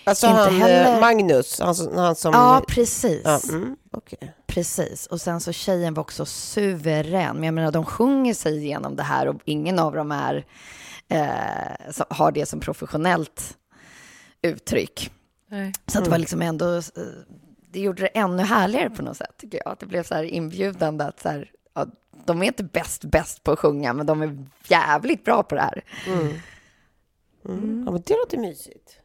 Alltså 0.05 0.27
Inte 0.27 0.41
han, 0.41 0.55
heller- 0.61 0.95
eh, 0.95 1.01
Magnus, 1.01 1.61
han, 1.61 1.75
som- 1.75 1.97
han 1.97 2.15
som... 2.17 2.33
Ja, 2.35 2.63
precis. 2.69 3.23
Ja, 3.25 3.41
mm, 3.49 3.77
okej. 3.93 4.35
Precis. 4.47 5.07
Och 5.07 5.21
sen 5.21 5.41
så 5.41 5.53
tjejen 5.53 5.95
var 5.95 6.01
också 6.01 6.25
suverän. 6.27 7.37
Men 7.37 7.45
jag 7.45 7.55
menar, 7.55 7.73
de 7.73 7.85
sjunger 7.85 8.35
sig 8.35 8.57
igenom 8.57 8.97
det 8.97 9.03
här 9.03 9.27
och 9.29 9.37
ingen 9.45 9.79
av 9.79 9.95
dem 9.95 10.13
är, 10.13 10.45
eh, 11.09 12.05
har 12.11 12.33
det 12.33 12.47
som 12.47 12.61
professionellt 12.61 13.57
uttryck. 14.43 15.11
Nej. 15.51 15.73
Så 15.87 15.99
att 15.99 16.05
det 16.05 16.11
var 16.11 16.19
liksom 16.19 16.43
ändå, 16.43 16.77
eh, 16.77 16.83
det 17.73 17.81
gjorde 17.81 18.03
det 18.03 18.09
ännu 18.09 18.43
härligare 18.43 18.91
på 18.91 19.03
något 19.03 19.17
sätt, 19.17 19.35
tycker 19.37 19.63
jag. 19.65 19.73
Att 19.73 19.79
det 19.79 19.87
blev 19.87 20.03
så 20.03 20.15
här 20.15 20.25
inbjudande 20.25 21.05
att 21.05 21.21
så 21.21 21.29
här, 21.29 21.51
ja, 21.75 21.87
de 22.25 22.43
är 22.43 22.47
inte 22.47 22.65
bäst, 22.65 23.05
bäst 23.05 23.45
på 23.45 23.53
att 23.53 23.59
sjunga, 23.59 23.93
men 23.93 24.07
de 24.07 24.23
är 24.23 24.45
jävligt 24.69 25.25
bra 25.25 25.43
på 25.43 25.55
det 25.55 25.61
här. 25.61 25.85
Mm. 26.07 27.85
Ja, 27.87 27.93
men 27.93 28.03
det 28.07 28.15
låter 28.15 28.39
mysigt. 28.39 29.01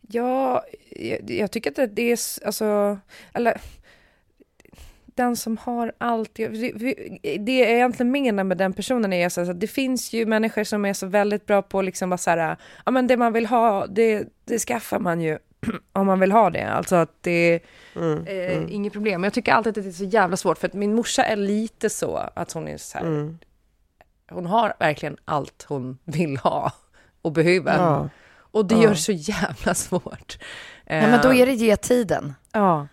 Ja, 0.00 0.64
jag, 0.90 1.30
jag 1.30 1.50
tycker 1.50 1.82
att 1.82 1.96
det 1.96 2.12
är, 2.12 2.18
alltså, 2.46 2.98
eller 3.32 3.60
den 5.16 5.36
som 5.36 5.56
har 5.56 5.92
allt. 5.98 6.34
det 6.34 7.58
jag 7.58 7.70
egentligen 7.70 8.12
menar 8.12 8.44
med 8.44 8.58
den 8.58 8.72
personen 8.72 9.12
är 9.12 9.28
så 9.28 9.40
att 9.40 9.60
det 9.60 9.66
finns 9.66 10.12
ju 10.12 10.26
människor 10.26 10.64
som 10.64 10.84
är 10.84 10.92
så 10.92 11.06
väldigt 11.06 11.46
bra 11.46 11.62
på 11.62 11.82
liksom 11.82 12.10
bara 12.10 12.18
så 12.18 12.30
här, 12.30 12.56
ja 12.84 12.92
men 12.92 13.06
det 13.06 13.16
man 13.16 13.32
vill 13.32 13.46
ha, 13.46 13.86
det, 13.86 14.28
det 14.44 14.58
skaffar 14.58 14.98
man 14.98 15.20
ju. 15.20 15.38
om 15.92 16.06
man 16.06 16.20
vill 16.20 16.32
ha 16.32 16.50
det. 16.50 16.68
Alltså 16.68 16.96
att 16.96 17.12
det 17.20 17.60
Mm, 17.96 18.24
är 18.26 18.50
eh, 18.50 18.56
mm. 18.56 18.68
inget 18.70 18.92
problem. 18.92 19.20
Men 19.20 19.26
jag 19.26 19.32
tycker 19.34 19.52
alltid 19.52 19.78
att 19.78 19.84
det 19.84 19.90
är 19.90 19.92
så 19.92 20.04
jävla 20.04 20.36
svårt 20.36 20.58
för 20.58 20.68
att 20.68 20.74
min 20.74 20.94
morsa 20.94 21.24
är 21.24 21.36
lite 21.36 21.90
så 21.90 22.16
att 22.34 22.52
hon 22.52 22.68
är 22.68 22.76
så 22.78 22.98
här, 22.98 23.04
Mm. 23.06 23.38
hon 24.30 24.46
har 24.46 24.74
verkligen 24.78 25.16
allt 25.24 25.66
hon 25.68 25.98
vill 26.04 26.36
ha 26.36 26.72
och 27.22 27.32
behöver. 27.32 27.78
Ja. 27.78 28.08
Och 28.38 28.66
det 28.66 28.74
Ja. 28.74 28.82
gör 28.82 28.94
så 28.94 29.12
jävla 29.12 29.74
svårt. 29.74 30.38
Ja, 30.86 31.00
men 31.00 31.20
då 31.22 31.34
är 31.34 31.46
det 31.46 31.52
ge 31.52 31.76
tiden. 31.76 32.34
Ja. 32.52 32.86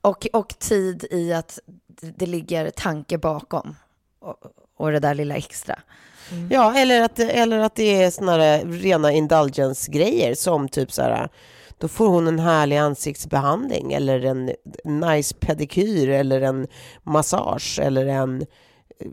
Och, 0.00 0.26
och 0.32 0.48
tid 0.58 1.04
i 1.10 1.32
att 1.32 1.58
det 1.98 2.26
ligger 2.26 2.70
tanke 2.70 3.18
bakom. 3.18 3.76
Och, 4.18 4.36
och 4.76 4.92
det 4.92 4.98
där 4.98 5.14
lilla 5.14 5.34
extra. 5.36 5.78
Ja, 6.50 6.74
eller 6.78 7.02
att, 7.02 7.18
eller 7.18 7.58
att 7.58 7.74
det 7.74 8.02
är 8.02 8.10
såna 8.10 8.32
här 8.32 8.64
rena 8.64 9.12
indulgence-grejer 9.12 10.34
som 10.34 10.68
typ 10.68 10.92
så 10.92 11.02
här, 11.02 11.28
då 11.78 11.88
får 11.88 12.08
hon 12.08 12.26
en 12.26 12.38
härlig 12.38 12.76
ansiktsbehandling 12.76 13.92
eller 13.92 14.24
en 14.24 14.50
nice 14.84 15.34
pedikyr 15.34 16.08
eller 16.08 16.40
en 16.40 16.66
massage 17.02 17.78
eller 17.82 18.06
en 18.06 18.42
eh, 19.00 19.06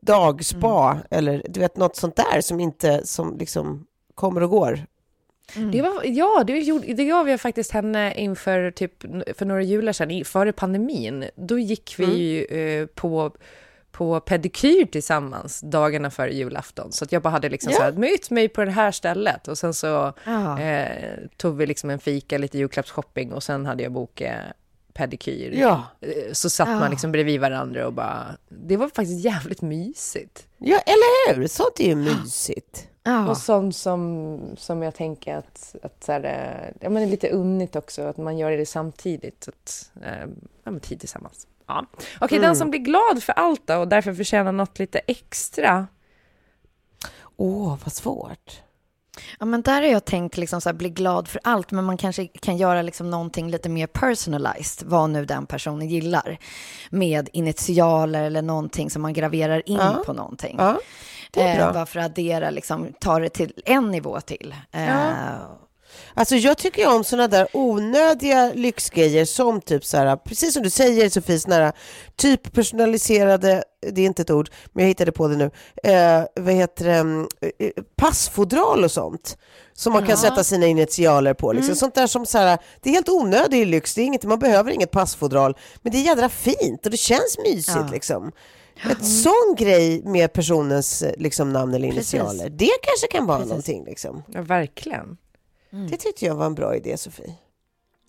dagspa 0.00 0.98
eller 1.10 1.42
du 1.48 1.60
vet 1.60 1.76
något 1.76 1.96
sånt 1.96 2.16
där 2.16 2.40
som 2.40 2.60
inte, 2.60 3.06
som 3.06 3.38
liksom 3.38 3.86
kommer 4.14 4.42
och 4.42 4.50
går. 4.50 4.86
Det 5.72 5.82
var, 5.82 6.04
ja, 6.04 6.44
det, 6.46 6.58
gjorde, 6.58 6.94
det 6.94 7.04
gav 7.04 7.28
jag 7.28 7.40
faktiskt 7.40 7.72
henne 7.72 8.14
inför 8.14 8.70
typ 8.70 9.02
för 9.36 9.44
några 9.44 9.62
jular 9.62 9.92
sedan, 9.92 10.24
före 10.24 10.52
pandemin. 10.52 11.24
Då 11.36 11.58
gick 11.58 11.94
vi 11.98 12.04
ju 12.04 12.44
eh, 12.44 12.86
på, 12.86 13.32
på 13.92 14.20
pedikyr 14.20 14.84
tillsammans 14.86 15.60
dagarna 15.60 16.10
före 16.10 16.34
julafton. 16.34 16.92
Så 16.92 17.04
att 17.04 17.12
jag 17.12 17.22
bara 17.22 17.30
hade 17.30 17.48
liksom 17.48 17.72
Ja. 17.72 17.78
så 17.78 17.82
här, 17.84 17.92
möt 17.92 18.30
mig 18.30 18.48
på 18.48 18.64
det 18.64 18.70
här 18.70 18.90
stället. 18.92 19.48
Och 19.48 19.58
sen 19.58 19.74
så 19.74 20.06
eh, 20.60 21.18
tog 21.36 21.56
vi 21.56 21.66
liksom 21.66 21.90
en 21.90 21.98
fika, 21.98 22.38
lite 22.38 22.58
julklappsshopping 22.58 23.32
och 23.32 23.42
sen 23.42 23.66
hade 23.66 23.82
jag 23.82 23.92
bokat 23.92 24.34
pedikyr. 24.92 25.52
Ja. 25.60 25.84
Eh, 26.00 26.32
Så 26.32 26.50
satt 26.50 26.68
Ja. 26.68 26.78
man 26.78 26.90
liksom 26.90 27.12
bredvid 27.12 27.40
varandra 27.40 27.86
och 27.86 27.92
bara, 27.92 28.26
det 28.48 28.76
var 28.76 28.88
faktiskt 28.88 29.24
jävligt 29.24 29.62
mysigt. 29.62 30.46
Ja, 30.58 30.78
eller 30.78 31.34
hur? 31.36 31.46
Sånt 31.46 31.80
är 31.80 31.86
ju 31.88 31.94
mysigt. 31.94 32.86
Ja. 33.02 33.28
Och 33.28 33.36
sånt 33.36 33.76
som, 33.76 34.38
som 34.56 34.82
jag 34.82 34.94
tänker 34.94 35.36
att, 35.36 35.74
att 35.82 36.04
så 36.04 36.12
här, 36.12 36.24
eh, 36.24 36.74
ja, 36.80 36.90
men 36.90 37.02
det 37.02 37.08
är 37.08 37.10
lite 37.10 37.28
unnigt 37.30 37.76
också, 37.76 38.02
att 38.02 38.16
man 38.16 38.38
gör 38.38 38.50
det 38.50 38.66
samtidigt. 38.66 39.44
Så 39.44 39.50
att, 39.50 39.90
eh, 40.04 40.26
ja, 40.64 40.78
tid 40.82 41.00
tillsammans. 41.00 41.46
Ja. 41.70 41.86
Okej, 42.20 42.38
den 42.38 42.56
som 42.56 42.70
blir 42.70 42.80
glad 42.80 43.22
för 43.22 43.32
allt 43.32 43.66
då, 43.66 43.76
och 43.76 43.88
därför 43.88 44.14
förtjänar 44.14 44.52
något 44.52 44.78
lite 44.78 44.98
extra. 44.98 45.86
Åh, 47.36 47.76
vad 47.84 47.92
svårt. 47.92 48.60
Ja, 49.38 49.46
men 49.46 49.62
där 49.62 49.82
har 49.82 49.88
jag 49.88 50.04
tänkt 50.04 50.36
liksom 50.36 50.60
så 50.60 50.68
här, 50.68 50.74
bli 50.74 50.88
glad 50.90 51.28
för 51.28 51.40
allt, 51.44 51.70
men 51.70 51.84
man 51.84 51.96
kanske 51.96 52.26
kan 52.26 52.56
göra 52.56 52.82
liksom 52.82 53.10
någonting 53.10 53.50
lite 53.50 53.68
mer 53.68 53.86
personalized, 53.86 54.88
vad 54.88 55.10
nu 55.10 55.24
den 55.24 55.46
personen 55.46 55.88
gillar, 55.88 56.38
med 56.90 57.28
initialer 57.32 58.22
eller 58.24 58.42
någonting 58.42 58.90
som 58.90 59.02
man 59.02 59.12
graverar 59.12 59.62
in 59.68 59.76
Ja. 59.76 60.02
på 60.06 60.12
någonting. 60.12 60.56
Ja, 60.58 60.78
det 61.30 61.40
är 61.42 61.52
Eh, 61.52 61.56
bra. 61.64 61.72
bara 61.72 61.86
för 61.86 62.00
att 62.00 62.06
addera, 62.06 62.50
liksom, 62.50 62.92
ta 63.00 63.18
det 63.18 63.28
till 63.28 63.62
en 63.66 63.90
nivå 63.90 64.20
till. 64.20 64.54
Eh, 64.72 65.10
Alltså 66.14 66.36
jag 66.36 66.58
tycker 66.58 66.82
ju 66.82 66.88
om 66.88 67.04
sådana 67.04 67.28
där 67.28 67.48
onödiga 67.52 68.52
lyxgrejer 68.54 69.24
som 69.24 69.60
typ 69.60 69.84
så 69.84 69.96
här, 69.96 70.16
precis 70.16 70.54
som 70.54 70.62
du 70.62 70.70
säger 70.70 71.08
Sofie, 71.10 71.38
såna 71.40 71.54
här 71.54 71.72
typ 72.16 72.52
personaliserade, 72.52 73.64
det 73.92 74.02
är 74.02 74.06
inte 74.06 74.22
ett 74.22 74.30
ord, 74.30 74.50
men 74.72 74.84
jag 74.84 74.88
hittade 74.88 75.12
på 75.12 75.28
det 75.28 75.36
nu, 75.36 75.50
eh, 75.82 76.22
vad 76.40 76.54
heter 76.54 76.84
det, 76.84 76.94
mm, 76.94 77.28
eh, 77.58 77.70
passfodral 77.96 78.84
och 78.84 78.90
sånt. 78.90 79.38
Som 79.72 79.92
man 79.92 80.06
kan 80.06 80.16
sätta 80.16 80.44
sina 80.44 80.66
initialer 80.66 81.34
på. 81.34 81.52
Liksom. 81.52 81.74
Sånt 81.76 81.94
där 81.94 82.06
som 82.06 82.26
så 82.26 82.38
här, 82.38 82.58
det 82.80 82.90
är 82.90 82.94
helt 82.94 83.08
onödig 83.08 83.66
lyx, 83.66 83.94
det 83.94 84.00
är 84.02 84.04
inget, 84.04 84.24
man 84.24 84.38
behöver 84.38 84.70
inget 84.70 84.90
passfodral, 84.90 85.56
men 85.82 85.92
det 85.92 85.98
är 85.98 86.02
jädra 86.02 86.28
fint 86.28 86.84
och 86.84 86.90
det 86.90 86.96
känns 86.96 87.38
mysigt 87.44 87.76
Ja. 87.76 87.88
liksom. 87.92 88.32
En 88.82 89.04
sån 89.04 89.54
grej 89.58 90.02
med 90.04 90.32
personens 90.32 91.02
eh, 91.02 91.12
liksom, 91.18 91.52
namn 91.52 91.74
eller 91.74 91.88
Precis. 91.92 92.14
initialer, 92.14 92.48
det 92.50 92.70
kanske 92.82 93.06
kan 93.06 93.26
vara 93.26 93.38
Precis. 93.38 93.48
någonting. 93.48 93.84
Liksom. 93.84 94.22
Ja, 94.34 94.42
verkligen. 94.42 95.16
Det 95.70 95.96
tyckte 95.96 96.24
jag 96.24 96.34
var 96.34 96.46
en 96.46 96.54
bra 96.54 96.76
idé, 96.76 96.96
Sofie. 96.96 97.34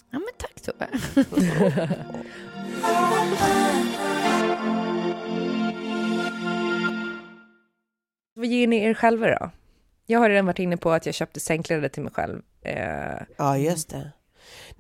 ja, 0.10 0.20
men 0.20 0.28
tack 0.38 0.62
Tove. 0.62 0.88
Vad 8.34 8.46
ger 8.46 8.68
ni 8.68 8.78
er 8.84 8.94
själva 8.94 9.28
då? 9.28 9.50
Jag 10.06 10.20
har 10.20 10.30
redan 10.30 10.46
varit 10.46 10.60
inne 10.60 10.78
på 10.78 10.92
att 10.92 11.06
jag 11.06 11.16
köpte 11.16 11.40
sängkläder 11.40 11.90
till 11.90 12.04
mig 12.04 12.12
själv. 12.14 12.42
Eh, 12.62 13.22
Ja, 13.38 13.58
just 13.58 13.90
det. 13.90 14.12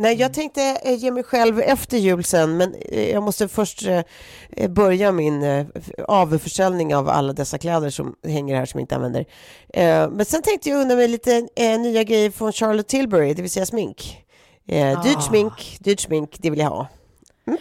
Nej, 0.02 0.16
jag 0.16 0.34
tänkte 0.34 0.62
eh, 0.84 0.94
ge 0.94 1.12
mig 1.12 1.24
själv 1.24 1.60
efter 1.60 1.98
jul 1.98 2.24
sen, 2.24 2.58
men 2.58 2.76
eh, 2.76 3.10
jag 3.12 3.24
måste 3.24 3.48
först 3.48 3.86
eh, 3.86 4.02
eh, 4.58 4.70
börja 4.70 5.12
min 5.12 5.44
eh, 5.44 5.66
avförsäljning 6.08 6.96
av 6.96 7.10
alla 7.10 7.34
dessa 7.34 7.58
kläder 7.58 7.90
som 7.90 8.16
hänger 8.28 8.56
här 8.56 8.66
som 8.66 8.80
jag 8.80 8.84
inte 8.84 8.96
använder. 8.96 9.26
Eh, 9.74 10.10
Men 10.10 10.26
sen 10.26 10.42
tänkte 10.42 10.70
jag 10.70 10.82
unna 10.82 10.96
mig 10.96 11.08
lite 11.08 11.48
eh, 11.56 11.80
nya 11.80 12.04
grejer 12.04 12.32
från 12.32 12.52
Charlotte 12.54 12.88
Tilbury, 12.88 13.34
det 13.34 13.42
vill 13.42 13.52
säga 13.52 13.66
smink. 13.66 14.18
Eh, 14.68 15.04
Dyrt 15.04 15.24
smink, 15.24 15.78
dyrt 15.80 16.00
smink, 16.00 16.36
det 16.40 16.50
vill 16.50 16.60
jag 16.60 16.70
ha. 16.70 16.88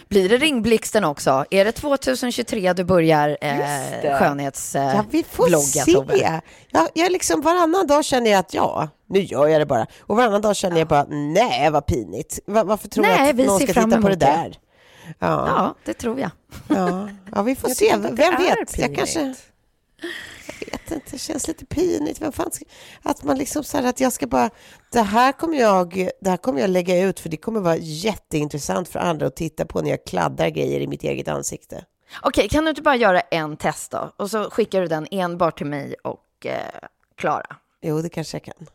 Blir 0.09 0.29
det 0.29 0.37
ringblixten 0.37 1.03
också? 1.03 1.45
Är 1.51 1.65
det 1.65 1.71
2023 1.71 2.73
du 2.73 2.83
börjar 2.83 3.37
eh, 3.41 3.57
Just 3.57 4.01
det. 4.01 4.17
Ja, 4.79 5.05
vi 5.11 5.23
får 5.23 5.49
se. 5.61 5.91
Jag, 6.71 6.87
jag 6.93 7.11
liksom 7.11 7.41
varannan 7.41 7.87
dag 7.87 8.05
känner 8.05 8.31
jag 8.31 8.39
att 8.39 8.53
ja, 8.53 8.87
nu 9.11 9.19
gör 9.19 9.47
jag 9.47 9.61
det 9.61 9.65
bara. 9.65 9.87
Och 10.01 10.17
varannan 10.17 10.41
dag 10.41 10.55
känner 10.55 10.77
jag 10.77 10.87
bara, 10.87 11.05
nej 11.09 11.69
vad 11.69 11.85
pinigt. 11.85 12.39
Va- 12.45 12.63
varför 12.63 12.87
tror 12.87 13.03
Nej, 13.03 13.19
jag 13.19 13.29
att 13.41 13.47
någon 13.47 13.59
ska 13.59 13.73
titta 13.73 14.01
på 14.01 14.09
det 14.09 14.15
där? 14.15 14.59
Ja. 15.19 15.47
Ja, 15.47 15.75
det 15.85 15.93
tror 15.93 16.19
jag. 16.19 16.29
Ja, 16.67 17.09
ja 17.35 17.41
vi 17.41 17.55
får 17.55 17.69
jag 17.69 17.77
se. 17.77 17.97
Vem 17.97 18.15
vet? 18.15 18.77
Jag 18.77 18.95
kanske... 18.95 19.35
Jag 20.59 20.71
vet 20.71 20.91
inte, 20.91 21.05
det 21.11 21.17
känns 21.17 21.47
lite 21.47 21.65
pinigt. 21.65 22.21
Vem 22.21 22.31
fan 22.31 22.51
ska... 22.51 22.65
Att 23.03 23.23
man 23.23 23.37
liksom 23.37 23.63
så 23.63 23.77
här 23.77 23.89
att 23.89 23.99
jag 23.99 24.13
ska 24.13 24.27
bara... 24.27 24.49
Det 24.91 25.01
här, 25.01 25.31
kommer 25.31 25.57
jag, 25.57 26.09
det 26.21 26.29
här 26.29 26.37
kommer 26.37 26.61
jag 26.61 26.69
lägga 26.69 27.03
ut 27.03 27.19
för 27.19 27.29
det 27.29 27.37
kommer 27.37 27.59
vara 27.59 27.77
jätteintressant 27.77 28.89
för 28.89 28.99
andra 28.99 29.27
att 29.27 29.35
titta 29.35 29.65
på 29.65 29.81
när 29.81 29.89
jag 29.89 30.05
kladdar 30.05 30.49
grejer 30.49 30.79
i 30.79 30.87
mitt 30.87 31.03
eget 31.03 31.27
ansikte. 31.27 31.85
Okej, 32.21 32.49
kan 32.49 32.63
du 32.63 32.69
inte 32.69 32.81
bara 32.81 32.95
göra 32.95 33.19
en 33.19 33.57
test 33.57 33.91
då? 33.91 34.13
Och 34.17 34.29
så 34.29 34.49
skickar 34.49 34.81
du 34.81 34.87
den 34.87 35.07
enbart 35.11 35.57
till 35.57 35.67
mig 35.67 35.95
och 36.03 36.45
eh, 36.45 36.87
Klara. 37.17 37.55
Jo, 37.81 38.01
det 38.01 38.09
kanske 38.09 38.37
jag 38.37 38.43
kan. 38.43 38.67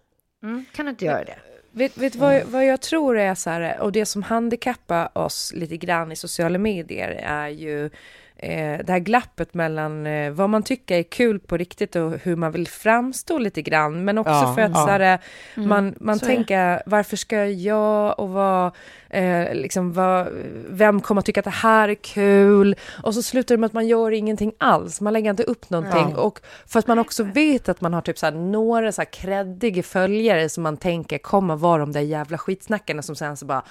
Mm, 0.47 0.65
kan 0.73 0.87
du 0.87 0.91
inte 0.91 1.05
göra 1.05 1.25
det? 1.25 1.33
Eh, 1.33 1.39
vet, 1.71 1.99
vet 1.99 2.13
du 2.13 2.19
vad, 2.19 2.43
vad 2.43 2.67
jag 2.67 2.81
tror 2.81 3.19
är 3.19 3.35
så 3.35 3.51
här, 3.51 3.81
och 3.81 3.93
det 3.93 4.07
som 4.07 4.23
handikappar 4.23 5.19
oss 5.19 5.53
lite 5.55 5.77
grann 5.77 6.13
i 6.13 6.17
sociala 6.17 6.59
medier 6.59 7.09
är 7.25 7.49
ju 7.49 7.91
eh, 8.37 8.79
det 8.85 8.93
här 8.93 8.99
glappet 8.99 9.55
mellan 9.55 10.07
eh, 10.07 10.31
vad 10.33 10.51
man 10.51 10.63
tycker 10.63 10.99
är 10.99 11.03
kul 11.03 11.39
på 11.41 11.57
riktigt 11.57 11.97
och 11.97 12.13
hur 12.23 12.37
man 12.37 12.53
vill 12.53 12.69
framstå 12.69 13.39
lite 13.39 13.63
grann. 13.63 14.05
Men 14.05 14.19
också 14.19 14.33
Ja, 14.33 14.53
för 14.55 14.63
att 14.63 14.71
ja. 14.75 14.85
så 14.85 14.91
här, 14.91 15.19
man, 15.55 15.95
man 16.01 16.19
så 16.19 16.27
tänker 16.27 16.83
varför 16.87 17.17
ska 17.17 17.45
jag 17.47 18.19
och 18.19 18.29
vad, 18.29 18.73
eh, 19.11 19.55
liksom, 19.55 19.93
vad, 19.93 20.29
vem 20.69 21.01
kommer 21.01 21.19
att 21.19 21.25
tycka 21.27 21.41
att 21.41 21.45
det 21.45 21.51
här 21.51 21.89
är 21.89 21.95
kul? 21.95 22.77
Och 23.03 23.15
så 23.15 23.23
slutar 23.23 23.55
det 23.55 23.59
med 23.61 23.67
att 23.67 23.73
man 23.73 23.87
gör 23.87 24.11
ingenting 24.11 24.53
alls. 24.59 25.01
Man 25.01 25.13
lägger 25.13 25.31
inte 25.31 25.43
upp 25.43 25.71
någonting. 25.71 26.13
Ja. 26.17 26.21
Och 26.23 26.41
för 26.67 26.79
att 26.79 26.87
man 26.87 26.99
också 26.99 27.25
vet 27.25 27.69
att 27.69 27.81
man 27.81 27.95
har 27.95 28.01
typ 28.01 28.19
så 28.19 28.27
här 28.27 28.33
några 28.33 28.93
så 28.93 29.01
här 29.01 29.07
kreddiga 29.13 29.83
följare 29.83 30.49
som 30.49 30.63
man 30.63 30.77
tänker 30.77 31.19
kommer 31.19 31.57
vara 31.57 31.79
de 31.79 31.93
där 31.93 32.01
jävla 32.01 32.39
skitsnackarna 32.39 33.03
som 33.03 33.17
sen 33.17 33.37
så 33.37 33.47
bara, 33.47 33.63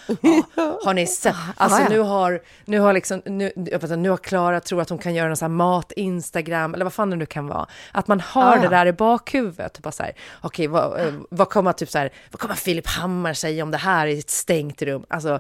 "Ja, 0.56 0.80
har 0.86 0.94
ni 0.94 1.08
sett? 1.08 1.36
Alltså 1.58 1.82
Ah, 1.84 1.90
nu 1.90 2.00
har, 2.00 2.42
nu 2.66 2.80
har 2.80 2.94
liksom, 2.94 3.22
nu, 3.26 3.52
jag 3.56 3.66
vet 3.66 3.84
inte, 3.84 3.96
nu 3.96 4.10
har 4.10 4.18
Klara 4.18 4.55
tror 4.64 4.82
att 4.82 4.90
hon 4.90 5.00
kan 5.00 5.16
göra 5.16 5.30
en 5.30 5.38
sån 5.38 5.52
här 5.52 5.58
mat-instagram, 5.58 6.74
eller 6.74 6.86
vad 6.86 6.94
fan 6.94 7.10
det 7.10 7.16
nu 7.16 7.26
kan 7.26 7.48
vara. 7.48 7.68
Att 7.92 8.08
man 8.08 8.20
har 8.20 8.58
Ah, 8.58 8.62
det 8.62 8.68
där 8.68 8.86
i 8.86 8.94
bakhuvudet 8.94 9.78
och 9.78 9.82
bara 9.82 9.92
så 9.92 10.04
här, 10.04 10.14
okej, 10.42 10.68
vad, 10.68 11.00
eh, 11.00 11.14
vad 11.30 11.50
kommer 11.50 11.74
typ 11.74 11.90
så 11.90 11.98
här, 11.98 12.10
vad 12.32 12.40
kommer 12.40 12.56
Filip 12.56 12.88
Hammar 12.88 13.34
säga 13.34 13.64
om 13.64 13.72
det 13.72 13.78
här 13.78 14.08
i 14.08 14.20
ett 14.20 14.30
stängt 14.30 14.82
rum? 14.82 15.06
Alltså, 15.08 15.40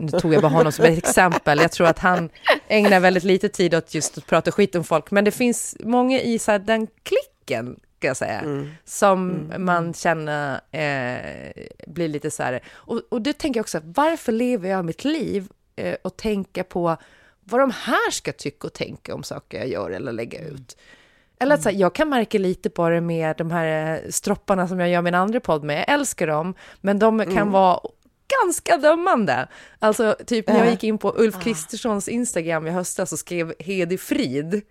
nu 0.00 0.08
tog 0.08 0.34
jag 0.34 0.42
bara 0.42 0.52
honom 0.52 0.72
som 0.72 0.84
ett 0.84 0.98
exempel. 0.98 1.58
Jag 1.58 1.72
tror 1.72 1.86
att 1.86 1.98
han 1.98 2.30
ägnar 2.68 3.00
väldigt 3.00 3.24
lite 3.24 3.48
tid 3.48 3.74
åt 3.74 3.94
just 3.94 4.18
att 4.18 4.26
prata 4.26 4.52
skit 4.52 4.74
om 4.74 4.84
folk, 4.84 5.10
men 5.10 5.24
det 5.24 5.30
finns 5.30 5.76
många 5.80 6.20
i 6.20 6.38
så 6.38 6.52
här, 6.52 6.58
den 6.58 6.86
klicken, 7.02 7.80
ska 7.98 8.06
jag 8.06 8.16
säga, 8.16 8.42
som 8.84 9.52
man 9.58 9.94
känner 9.94 10.60
eh, 10.70 11.52
blir 11.86 12.08
lite 12.08 12.30
så 12.30 12.42
här, 12.42 12.60
och, 12.70 13.00
och 13.08 13.22
det 13.22 13.32
tänker 13.32 13.58
jag 13.58 13.64
också, 13.64 13.80
varför 13.84 14.32
lever 14.32 14.68
jag 14.68 14.84
mitt 14.84 15.04
liv 15.04 15.48
eh, 15.76 15.96
och 16.02 16.16
tänker 16.16 16.62
på 16.62 16.96
vad 17.44 17.60
de 17.60 17.70
här 17.70 18.10
ska 18.10 18.32
tycka 18.32 18.66
och 18.66 18.72
tänka 18.72 19.14
om 19.14 19.22
saker 19.22 19.58
jag 19.58 19.68
gör 19.68 19.90
eller 19.90 20.12
lägga 20.12 20.40
ut. 20.40 20.76
Eller 21.38 21.54
att 21.54 21.62
så 21.62 21.68
här, 21.68 21.76
jag 21.76 21.94
kan 21.94 22.08
märka 22.08 22.38
lite 22.38 22.70
på 22.70 22.88
det 22.88 23.00
med 23.00 23.36
de 23.36 23.50
här 23.50 23.94
eh, 23.94 24.10
stropparna 24.10 24.68
som 24.68 24.80
jag 24.80 24.88
gör 24.88 25.02
min 25.02 25.14
andra 25.14 25.40
podd 25.40 25.64
med. 25.64 25.78
Jag 25.78 25.94
älskar 25.94 26.26
dem, 26.26 26.54
men 26.80 26.98
de 26.98 27.26
kan 27.34 27.50
vara 27.50 27.80
ganska 28.44 28.76
dömande. 28.76 29.48
Alltså, 29.78 30.16
typ 30.26 30.48
när 30.48 30.58
jag 30.58 30.70
gick 30.70 30.84
in 30.84 30.98
på 30.98 31.14
Ulf 31.16 31.40
Kristerssons 31.42 32.08
Instagram 32.08 32.66
i 32.66 32.70
höstas 32.70 33.12
och 33.12 33.18
skrev 33.18 33.54
Hedi 33.58 33.98
Frid, 33.98 34.62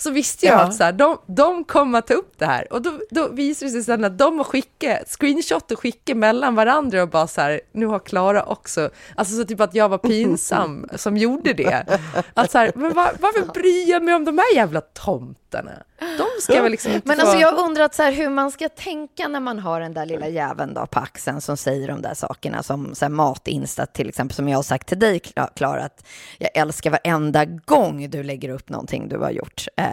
så 0.00 0.10
visste 0.10 0.46
jag 0.46 0.54
Ja. 0.54 0.60
att 0.60 0.74
så 0.74 0.84
här, 0.84 0.92
de, 0.92 1.18
de 1.26 1.64
kommer 1.64 1.98
att 1.98 2.06
ta 2.06 2.14
upp 2.14 2.32
det 2.38 2.46
här. 2.46 2.72
Och 2.72 2.82
då, 2.82 2.92
då 3.10 3.28
visade 3.28 3.66
det 3.70 3.72
sig 3.72 3.84
sen 3.84 4.04
att 4.04 4.18
de 4.18 4.38
har 4.38 4.44
skickat 4.44 5.08
screenshot 5.08 5.70
och 5.70 5.78
skickat 5.80 6.16
mellan 6.16 6.54
varandra 6.54 7.02
och 7.02 7.08
bara 7.08 7.26
så 7.26 7.40
här, 7.40 7.60
nu 7.72 7.86
har 7.86 7.98
Klara 7.98 8.42
också, 8.44 8.90
alltså 9.16 9.36
så 9.36 9.44
typ 9.44 9.60
att 9.60 9.74
jag 9.74 9.88
var 9.88 9.98
pinsam 9.98 10.88
som 10.96 11.16
gjorde 11.16 11.52
det. 11.52 11.86
Att 12.34 12.50
så 12.50 12.58
här, 12.58 12.72
men 12.74 12.92
var, 12.94 13.10
varför 13.20 13.52
bryr 13.52 13.90
jag 13.90 14.02
mig 14.02 14.14
om 14.14 14.24
de 14.24 14.38
här 14.38 14.54
jävla 14.54 14.80
tomtarna? 14.80 15.72
De 16.18 16.26
ska 16.42 16.62
väl 16.62 16.70
liksom 16.70 16.92
inte 16.92 17.08
Men 17.08 17.16
få... 17.18 17.22
alltså 17.26 17.38
jag 17.40 17.58
undrar 17.58 17.88
så 17.92 18.02
här, 18.02 18.12
hur 18.12 18.30
man 18.30 18.50
ska 18.50 18.68
tänka 18.68 19.28
när 19.28 19.40
man 19.40 19.58
har 19.58 19.80
den 19.80 19.94
där 19.94 20.06
lilla 20.06 20.28
jäveln 20.28 20.74
då 20.74 20.86
på 20.86 20.98
axeln 21.00 21.40
som 21.40 21.56
säger 21.56 21.88
de 21.88 22.02
där 22.02 22.14
sakerna 22.14 22.62
som 22.62 22.94
så 22.94 23.04
här, 23.04 23.10
matinsta 23.10 23.86
till 23.86 24.08
exempel 24.08 24.34
som 24.36 24.48
jag 24.48 24.58
har 24.58 24.62
sagt 24.62 24.88
till 24.88 24.98
dig 24.98 25.18
Kla- 25.18 25.48
Klara 25.56 25.84
att 25.84 26.04
jag 26.38 26.50
älskar 26.56 26.90
varenda 26.90 27.44
gång 27.44 28.10
du 28.10 28.22
lägger 28.22 28.48
upp 28.48 28.68
någonting 28.68 29.08
du 29.08 29.18
har 29.18 29.30
gjort 29.30 29.66
eh, 29.76 29.84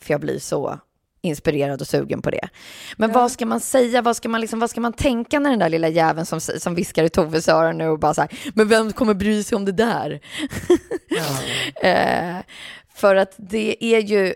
för 0.00 0.14
jag 0.14 0.20
blir 0.20 0.38
så 0.38 0.78
inspirerad 1.22 1.80
och 1.80 1.86
sugen 1.86 2.22
på 2.22 2.30
det. 2.30 2.48
Men 2.96 3.12
vad 3.12 3.32
ska 3.32 3.46
man 3.46 3.60
säga, 3.60 4.02
vad 4.02 4.16
ska 4.16 4.28
man, 4.28 4.40
liksom, 4.40 4.60
vad 4.60 4.70
ska 4.70 4.80
man 4.80 4.92
tänka 4.92 5.38
när 5.38 5.50
den 5.50 5.58
där 5.58 5.68
lilla 5.68 5.88
jäveln 5.88 6.26
som, 6.26 6.40
som 6.40 6.74
viskar 6.74 7.04
i 7.04 7.08
Toves 7.08 7.48
öron 7.48 7.78
nu 7.78 7.88
och 7.88 7.98
bara 7.98 8.14
så 8.14 8.20
här, 8.20 8.30
men 8.54 8.68
vem 8.68 8.92
kommer 8.92 9.14
bry 9.14 9.42
sig 9.42 9.56
om 9.56 9.64
det 9.64 9.72
där? 9.72 10.20
eh, 11.82 12.36
för 12.94 13.16
att 13.16 13.34
det 13.36 13.84
är 13.84 14.00
ju 14.00 14.26
eh, 14.26 14.32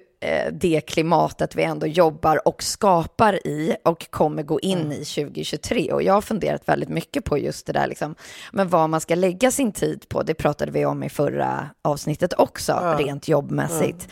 det 0.52 0.80
klimatet 0.80 1.56
vi 1.56 1.62
ändå 1.62 1.86
jobbar 1.86 2.48
och 2.48 2.62
skapar 2.62 3.46
i 3.46 3.76
och 3.84 4.10
kommer 4.10 4.42
gå 4.42 4.60
in 4.60 4.92
i 4.92 5.04
2023. 5.04 5.92
Och 5.92 6.02
jag 6.02 6.14
har 6.14 6.20
funderat 6.20 6.68
väldigt 6.68 6.88
mycket 6.88 7.24
på 7.24 7.38
just 7.38 7.66
det 7.66 7.72
där, 7.72 7.86
liksom, 7.86 8.14
men 8.52 8.68
vad 8.68 8.90
man 8.90 9.00
ska 9.00 9.14
lägga 9.14 9.50
sin 9.50 9.72
tid 9.72 10.08
på. 10.08 10.22
Det 10.22 10.34
pratade 10.34 10.72
vi 10.72 10.84
om 10.86 11.02
i 11.02 11.08
förra 11.08 11.70
avsnittet 11.82 12.32
också, 12.32 12.96
rent 12.98 13.28
jobbmässigt. 13.28 14.08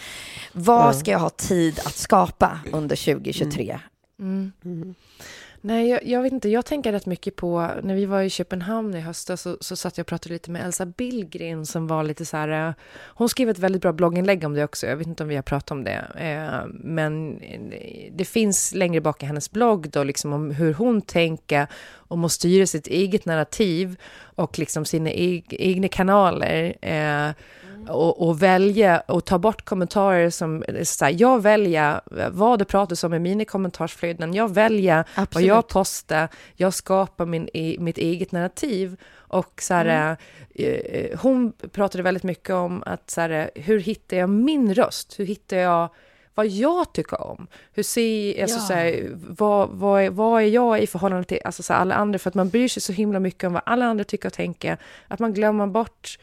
Vad 0.52 0.96
ska 0.96 1.10
jag 1.10 1.18
ha 1.18 1.30
tid 1.30 1.80
att 1.84 1.96
skapa 1.96 2.60
under 2.72 2.96
2023? 2.96 3.78
Nej, 5.60 5.88
jag, 5.88 6.06
jag 6.06 6.22
vet 6.22 6.32
inte. 6.32 6.48
Jag 6.48 6.66
tänker 6.66 6.92
rätt 6.92 7.06
mycket 7.06 7.36
på, 7.36 7.70
när 7.82 7.94
vi 7.94 8.06
var 8.06 8.22
i 8.22 8.30
Köpenhamn 8.30 8.94
i 8.94 9.00
höstas 9.00 9.42
så, 9.42 9.56
så 9.60 9.76
satt 9.76 9.98
jag 9.98 10.04
och 10.04 10.08
pratade 10.08 10.32
lite 10.32 10.50
med 10.50 10.64
Elsa 10.64 10.86
Billgren 10.86 11.66
som 11.66 11.86
var 11.86 12.04
lite 12.04 12.24
så 12.24 12.36
här, 12.36 12.68
eh, 12.68 12.74
hon 13.06 13.28
skrev 13.28 13.48
ett 13.48 13.58
väldigt 13.58 13.82
bra 13.82 13.92
blogginlägg 13.92 14.44
om 14.44 14.54
det 14.54 14.64
också, 14.64 14.86
jag 14.86 14.96
vet 14.96 15.06
inte 15.06 15.22
om 15.22 15.28
vi 15.28 15.34
har 15.34 15.42
pratat 15.42 15.70
om 15.70 15.84
det, 15.84 16.04
eh, 16.16 16.66
men 16.74 17.40
eh, 17.40 18.12
det 18.12 18.24
finns 18.24 18.74
längre 18.74 19.00
bak 19.00 19.22
i 19.22 19.26
hennes 19.26 19.50
blogg 19.50 19.90
då 19.90 20.04
liksom 20.04 20.32
om 20.32 20.50
hur 20.50 20.74
hon 20.74 21.02
tänker 21.02 21.66
om 21.94 22.24
att 22.24 22.32
styra 22.32 22.66
sitt 22.66 22.86
eget 22.86 23.24
narrativ 23.24 23.96
och 24.20 24.58
liksom 24.58 24.84
sina 24.84 25.10
egna 25.10 25.88
kanaler. 25.88 26.76
Eh, 26.80 27.32
och, 27.88 28.28
och 28.28 28.42
välja 28.42 29.00
och 29.00 29.24
ta 29.24 29.38
bort 29.38 29.64
kommentarer 29.64 30.30
som, 30.30 30.64
så 30.82 31.04
här, 31.04 31.16
jag 31.18 31.42
väljer 31.42 32.00
vad 32.30 32.58
det 32.58 32.64
pratas 32.64 33.04
om 33.04 33.14
i 33.14 33.18
mina 33.18 33.44
kommentarsflöden, 33.44 34.34
jag 34.34 34.54
väljer 34.54 34.96
vad 34.96 35.22
Absolut. 35.22 35.48
jag 35.48 35.68
postar, 35.68 36.28
jag 36.56 36.74
skapar 36.74 37.26
min, 37.26 37.48
e- 37.54 37.76
mitt 37.78 37.98
eget 37.98 38.32
narrativ. 38.32 38.96
Och 39.30 39.62
så 39.62 39.74
här, 39.74 40.16
eh, 40.54 41.18
hon 41.20 41.52
pratade 41.72 42.02
väldigt 42.02 42.22
mycket 42.22 42.50
om 42.54 42.82
att 42.86 43.10
så 43.10 43.20
här, 43.20 43.50
hur 43.54 43.80
hittar 43.80 44.16
jag 44.16 44.30
min 44.30 44.74
röst? 44.74 45.20
Hur 45.20 45.26
hittar 45.26 45.56
jag 45.56 45.88
vad 46.34 46.46
jag 46.46 46.92
tycker 46.92 47.20
om? 47.22 47.46
Hur 47.72 47.82
ser, 47.82 48.42
alltså, 48.42 48.58
Ja. 48.58 48.62
så 48.62 48.72
här, 48.72 49.10
vad, 49.14 49.68
vad, 49.68 50.02
är, 50.02 50.10
vad 50.10 50.42
är 50.42 50.46
jag 50.46 50.82
i 50.82 50.86
förhållande 50.86 51.24
till 51.24 51.40
alltså, 51.44 51.62
så 51.62 51.72
här, 51.72 51.80
alla 51.80 51.94
andra? 51.94 52.18
För 52.18 52.28
att 52.30 52.34
man 52.34 52.48
bryr 52.48 52.68
sig 52.68 52.82
så 52.82 52.92
himla 52.92 53.20
mycket 53.20 53.44
om 53.44 53.52
vad 53.52 53.62
alla 53.66 53.84
andra 53.86 54.04
tycker 54.04 54.28
och 54.28 54.32
tänker, 54.32 54.76
att 55.08 55.18
man 55.18 55.32
glömmer 55.32 55.66
bort 55.66 56.18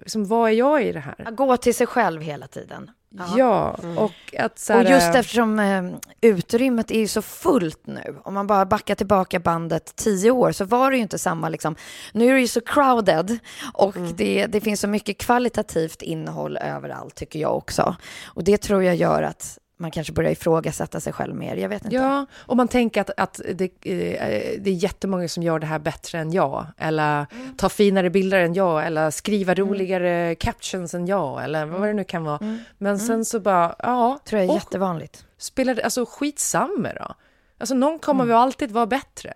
liksom, 0.00 0.24
vad 0.24 0.50
är 0.50 0.54
jag 0.54 0.84
i 0.84 0.92
det 0.92 1.00
här? 1.00 1.28
Att 1.28 1.36
Gå 1.36 1.56
till 1.56 1.74
sig 1.74 1.86
själv 1.86 2.22
hela 2.22 2.46
tiden. 2.46 2.90
Ja, 3.36 3.76
och 3.96 4.34
att 4.38 4.58
så 4.58 4.72
här, 4.72 4.84
Och 4.84 4.90
just 4.90 5.14
eftersom 5.14 5.58
eh, 5.58 5.84
utrymmet 6.20 6.90
är 6.90 6.98
ju 6.98 7.08
så 7.08 7.22
fullt 7.22 7.86
nu, 7.86 8.16
om 8.24 8.34
man 8.34 8.46
bara 8.46 8.66
backar 8.66 8.94
tillbaka 8.94 9.38
bandet 9.38 9.96
tio 9.96 10.30
år 10.30 10.52
så 10.52 10.64
var 10.64 10.90
det 10.90 10.96
ju 10.96 11.02
inte 11.02 11.18
samma 11.18 11.48
liksom, 11.48 11.76
nu 12.12 12.28
är 12.28 12.34
det 12.34 12.40
ju 12.40 12.48
så 12.48 12.60
crowded 12.60 13.38
och 13.72 13.94
det, 14.16 14.46
det 14.46 14.60
finns 14.60 14.80
så 14.80 14.88
mycket 14.88 15.18
kvalitativt 15.18 16.02
innehåll 16.02 16.56
överallt 16.56 17.14
tycker 17.14 17.38
jag 17.38 17.56
också. 17.56 17.96
Och 18.26 18.44
det 18.44 18.58
tror 18.58 18.82
jag 18.82 18.96
gör 18.96 19.22
att 19.22 19.58
man 19.80 19.90
kanske 19.90 20.12
börjar 20.12 20.30
ifrågasätta 20.30 21.00
sig 21.00 21.12
själv 21.12 21.34
mer, 21.34 21.56
jag 21.56 21.68
vet 21.68 21.84
inte. 21.84 21.96
Ja, 21.96 22.26
och 22.36 22.56
man 22.56 22.68
tänker 22.68 23.00
att, 23.00 23.10
att 23.16 23.40
det, 23.54 23.64
eh, 23.64 24.60
det 24.60 24.70
är 24.70 24.74
jättemånga 24.74 25.28
som 25.28 25.42
gör 25.42 25.58
det 25.58 25.66
här 25.66 25.78
bättre 25.78 26.18
än 26.18 26.32
jag, 26.32 26.66
eller 26.76 27.26
Mm. 27.32 27.56
tar 27.56 27.68
finare 27.68 28.10
bilder 28.10 28.38
än 28.40 28.54
jag, 28.54 28.86
eller 28.86 29.10
skriver 29.10 29.54
roligare 29.54 30.34
captions 30.34 30.94
än 30.94 31.06
jag, 31.06 31.44
eller 31.44 31.66
vad 31.66 31.82
det 31.88 31.92
nu 31.92 32.04
kan 32.04 32.24
vara. 32.24 32.56
Men 32.78 32.98
sen 32.98 33.24
så 33.24 33.40
bara, 33.40 33.74
ja, 33.78 34.06
Mm. 34.06 34.18
tror 34.24 34.38
jag 34.40 34.44
är 34.46 34.50
och 34.50 34.54
jättevanligt. 34.56 35.26
spelar 35.38 35.74
det, 35.74 35.82
alltså 35.84 36.06
skitsamma 36.08 36.88
då. 36.98 37.14
Alltså 37.58 37.74
någon 37.74 37.98
kommer 37.98 38.24
Mm. 38.24 38.28
väl 38.28 38.42
alltid 38.42 38.70
vara 38.70 38.86
bättre. 38.86 39.34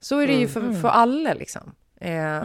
Så 0.00 0.18
är 0.18 0.26
det 0.26 0.34
ju 0.34 0.48
för, 0.48 0.72
för 0.82 0.88
alla 0.88 1.34
liksom. 1.34 1.74
Eh, 2.00 2.42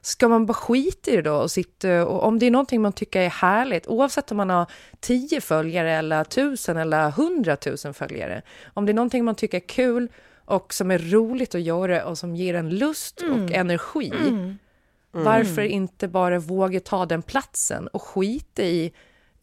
Ska 0.00 0.28
man 0.28 0.46
bara 0.46 0.54
skita 0.54 1.10
i 1.10 1.16
det 1.16 1.22
då 1.22 1.34
och 1.34 1.50
sitta 1.50 2.06
och 2.06 2.24
om 2.24 2.38
det 2.38 2.46
är 2.46 2.50
någonting 2.50 2.82
man 2.82 2.92
tycker 2.92 3.20
är 3.20 3.28
härligt, 3.28 3.86
oavsett 3.86 4.30
om 4.30 4.36
man 4.36 4.50
har 4.50 4.66
10 5.00 5.40
följare 5.40 5.92
eller 5.92 6.20
1000 6.20 6.76
eller 6.76 7.08
100 7.08 7.56
000 7.84 7.94
följare, 7.94 8.42
om 8.74 8.86
det 8.86 8.92
är 8.92 8.94
någonting 8.94 9.24
man 9.24 9.34
tycker 9.34 9.56
är 9.58 9.68
kul 9.68 10.08
och 10.44 10.74
som 10.74 10.90
är 10.90 10.98
roligt 10.98 11.54
att 11.54 11.60
göra 11.60 12.04
och 12.04 12.18
som 12.18 12.36
ger 12.36 12.54
en 12.54 12.70
lust 12.70 13.22
och 13.22 13.52
energi, 13.52 14.12
varför 15.10 15.62
inte 15.62 16.08
bara 16.08 16.38
våga 16.38 16.80
ta 16.80 17.06
den 17.06 17.22
platsen 17.22 17.88
och 17.88 18.02
skita 18.02 18.62
i 18.62 18.92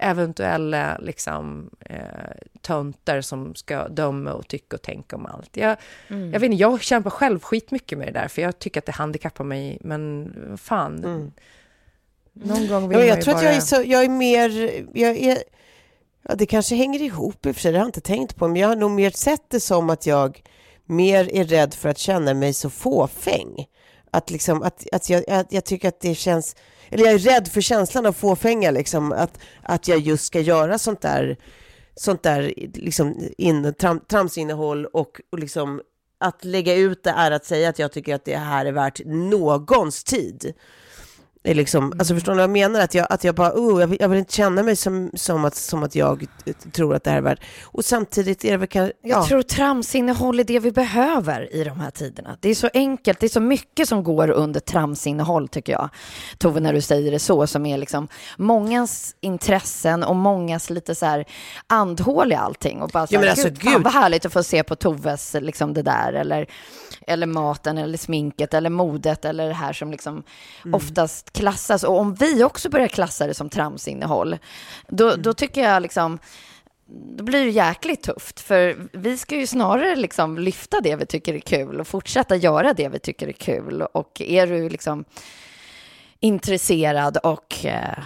eventuella 0.04 0.98
liksom, 0.98 1.70
eh, 1.80 1.98
töntar 2.62 3.22
som 3.22 3.56
ska 3.56 3.88
döma 3.88 4.34
och 4.34 4.48
tycka 4.48 4.76
och 4.76 4.82
tänka 4.82 5.16
om 5.16 5.26
allt. 5.26 5.58
Jag, 5.58 5.78
jag 6.08 6.40
vet 6.40 6.44
inte, 6.44 6.58
jag 6.58 6.82
kämpar 6.82 7.10
själv 7.10 7.40
skitmycket 7.40 7.98
med 7.98 8.08
det 8.08 8.12
där, 8.12 8.28
för 8.28 8.42
jag 8.42 8.60
tycker 8.60 8.80
att 8.80 8.86
det 8.86 8.92
handikappar 8.92 9.44
mig, 9.44 9.78
men 9.82 10.34
fan. 10.58 11.32
Någon 12.34 12.68
gång 12.68 12.90
vill 12.90 12.98
Ja, 12.98 13.00
man 13.00 13.08
jag 13.08 13.18
ju 13.18 13.22
tror 13.24 13.34
bara... 13.34 13.38
att 13.38 13.44
jag 13.44 13.56
är, 13.56 13.60
så, 13.60 13.84
jag 13.86 14.04
är 14.04 14.10
mer... 14.10 14.50
Jag 14.94 15.18
är, 15.18 15.44
ja, 16.28 16.36
det 16.36 16.46
kanske 16.46 16.76
hänger 16.76 17.02
ihop 17.02 17.46
i 17.46 17.52
och 17.52 17.56
för 17.56 17.62
sig, 17.62 17.72
det 17.72 17.78
har 17.78 17.84
jag 17.84 17.88
inte 17.88 18.02
tänkt 18.02 18.36
på. 18.36 18.48
Men 18.48 18.62
jag 18.62 18.68
har 18.68 18.76
nog 18.76 18.92
mer 18.92 19.12
sett 19.12 19.50
det 19.50 19.60
som 19.60 19.90
att 19.90 20.06
jag 20.06 20.42
mer 20.86 21.36
är 21.36 21.44
rädd 21.44 21.74
för 21.74 21.90
att 21.90 21.98
känna 21.98 22.34
mig 22.34 22.54
så 22.54 22.70
fåfäng. 22.70 23.66
Att, 24.12 24.30
liksom, 24.30 24.64
att, 24.64 24.88
att 24.92 25.10
jag, 25.10 25.30
att 25.30 25.54
jag 25.54 25.66
tycker 25.66 25.88
att 25.88 26.00
det 26.00 26.16
känns... 26.16 26.56
Eller 26.94 27.06
jag 27.06 27.14
är 27.14 27.20
rädd 27.20 27.48
för 27.48 27.62
känslan 27.62 28.06
av 28.06 28.14
fåfänga, 28.14 28.72
liksom, 28.72 29.12
att, 29.12 29.40
att 29.62 29.88
jag 29.88 30.00
just 30.00 30.26
ska 30.26 30.40
göra 30.40 30.80
sånt 30.80 31.02
där, 31.02 31.38
sånt 31.96 32.24
där 32.24 32.54
liksom, 32.74 33.30
in, 33.38 33.74
tram, 33.74 34.00
tramsinnehåll 34.00 34.86
och, 34.86 35.22
och 35.32 35.40
liksom, 35.40 35.82
att 36.18 36.46
lägga 36.46 36.76
ut 36.76 37.04
det 37.04 37.10
är 37.10 37.32
att 37.32 37.46
säga 37.46 37.70
att 37.70 37.80
jag 37.80 37.92
tycker 37.92 38.16
att 38.16 38.26
det 38.26 38.38
här 38.38 38.66
är 38.66 38.72
värt 38.72 39.02
någons 39.06 40.04
tid. 40.04 40.54
Är 41.46 41.54
liksom, 41.56 41.94
alltså 42.00 42.14
förstår 42.14 42.32
ni 42.32 42.36
vad 42.36 42.44
jag 42.44 42.50
menar? 42.50 42.80
Att 42.80 42.94
jag, 42.94 43.08
att 43.10 43.24
jag 43.24 43.36
bara, 43.36 43.52
oh, 43.54 43.82
jag, 43.82 43.88
vill, 43.88 43.98
jag 44.02 44.10
vill 44.10 44.20
inte 44.20 44.34
känna 44.34 44.64
mig 44.64 44.76
som, 44.76 45.12
som, 45.14 45.46
att, 45.46 45.56
som 45.56 45.84
att 45.84 45.96
jag 45.96 46.26
eh, 46.46 46.54
tror 46.72 46.96
att 46.96 47.04
det 47.04 47.10
här 47.10 47.18
är 47.18 47.22
värt. 47.22 47.40
Och 47.64 47.86
samtidigt 47.86 48.46
är 48.46 48.52
det 48.52 48.58
väl 48.58 48.68
kanske, 48.68 48.94
Jag 49.02 49.20
ja. 49.20 49.26
tror 49.28 49.42
tramsinnehåll 49.42 50.40
är 50.40 50.44
det 50.44 50.60
vi 50.60 50.72
behöver 50.72 51.56
i 51.56 51.64
de 51.64 51.80
här 51.80 51.92
tiderna. 51.92 52.38
Det 52.40 52.50
är 52.50 52.56
så 52.56 52.70
enkelt, 52.74 53.20
det 53.20 53.26
är 53.26 53.30
så 53.30 53.40
mycket 53.40 53.90
som 53.90 54.04
går 54.04 54.30
under 54.30 54.60
tramsinnehåll 54.60 55.48
tycker 55.48 55.74
jag. 55.74 55.90
Tove, 56.38 56.60
när 56.60 56.74
du 56.74 56.82
säger 56.82 57.12
det 57.12 57.20
så, 57.20 57.48
som 57.48 57.66
är 57.66 57.78
liksom 57.78 58.08
mångas 58.38 59.16
intressen 59.22 60.04
och 60.04 60.16
mångas 60.16 60.70
lite 60.70 60.96
så 60.96 61.06
här 61.06 61.26
andhål 61.68 62.32
i 62.32 62.36
allting. 62.36 62.82
Och 62.82 62.90
bara 62.90 63.08
så 63.08 63.14
Ja, 63.16 63.20
men 63.20 63.28
här, 63.28 63.32
alltså, 63.32 63.50
gud, 63.50 63.62
fan 63.64 63.74
gud. 63.74 63.84
vad 63.84 63.94
härligt 63.94 64.26
att 64.26 64.34
få 64.34 64.44
se 64.44 64.64
på 64.64 64.76
Toves, 64.76 65.36
liksom 65.42 65.74
det 65.74 65.82
där, 65.82 66.14
eller, 66.14 66.48
eller 67.08 67.28
maten, 67.28 67.78
eller 67.78 67.98
sminket, 67.98 68.54
eller 68.54 68.70
modet, 68.70 69.26
eller 69.26 69.48
det 69.48 69.54
här 69.54 69.74
som 69.74 69.92
liksom 69.92 70.24
Mm. 70.66 70.74
oftast 70.76 71.33
klassas. 71.34 71.84
Och 71.84 71.98
om 72.00 72.14
vi 72.16 72.44
också 72.44 72.70
börjar 72.70 72.88
klassa 72.88 73.28
det 73.28 73.34
som 73.34 73.50
tramsinnehåll, 73.50 74.38
då, 74.88 75.08
Mm. 75.10 75.22
då 75.22 75.34
tycker 75.34 75.62
jag 75.64 75.82
liksom 75.82 76.20
då 77.18 77.24
blir 77.24 77.46
det 77.46 77.52
jäkligt 77.52 78.04
tufft. 78.04 78.40
För 78.40 78.76
vi 78.92 79.18
ska 79.18 79.36
ju 79.36 79.48
snarare 79.48 79.96
liksom 79.96 80.38
lyfta 80.38 80.82
det 80.82 80.96
vi 80.96 81.06
tycker 81.06 81.34
är 81.34 81.40
kul 81.40 81.80
och 81.80 81.88
fortsätta 81.88 82.36
göra 82.36 82.74
det 82.74 82.90
vi 82.90 83.00
tycker 83.00 83.28
är 83.28 83.32
kul. 83.32 83.82
Och 83.82 84.22
är 84.22 84.48
du 84.48 84.70
liksom 84.70 85.06
intresserad 86.20 87.18
och 87.18 87.66
eh, 87.66 88.04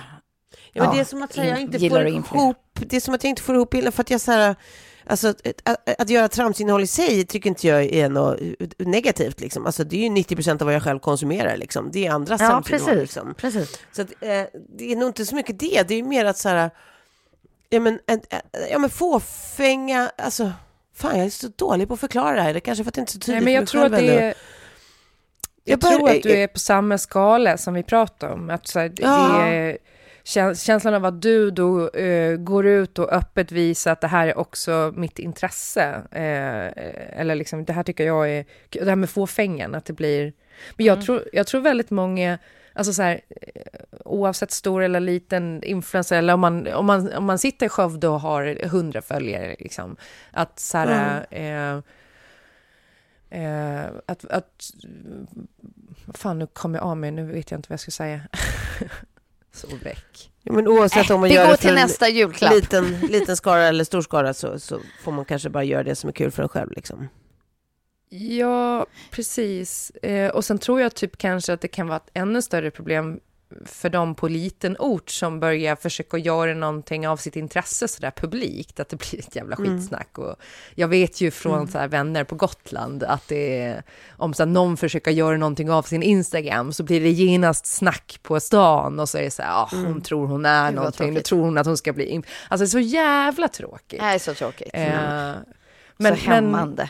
Ja, 0.78 0.84
men 0.84 0.96
det 0.96 1.02
är 1.02 1.06
som 1.06 1.24
att 1.24 1.36
här, 1.36 1.44
jag 1.46 1.60
in- 1.60 1.74
inte 1.76 1.90
får 1.90 2.08
ihop, 2.08 2.58
det 2.74 2.96
är 2.96 3.00
som 3.00 3.14
att 3.14 3.24
jag 3.24 3.30
inte 3.30 3.42
får 3.42 3.56
ihop 3.56 3.70
bilden 3.70 3.92
för 3.92 4.02
att 4.02 4.10
jag 4.10 4.22
så 4.22 4.32
här, 4.32 4.56
alltså 5.06 5.28
att, 5.64 6.00
att, 6.02 6.10
göra 6.10 6.28
tramsinnehåll 6.28 6.84
i 6.84 6.88
sig 6.88 7.26
tycker 7.26 7.50
inte 7.50 7.68
jag 7.68 7.84
är 7.86 8.10
något 8.10 8.40
negativt 8.78 9.40
liksom. 9.40 9.66
Alltså 9.66 9.84
det 9.84 9.96
är 9.96 10.10
ju 10.10 10.10
90% 10.16 10.52
av 10.62 10.66
vad 10.66 10.76
jag 10.76 10.84
själv 10.84 11.00
konsumerar 11.00 11.58
liksom. 11.58 11.90
Det 11.92 12.06
är 12.08 12.12
andras 12.12 12.42
Ja, 12.42 12.62
precis. 12.66 12.88
liksom. 12.88 13.34
precis. 13.38 13.80
Så 13.92 14.02
att, 14.02 14.10
eh, 14.22 14.44
det 14.78 14.92
är 14.92 14.96
nog 14.96 15.10
inte 15.10 15.26
så 15.26 15.36
mycket 15.36 15.60
det, 15.60 15.84
det 15.88 15.96
är 15.96 16.04
mer 16.04 16.26
att 16.26 16.38
så 16.38 16.50
här, 16.50 16.70
ja 17.70 17.80
men, 17.80 18.00
en, 18.08 18.22
ja 18.72 18.78
men 18.80 18.90
fåfänga, 18.90 20.12
alltså, 20.18 20.52
fan 20.96 21.18
jag 21.18 21.26
är 21.26 21.30
så 21.30 21.48
dålig 21.56 21.88
på 21.88 21.94
att 21.94 22.00
förklara 22.00 22.36
det 22.36 22.42
här, 22.42 22.54
det 22.54 22.60
kanske 22.60 22.84
för 22.84 22.90
att 22.92 22.96
det 22.96 23.02
inte 23.02 23.10
är 23.10 23.14
så 23.14 23.20
tydligt 23.20 23.36
Nej, 23.36 23.44
men 23.46 23.54
jag 23.54 23.68
tror 23.68 23.86
att 23.86 23.92
det 23.92 24.18
är... 24.20 24.34
Jag 25.64 25.74
Jag 25.74 25.80
bara- 25.80 25.98
tror 25.98 26.10
att 26.10 26.24
du 26.24 26.30
jag- 26.30 26.40
är 26.40 26.48
på 26.48 26.60
samma 26.60 26.98
skala 26.98 27.58
som 27.58 27.74
vi 27.74 27.84
pratar 27.84 28.30
om. 28.30 28.50
Att 28.50 28.68
så 28.68 28.80
här, 28.80 28.92
Ja. 28.98 29.38
det 29.40 29.48
är, 29.56 29.78
känslan 30.56 30.94
av 30.94 31.06
att 31.06 31.22
du 31.22 31.52
då 31.52 31.90
uh, 31.90 32.38
går 32.38 32.66
ut 32.66 33.00
och 33.00 33.14
öppet 33.14 33.52
visar 33.52 33.92
att 33.92 34.02
det 34.02 34.08
här 34.08 34.28
är 34.28 34.38
också 34.38 34.94
mitt 34.96 35.20
intresse. 35.20 35.96
Uh, 35.96 37.20
eller 37.20 37.36
liksom, 37.36 37.66
det 37.66 37.74
här 37.74 37.84
tycker 37.84 38.06
jag 38.06 38.30
är, 38.30 38.46
det 38.70 38.90
här 38.90 38.96
med 38.96 39.10
fåfängan, 39.10 39.76
att 39.76 39.86
det 39.86 39.94
blir... 39.94 40.34
Men 40.76 40.86
jag, 40.86 40.94
mm. 40.94 41.06
tror, 41.06 41.24
jag 41.34 41.48
tror 41.48 41.62
väldigt 41.62 41.90
många, 41.90 42.38
alltså 42.74 42.94
så 42.94 43.02
här, 43.02 43.22
oavsett 44.06 44.52
stor 44.52 44.84
eller 44.84 45.00
liten 45.00 45.64
influencer, 45.64 46.18
eller 46.18 46.34
om 46.34 46.40
man, 46.40 46.68
om 46.68 46.86
man, 46.86 47.14
om 47.14 47.26
man 47.26 47.40
sitter 47.40 47.66
i 47.66 47.70
Skövde 47.70 48.08
och 48.08 48.22
har 48.22 48.68
hundra 48.68 49.02
följare, 49.02 49.56
liksom, 49.60 49.96
att 50.32 50.60
så 50.60 50.78
här, 50.78 51.26
mm. 51.32 51.82
Eh, 53.30 53.86
att, 54.06 54.26
att... 54.26 54.72
Fan, 56.14 56.40
nu 56.40 56.48
kom 56.48 56.76
jag 56.76 56.84
av 56.84 56.98
mig. 56.98 57.12
Nu 57.12 57.26
vet 57.26 57.52
jag 57.52 57.58
inte 57.58 57.70
vad 57.70 57.74
jag 57.74 57.80
ska 57.80 57.92
säga. 57.92 58.22
så 59.58 59.68
väck. 59.84 60.32
Ja, 60.43 60.53
men 60.53 60.68
oavsett 60.68 61.10
om 61.10 61.20
man 61.20 61.30
äh, 61.30 61.36
gör 61.36 61.47
det 61.47 61.58
till 61.58 61.74
nästa 61.74 62.10
julklapp. 62.10 62.53
Liten, 62.53 62.99
liten 62.99 63.38
skara 63.38 63.68
eller 63.68 63.84
stor 63.84 64.01
skara 64.01 64.34
så, 64.34 64.60
så 64.60 64.80
får 65.03 65.12
man 65.12 65.26
kanske 65.26 65.49
bara 65.49 65.64
göra 65.64 65.84
det 65.84 65.95
som 65.95 66.08
är 66.08 66.14
kul 66.14 66.32
för 66.32 66.43
en 66.43 66.49
själv. 66.49 66.72
Liksom. 66.72 67.08
Ja, 68.10 68.86
precis. 69.12 69.89
Eh, 69.89 70.30
och 70.30 70.45
sen 70.45 70.60
tror 70.60 70.82
jag 70.82 70.95
typ 70.95 71.18
kanske 71.18 71.53
att 71.53 71.62
det 71.62 71.68
kan 71.68 71.88
vara 71.88 71.97
ett 71.97 72.10
ännu 72.14 72.41
större 72.41 72.72
problem 72.72 73.20
för 73.66 73.89
dem 73.89 74.16
på 74.16 74.28
liten 74.28 74.76
ort 74.80 75.10
som 75.10 75.39
börjar 75.39 75.76
försöka 75.76 76.18
göra 76.18 76.54
någonting 76.54 77.08
av 77.08 77.18
sitt 77.18 77.36
intresse 77.36 77.88
sådär 77.88 78.12
publikt, 78.12 78.80
att 78.80 78.89
det 78.89 78.95
blir 78.95 79.20
ett 79.20 79.36
jävla 79.36 79.56
mm. 79.56 79.78
skitsnack. 79.78 80.18
Mm. 80.18 80.30
Och 80.30 80.36
jag 80.76 80.88
vet 80.88 81.22
ju 81.22 81.32
från 81.32 81.58
mm. 81.58 81.68
så 81.68 81.78
här, 81.78 81.88
vänner 81.88 82.24
på 82.24 82.36
Gotland 82.36 83.04
att 83.04 83.28
det 83.28 83.62
är, 83.62 83.84
om 84.10 84.34
så 84.34 84.43
här, 84.43 84.50
någon 84.52 84.78
försöker 84.78 85.12
göra 85.12 85.38
någonting 85.38 85.72
av 85.72 85.84
sin 85.84 86.04
Instagram 86.04 86.74
så 86.74 86.84
blir 86.84 87.02
det 87.02 87.10
genast 87.10 87.66
snack 87.66 88.20
på 88.22 88.39
stan 88.39 89.00
och 89.00 89.10
så 89.10 89.18
är 89.18 89.24
det 89.24 89.32
så 89.32 89.41
här, 89.41 89.52
ah, 89.52 89.68
hon 89.72 89.86
mm. 89.86 90.02
tror 90.02 90.28
hon 90.28 90.45
är 90.45 90.72
någonting, 90.72 91.14
nu 91.14 91.22
tror 91.22 91.41
hon 91.41 91.58
att 91.58 91.66
hon 91.66 91.78
ska 91.78 91.93
bli... 91.93 92.22
Alltså 92.50 92.64
det 92.64 92.68
är 92.68 92.68
så 92.68 92.80
jävla 92.80 93.48
tråkigt. 93.48 94.00
Det 94.00 94.06
är 94.06 94.20
så 94.20 94.34
tråkigt. 94.34 94.70
Eh, 94.74 94.91
men, 95.98 96.16
så 96.18 96.30
hämmande. 96.30 96.89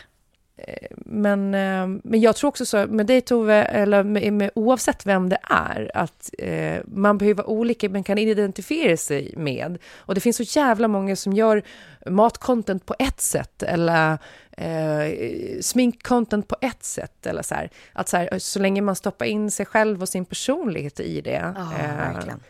Men, 0.90 1.38
men, 1.38 1.54
eh, 1.54 2.00
men 2.04 2.20
jag 2.20 2.36
tror 2.36 2.48
också 2.48 2.66
så, 2.66 2.86
med 2.86 3.06
dig 3.06 3.20
Tove, 3.20 3.64
eller 3.64 4.02
med, 4.02 4.32
med, 4.32 4.50
oavsett 4.54 5.06
vem 5.06 5.28
det 5.28 5.38
är, 5.42 5.90
att 5.94 6.30
eh, 6.38 6.80
man 6.86 7.18
behöver 7.18 7.48
olika 7.48 7.88
man 7.88 8.04
kan 8.04 8.18
identifiera 8.18 8.96
sig 8.96 9.34
med. 9.36 9.78
Och 9.96 10.14
det 10.14 10.20
finns 10.20 10.36
så 10.36 10.58
jävla 10.58 10.88
många 10.88 11.16
som 11.16 11.32
gör 11.32 11.62
matcontent 12.06 12.86
på 12.86 12.94
ett 12.98 13.20
sätt, 13.20 13.62
eller 13.62 14.18
eh, 14.50 15.60
sminkcontent 15.60 16.48
på 16.48 16.56
ett 16.60 16.84
sätt. 16.84 17.26
Eller 17.26 17.42
så, 17.42 17.54
här. 17.54 17.70
Att 17.92 18.08
så, 18.08 18.16
här, 18.16 18.38
så 18.38 18.58
länge 18.58 18.82
man 18.82 18.96
stoppar 18.96 19.26
in 19.26 19.50
sig 19.50 19.66
själv 19.66 20.02
och 20.02 20.08
sin 20.08 20.24
personlighet 20.24 21.00
i 21.00 21.20
det, 21.20 21.54
oh, 21.56 21.84
eh, 21.84 21.96
Verkligen. 21.96 22.40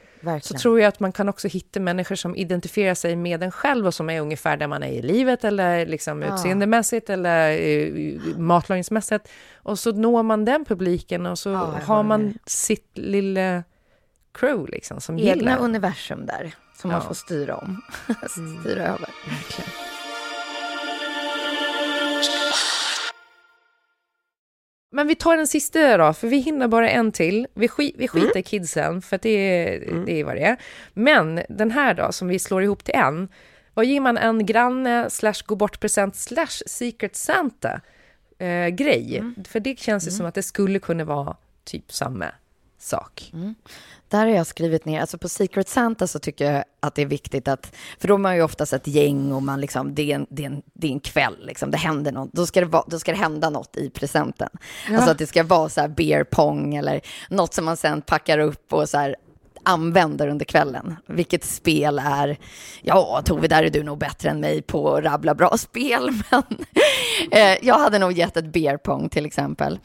Så 0.43 0.55
tror 0.55 0.81
jag 0.81 0.89
att 0.89 1.01
man 1.01 1.13
kan 1.13 1.29
också 1.29 1.49
hitta 1.49 1.81
människor 1.81 2.15
som 2.15 2.37
identifierar 2.37 2.95
sig 2.95 3.17
med 3.17 3.43
en 3.43 3.53
själv 3.53 3.87
och 3.87 3.95
som 3.95 4.11
är 4.11 4.21
ungefär 4.21 4.57
där 4.57 4.67
man 4.67 4.83
är 4.83 4.93
i 4.93 5.03
livet 5.03 5.45
eller 5.45 5.87
liksom 5.87 6.23
ja. 6.23 6.35
utseendemässigt 6.35 7.11
eller 7.11 7.59
uh, 7.59 8.39
matlagningsmässigt. 8.39 9.29
Och 9.55 9.79
så 9.79 9.93
når 9.93 10.23
man 10.23 10.45
den 10.45 10.65
publiken 10.65 11.27
och 11.27 11.39
så 11.39 11.49
ja, 11.49 11.81
har 11.85 12.03
man 12.03 12.39
sitt 12.47 12.91
lilla 12.99 13.63
crew 14.33 14.71
liksom 14.73 15.01
som 15.01 15.19
Egna 15.19 15.35
gillar. 15.35 15.59
universum 15.59 16.27
där 16.27 16.55
som 16.81 16.91
ja. 16.91 16.99
man 16.99 17.07
får 17.07 17.15
styra 17.15 17.57
om, 17.57 17.83
styra 18.63 18.83
mm. 18.83 18.95
över. 18.95 19.11
Verkligen. 19.29 19.88
Men 24.91 25.07
vi 25.07 25.15
tar 25.15 25.37
den 25.37 25.47
sista 25.47 25.97
då, 25.97 26.13
för 26.13 26.29
vi 26.29 26.37
hinner 26.39 26.69
bara 26.69 26.91
en 26.91 27.13
till. 27.13 27.47
Vi, 27.55 27.69
sk 27.69 27.79
vi 27.79 28.09
skiter 28.09 28.37
mm. 28.37 28.43
kidsen, 28.43 29.03
för 29.03 29.19
det 29.23 29.31
är, 29.31 29.89
mm. 29.89 30.05
det 30.05 30.21
är 30.21 30.25
vad 30.25 30.37
det 30.37 30.43
är. 30.43 30.57
Men 30.95 31.41
den 31.49 31.71
här 31.71 31.95
då, 31.95 32.13
som 32.13 32.29
vi 32.29 32.39
slår 32.39 32.63
ihop 32.63 32.85
till 32.85 32.95
en. 32.95 33.29
Vad 33.75 33.85
ger 33.85 34.01
man 34.01 34.19
en 34.19 34.47
granne 34.47 35.11
slash 35.11 35.43
gå 35.47 35.57
bort 35.57 35.81
present 35.81 36.17
slash 36.17 36.63
secret 36.67 37.17
Santa 37.17 37.81
eh, 38.39 38.69
grej? 38.69 39.19
Mm. 39.19 39.35
För 39.49 39.61
det 39.61 39.79
känns 39.79 40.07
ju 40.07 40.11
mm. 40.11 40.17
som 40.17 40.27
att 40.27 40.35
det 40.35 40.43
skulle 40.43 40.79
kunna 40.79 41.05
vara 41.05 41.37
typ 41.65 41.93
samma 41.93 42.27
sak. 42.79 43.31
Mm. 43.35 43.55
Där 44.09 44.19
har 44.19 44.35
jag 44.35 44.47
skrivit 44.47 44.85
ner, 44.85 45.01
alltså 45.01 45.19
på 45.19 45.29
Secret 45.29 45.69
Santa 45.69 46.07
så 46.07 46.19
tycker 46.19 46.53
jag 46.53 46.65
att 46.81 46.95
det 46.95 47.03
är 47.03 47.07
viktigt 47.07 47.49
att, 47.49 47.77
för 47.99 48.09
då 48.09 48.15
är 48.15 48.19
man 48.19 48.37
ju 48.37 48.43
oftast 48.43 48.73
ett 48.73 48.87
gäng 48.87 49.33
och 49.33 49.43
man 49.43 49.61
liksom, 49.61 49.95
det 49.95 50.13
är 50.13 50.15
en, 50.15 50.27
det 50.31 50.43
är 50.43 50.47
en, 50.47 50.63
det 50.73 50.87
är 50.87 50.93
en 50.93 51.01
kväll, 51.01 51.37
liksom, 51.47 51.71
det 51.71 51.79
händer 51.79 52.13
något, 52.13 52.33
då 52.33 52.47
ska 52.47 52.61
det, 52.61 52.67
va, 52.67 52.85
då 52.87 52.99
ska 52.99 53.13
det 53.13 53.19
hända 53.19 53.51
något 53.51 53.77
i 53.77 53.91
presenten. 53.91 54.49
Ja. 54.89 54.97
Alltså 54.97 55.11
att 55.11 55.19
det 55.19 55.27
ska 55.27 55.43
vara 55.43 55.69
så 55.69 55.81
här 55.81 55.89
beer 55.89 56.25
pong 56.25 56.75
eller 56.75 57.01
något 57.31 57.55
som 57.55 57.65
man 57.65 57.77
sen 57.77 58.03
packar 58.03 58.39
upp 58.39 58.73
och 58.73 58.89
så 58.89 58.99
här 58.99 59.17
använder 59.63 60.29
under 60.29 60.45
kvällen. 60.45 60.97
Vilket 61.07 61.45
spel 61.45 61.99
är, 62.05 62.39
ja 62.83 63.23
Tove, 63.25 63.49
där 63.49 63.63
är 63.63 63.71
du 63.71 63.83
nog 63.83 63.99
bättre 63.99 64.31
än 64.31 64.41
mig 64.41 64.63
på 64.63 64.95
att 64.95 65.05
rabbla 65.05 65.35
bra 65.35 65.57
spel, 65.59 66.11
men 66.31 66.43
eh, 67.31 67.59
jag 67.63 67.79
hade 67.79 67.99
nog 67.99 68.13
gett 68.13 68.37
ett 68.37 68.53
beer 68.53 68.77
pong 68.77 69.09
till 69.09 69.27
exempel. 69.27 69.79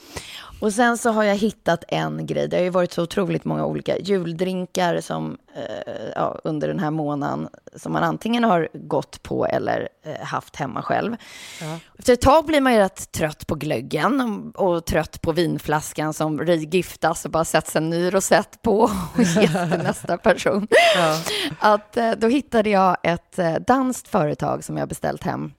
Och 0.59 0.73
sen 0.73 0.97
så 0.97 1.09
har 1.09 1.23
jag 1.23 1.35
hittat 1.35 1.83
en 1.87 2.25
grej. 2.25 2.47
Det 2.47 2.57
har 2.57 2.63
ju 2.63 2.69
varit 2.69 2.93
så 2.93 3.03
otroligt 3.03 3.45
många 3.45 3.65
olika 3.65 3.97
juldrinkar 3.97 5.01
som, 5.01 5.37
eh, 5.55 6.11
ja, 6.15 6.39
under 6.43 6.67
den 6.67 6.79
här 6.79 6.91
månaden 6.91 7.49
som 7.75 7.91
man 7.91 8.03
antingen 8.03 8.43
har 8.43 8.69
gått 8.73 9.23
på 9.23 9.45
eller 9.45 9.89
eh, 10.05 10.25
haft 10.25 10.55
hemma 10.55 10.81
själv. 10.81 11.15
Ja. 11.61 11.79
Efter 11.99 12.13
ett 12.13 12.21
tag 12.21 12.45
blir 12.45 12.61
man 12.61 12.73
ju 12.73 12.79
rätt 12.79 13.11
trött 13.11 13.47
på 13.47 13.55
glöggen 13.55 14.51
och, 14.55 14.85
trött 14.85 15.21
på 15.21 15.31
vinflaskan 15.31 16.13
som 16.13 16.39
regiftas 16.39 17.25
och 17.25 17.31
bara 17.31 17.45
sätts 17.45 17.75
en 17.75 17.89
ny 17.89 18.13
rosett 18.13 18.61
på 18.61 18.79
och 18.79 18.91
ges 19.17 19.51
till 19.51 19.83
nästa 19.83 20.17
person. 20.17 20.67
Ja. 20.95 21.19
Att, 21.59 21.97
eh, 21.97 22.11
då 22.11 22.27
hittade 22.27 22.69
jag 22.69 22.97
ett 23.03 23.39
eh, 23.39 23.55
danskt 23.67 24.07
företag 24.07 24.63
som 24.63 24.77
jag 24.77 24.87
beställt 24.87 25.23
hem. 25.23 25.51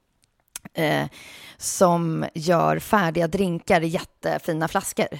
Som 1.57 2.25
gör 2.33 2.79
färdiga 2.79 3.27
drinkar 3.27 3.81
i 3.81 3.87
jättefina 3.87 4.67
flaskor. 4.67 5.19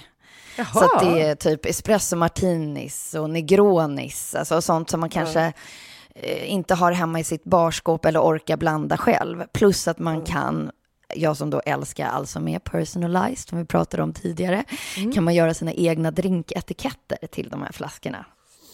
Jaha. 0.56 0.66
Så 0.72 0.84
att 0.84 1.00
det 1.00 1.22
är 1.22 1.34
typ 1.34 1.66
espresso 1.66 2.16
martinis 2.16 3.14
och 3.14 3.30
negronis, 3.30 4.34
alltså 4.34 4.62
sånt 4.62 4.90
som 4.90 5.00
man 5.00 5.10
kanske 5.10 5.40
mm. 5.40 6.44
inte 6.44 6.74
har 6.74 6.92
hemma 6.92 7.20
i 7.20 7.24
sitt 7.24 7.44
barskåp 7.44 8.04
eller 8.04 8.20
orkar 8.20 8.56
blanda 8.56 8.96
själv. 8.96 9.44
Plus 9.52 9.88
att 9.88 9.98
man 9.98 10.22
kan 10.24 10.70
jag 11.14 11.36
som 11.36 11.50
då 11.50 11.60
älskar 11.60 12.06
alltså 12.06 12.40
mer 12.40 12.58
personalized, 12.58 13.48
som 13.48 13.58
vi 13.58 13.64
pratade 13.64 14.02
om 14.02 14.12
tidigare, 14.12 14.64
mm. 14.96 15.12
kan 15.12 15.24
man 15.24 15.34
göra 15.34 15.54
sina 15.54 15.72
egna 15.72 16.10
drinketiketter 16.10 17.26
till 17.26 17.48
de 17.48 17.62
här 17.62 17.72
flaskorna. 17.72 18.26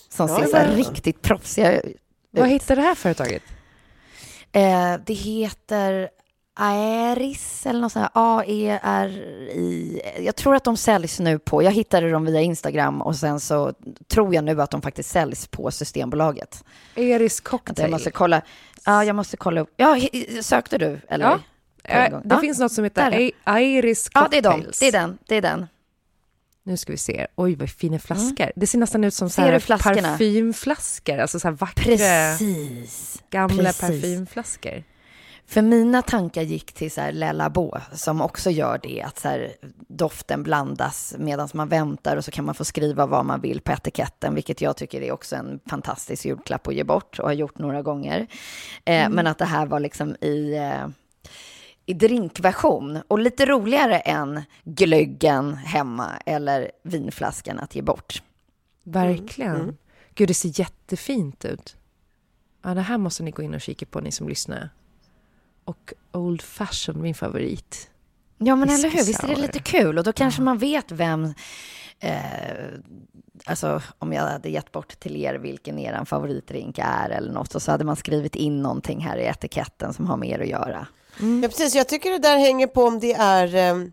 Som 0.09 0.29
ja, 0.29 0.39
ser 0.39 0.47
så 0.47 0.57
här 0.57 0.77
riktigt 0.77 1.23
proffsiga 1.23 1.81
ut. 1.81 1.97
Vad 2.31 2.49
heter 2.49 2.77
det 2.77 2.83
här 2.83 2.95
företaget? 2.95 3.43
Eh, 4.53 4.95
det 5.07 5.15
heter 5.15 6.09
Aeris 6.55 7.67
eller 7.67 7.81
något 7.81 7.93
sånt 7.93 8.03
här. 8.03 8.39
A-E-R-I. 8.39 10.01
Jag 10.21 10.37
tror 10.37 10.55
att 10.55 10.65
de 10.65 10.77
säljs 10.77 11.21
nu 11.21 11.39
på, 11.39 11.63
jag 11.63 11.73
hittade 11.73 12.11
dem 12.11 12.25
via 12.25 12.41
Instagram 12.41 13.03
och 13.03 13.17
sen 13.17 13.41
så 13.41 13.75
tror 14.09 14.35
jag 14.35 14.45
nu 14.45 14.63
att 14.63 14.71
de 14.71 14.83
faktiskt 14.83 15.11
säljs 15.11 15.47
på 15.47 15.71
Systembolaget. 15.71 16.65
Aeris 16.97 17.41
cocktail. 17.41 17.85
Jag 17.85 17.91
måste 17.91 18.11
kolla. 18.11 18.43
Ja, 18.85 19.05
jag 19.05 19.17
måste 19.17 19.37
kolla 19.37 19.61
upp. 19.61 19.75
Ja, 19.77 19.99
sökte 20.41 20.79
du? 20.79 21.01
Eller? 21.09 21.25
Ja. 21.25 21.39
Äh, 21.85 22.11
det 22.11 22.35
ja. 22.35 22.41
finns 22.41 22.59
något 22.59 22.73
som 22.73 22.85
heter 22.85 23.31
Aeris 23.45 24.09
cocktails. 24.09 24.13
Ja, 24.15 24.29
det 24.31 24.39
är, 24.39 24.43
de. 24.43 24.67
det 24.81 24.87
är 24.87 24.93
den. 24.93 25.19
Det 25.29 25.37
är 25.37 25.43
den. 25.43 25.67
Nu 26.65 26.77
ska 26.77 26.93
vi 26.93 26.99
se. 26.99 27.27
Oj, 27.37 27.55
vad 27.55 27.71
fina 27.71 27.99
flaskor. 27.99 28.45
Mm. 28.45 28.53
Det 28.57 28.67
ser 28.67 28.79
nästan 28.79 29.05
ut 29.05 29.15
som 29.15 29.31
så 29.31 29.43
parfymflaskor. 29.43 31.19
Alltså 31.19 31.41
så 31.41 31.49
här 31.49 31.55
vackra, 31.55 31.85
Precis. 31.85 33.23
gamla 33.31 33.63
Precis. 33.63 33.81
parfymflaskor. 33.81 34.83
För 35.53 35.63
mina 35.63 36.03
tankar 36.03 36.43
gick 36.43 36.73
till 36.73 36.91
så 36.91 37.01
här 37.01 37.13
Lelabo 37.13 37.75
som 37.93 38.21
också 38.21 38.51
gör 38.51 38.81
det, 38.83 39.03
att 39.03 39.19
så 39.19 39.29
här, 39.29 39.53
doften 39.89 40.43
blandas 40.43 41.15
medan 41.19 41.49
man 41.55 41.69
väntar 41.69 42.17
och 42.17 42.25
så 42.25 42.31
kan 42.31 42.45
man 42.45 42.55
få 42.55 42.65
skriva 42.65 43.07
vad 43.07 43.25
man 43.25 43.41
vill 43.41 43.61
på 43.61 43.73
etiketten, 43.73 44.35
vilket 44.35 44.61
jag 44.61 44.77
tycker 44.77 45.01
är 45.01 45.13
också 45.13 45.37
en 45.37 45.61
fantastisk 45.67 46.25
julklapp 46.25 46.69
att 46.69 46.75
ge 46.75 46.85
bort 46.85 47.19
och 47.19 47.27
har 47.27 47.33
gjort 47.33 47.59
några 47.59 47.83
gånger. 47.83 48.27
Eh, 48.85 49.05
mm. 49.05 49.13
Men 49.13 49.27
att 49.27 49.39
det 49.39 49.45
här 49.45 49.67
var 49.67 49.81
liksom 49.81 50.17
i, 50.21 50.57
eh, 50.57 50.89
i 51.87 51.95
drinkversion 51.95 52.99
och 53.09 53.19
lite 53.19 53.47
roligare 53.47 53.99
än 53.99 54.43
glöggen 54.65 55.55
hemma 55.55 56.11
eller 56.27 56.71
vinflaskan 56.83 57.59
att 57.59 57.75
ge 57.75 57.83
bort. 57.83 58.23
Verkligen. 58.85 59.57
Mm. 59.57 59.77
Gud, 60.15 60.29
det 60.29 60.35
ser 60.35 60.61
jättefint 60.61 61.45
ut. 61.45 61.77
Ja, 62.63 62.75
det 62.75 62.81
här 62.81 62.99
måste 62.99 63.23
ni 63.23 63.31
gå 63.31 63.43
in 63.43 63.55
och 63.55 63.61
kika 63.61 63.87
på, 63.87 64.01
ni 64.01 64.13
som 64.13 64.29
lyssnar 64.29 64.71
och 65.65 65.93
Old 66.13 66.43
Fashion, 66.43 67.03
min 67.03 67.15
favorit. 67.15 67.91
Ja, 68.39 68.57
men 68.57 68.71
eller 68.71 68.91
hur? 68.91 69.05
Visst 69.05 69.25
är 69.25 69.29
det 69.29 69.37
lite 69.37 69.59
kul? 69.59 69.99
Och 69.99 70.05
då 70.05 70.13
kanske 70.13 70.41
ja. 70.41 70.45
man 70.45 70.59
vet 70.59 70.93
vem... 70.93 71.35
Eh, 72.01 72.13
alltså, 73.45 73.83
om 73.99 74.13
jag 74.13 74.23
hade 74.23 74.49
gett 74.51 74.73
bort 74.73 75.01
till 75.01 75.17
er 75.17 75.35
vilken 75.35 75.79
er 75.79 76.05
favoritdrink 76.05 76.79
är 76.83 77.11
eller 77.11 77.33
något, 77.33 77.55
och 77.55 77.63
så 77.63 77.71
hade 77.71 77.85
man 77.85 77.97
skrivit 77.97 78.37
in 78.37 78.63
någonting 78.63 79.01
här 79.01 79.17
i 79.17 79.25
etiketten 79.25 79.95
som 79.95 80.07
har 80.07 80.17
med 80.17 80.29
er 80.29 80.41
att 80.41 80.49
göra. 80.49 80.87
Mm. 81.21 81.43
Ja, 81.43 81.49
precis. 81.49 81.75
Jag 81.75 81.89
tycker 81.89 82.11
det 82.11 82.19
där 82.19 82.39
hänger 82.39 82.67
på 82.67 82.85
om 82.85 83.01
det 83.01 83.13
är... 83.13 83.55
Eh, 83.55 83.87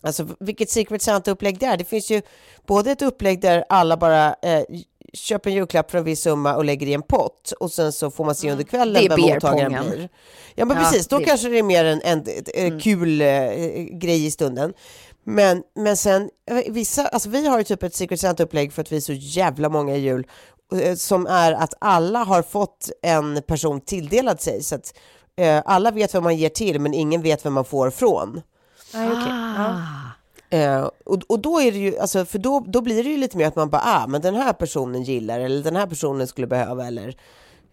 alltså 0.00 0.26
vilket 0.40 0.70
Secret 0.70 1.02
Santa-upplägg 1.02 1.58
det 1.58 1.66
är. 1.66 1.76
Det 1.76 1.84
finns 1.84 2.10
ju 2.10 2.22
både 2.66 2.90
ett 2.90 3.02
upplägg 3.02 3.40
där 3.40 3.64
alla 3.68 3.96
bara 3.96 4.34
eh, 4.42 4.62
köper 5.12 5.50
en 5.50 5.56
julklapp 5.56 5.90
för 5.90 5.98
en 5.98 6.04
viss 6.04 6.20
summa 6.22 6.56
och 6.56 6.64
lägger 6.64 6.86
i 6.86 6.94
en 6.94 7.02
pott 7.02 7.52
och 7.60 7.72
sen 7.72 7.92
så 7.92 8.10
får 8.10 8.24
man 8.24 8.34
se 8.34 8.50
under 8.50 8.64
kvällen 8.64 8.94
Det 8.94 9.04
är 9.06 9.08
vem 9.08 9.20
mottagaren 9.20 9.90
blir. 9.90 10.08
Ja 10.54 10.64
men 10.64 10.76
Ja, 10.76 10.82
precis, 10.82 11.08
då 11.08 11.18
det- 11.18 11.24
kanske 11.24 11.48
det 11.48 11.58
är 11.58 11.62
mer 11.62 11.84
en, 11.84 12.00
en, 12.04 12.24
en 12.54 12.80
kul 12.80 13.20
eh, 13.20 13.26
grej 13.92 14.26
i 14.26 14.30
stunden. 14.30 14.72
Men, 15.24 15.62
men 15.76 15.96
sen, 15.96 16.30
eh, 16.50 16.72
vissa, 16.72 17.06
alltså 17.08 17.28
vi 17.28 17.46
har 17.46 17.58
ju 17.58 17.64
typ 17.64 17.82
ett 17.82 17.94
Secret 17.94 18.20
Santa-upplägg 18.20 18.72
för 18.72 18.82
att 18.82 18.92
vi 18.92 18.96
är 18.96 19.00
så 19.00 19.12
jävla 19.12 19.68
många 19.68 19.96
i 19.96 19.98
jul, 20.00 20.26
eh, 20.82 20.94
som 20.94 21.26
är 21.26 21.52
att 21.52 21.74
alla 21.78 22.18
har 22.24 22.42
fått 22.42 22.90
en 23.02 23.42
person 23.42 23.80
tilldelad 23.80 24.40
sig, 24.40 24.62
så 24.62 24.74
att 24.74 24.94
eh, 25.36 25.62
alla 25.64 25.90
vet 25.90 26.14
vem 26.14 26.22
man 26.22 26.36
ger 26.36 26.48
till, 26.48 26.80
men 26.80 26.94
ingen 26.94 27.22
vet 27.22 27.46
vem 27.46 27.52
man 27.52 27.64
får 27.64 27.90
från. 27.90 28.42
Nej, 28.94 29.08
okej. 29.08 29.22
Ja. 29.56 29.76
Eh, 30.50 30.90
och, 31.04 31.22
och 31.26 31.40
då 31.40 31.60
är 31.60 31.72
det 31.72 31.78
ju, 31.78 31.98
alltså, 31.98 32.24
för 32.24 32.38
då, 32.38 32.64
då 32.66 32.80
blir 32.80 33.04
det 33.04 33.10
ju 33.10 33.16
lite 33.16 33.36
mer 33.36 33.46
att 33.46 33.56
man 33.56 33.70
bara, 33.70 33.82
ah, 33.84 34.06
men 34.06 34.20
den 34.20 34.34
här 34.34 34.52
personen 34.52 35.02
gillar, 35.02 35.40
eller 35.40 35.62
den 35.62 35.76
här 35.76 35.86
personen 35.86 36.26
skulle 36.26 36.46
behöva, 36.46 36.86
eller... 36.86 37.16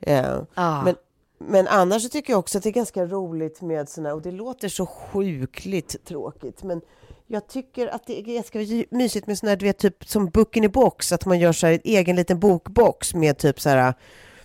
Eh, 0.01 0.37
Ja. 0.55 0.81
men, 0.83 0.95
men 1.37 1.67
annars 1.67 2.03
så 2.03 2.09
tycker 2.09 2.33
jag 2.33 2.39
också 2.39 2.57
att 2.57 2.63
det 2.63 2.69
är 2.69 2.73
ganska 2.73 3.05
roligt 3.05 3.61
med 3.61 3.89
såna, 3.89 4.13
och 4.13 4.21
det 4.21 4.31
låter 4.31 4.69
så 4.69 4.85
sjukligt 4.85 6.05
tråkigt, 6.05 6.63
men 6.63 6.81
jag 7.27 7.47
tycker 7.47 7.87
att 7.87 8.07
det 8.07 8.19
är 8.19 8.23
ganska 8.23 8.59
mysigt 8.89 9.27
med 9.27 9.37
såna 9.37 9.49
här, 9.49 9.57
du 9.57 9.65
vet, 9.65 9.77
typ 9.77 10.09
som 10.09 10.29
Book 10.29 10.57
in 10.57 10.65
a 10.65 10.69
box, 10.73 11.11
att 11.11 11.25
man 11.25 11.39
gör 11.39 11.51
så 11.51 11.67
här 11.67 11.73
en 11.73 11.79
egen 11.83 12.15
liten 12.15 12.39
bokbox 12.39 13.13
med 13.13 13.37
typ 13.37 13.61
så 13.61 13.69
här 13.69 13.93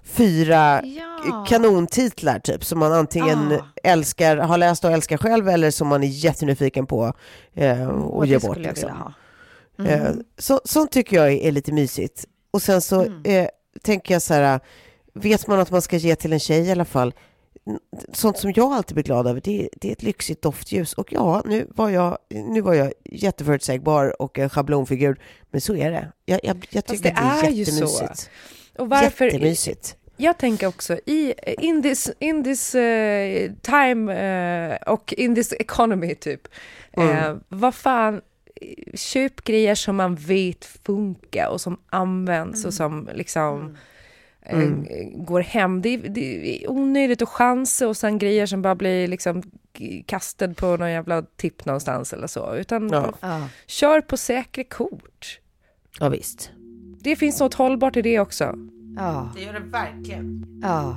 fyra 0.04 0.82
Ja. 0.84 1.44
kanontitlar 1.48 2.38
typ, 2.38 2.64
som 2.64 2.78
man 2.78 2.92
antingen 2.92 3.52
Ah. 3.52 3.64
älskar, 3.82 4.36
har 4.36 4.58
läst 4.58 4.84
och 4.84 4.90
älskar 4.92 5.16
själv, 5.16 5.48
eller 5.48 5.70
som 5.70 5.88
man 5.88 6.02
är 6.02 6.06
jättenyfiken 6.08 6.86
på 6.86 7.12
eh, 7.54 7.88
och 7.88 8.16
Och 8.16 8.26
ger 8.26 8.38
bort. 8.40 8.56
Liksom. 8.56 8.90
vilja 9.76 9.94
ha. 9.94 10.06
Eh, 10.06 10.12
så, 10.38 10.60
sånt 10.64 10.92
tycker 10.92 11.16
jag 11.16 11.26
är, 11.32 11.36
är 11.36 11.52
lite 11.52 11.72
mysigt. 11.72 12.24
Och 12.50 12.62
sen 12.62 12.80
så 12.80 13.02
Mm. 13.02 13.22
eh, 13.24 13.48
tänker 13.82 14.14
jag 14.14 14.22
så 14.22 14.34
här, 14.34 14.60
vet 15.14 15.46
man 15.46 15.60
att 15.60 15.70
man 15.70 15.82
ska 15.82 15.96
ge 15.96 16.16
till 16.16 16.32
en 16.32 16.40
tjej 16.40 16.60
i 16.68 16.70
alla 16.72 16.84
fall, 16.84 17.14
sånt 18.12 18.38
som 18.38 18.52
jag 18.56 18.72
alltid 18.72 18.94
blir 18.94 19.04
glad 19.04 19.26
över, 19.26 19.40
det, 19.44 19.62
är- 19.62 19.68
det 19.72 19.88
är 19.88 19.92
ett 19.92 20.02
lyxigt 20.02 20.42
doftljus. 20.42 20.92
Och 20.94 21.12
ja, 21.12 21.42
nu 21.46 21.66
var 21.74 21.88
jag, 21.88 22.18
nu 22.30 22.60
var 22.60 22.74
jag 22.74 22.92
jätteförutsägbar 23.04 24.22
och 24.22 24.38
en 24.38 24.50
schablonfigur, 24.50 25.20
men 25.50 25.60
så 25.60 25.76
är 25.76 25.90
det. 25.90 26.12
Jag, 26.24 26.40
jag, 26.42 26.66
jag 26.70 26.84
tycker 26.86 27.02
det 27.04 27.10
att 27.20 27.40
det 27.40 27.46
är 27.46 27.50
är 27.50 27.54
ju 27.54 27.64
så. 27.64 28.08
Och 28.78 28.88
varför, 28.88 29.24
Jättemysigt. 29.24 29.96
jag 30.16 30.38
tänker 30.38 30.66
också 30.66 30.94
i 31.06 31.34
in 31.58 31.82
this, 31.82 32.10
in 32.18 32.44
this 32.44 32.74
eh, 32.74 33.50
time 33.62 34.14
eh, 34.14 34.92
och 34.92 35.14
in 35.16 35.34
this 35.34 35.52
economy 35.52 36.14
typ. 36.14 36.48
Eh, 36.92 37.36
vad 37.48 37.74
fan, 37.74 38.20
köp 38.94 39.44
grejer 39.44 39.74
som 39.74 39.96
man 39.96 40.14
vet 40.14 40.64
funkar 40.64 41.48
och 41.48 41.60
som 41.60 41.80
används 41.90 42.64
och 42.64 42.74
som 42.74 43.08
liksom 43.14 43.76
eh, 44.42 44.68
går 45.14 45.40
hem. 45.40 45.82
Det 45.82 45.88
är, 45.88 45.98
det 45.98 46.64
är 46.64 46.70
onödigt 46.70 47.22
att 47.22 47.28
chansa 47.28 47.88
och 47.88 47.96
sen 47.96 48.18
grejer 48.18 48.46
som 48.46 48.62
bara 48.62 48.74
blir 48.74 49.08
liksom 49.08 49.42
kastad 50.06 50.54
på 50.54 50.76
någon 50.76 50.90
jävla 50.90 51.22
tipp 51.22 51.64
någonstans 51.64 52.12
eller 52.12 52.26
så. 52.26 52.54
Utan 52.54 52.88
Ja. 52.92 53.14
Ja. 53.20 53.48
kör 53.66 54.00
på 54.00 54.16
säkra 54.16 54.64
kort. 54.64 55.40
Ja, 56.00 56.08
visst. 56.08 56.50
Det 57.02 57.16
finns 57.16 57.40
något 57.40 57.54
hållbart 57.54 57.96
i 57.96 58.02
det 58.02 58.20
också. 58.20 58.54
Ja. 58.96 59.32
Det 59.34 59.42
gör 59.42 59.52
det 59.52 59.60
verkligen. 59.60 60.46
Ja. 60.62 60.96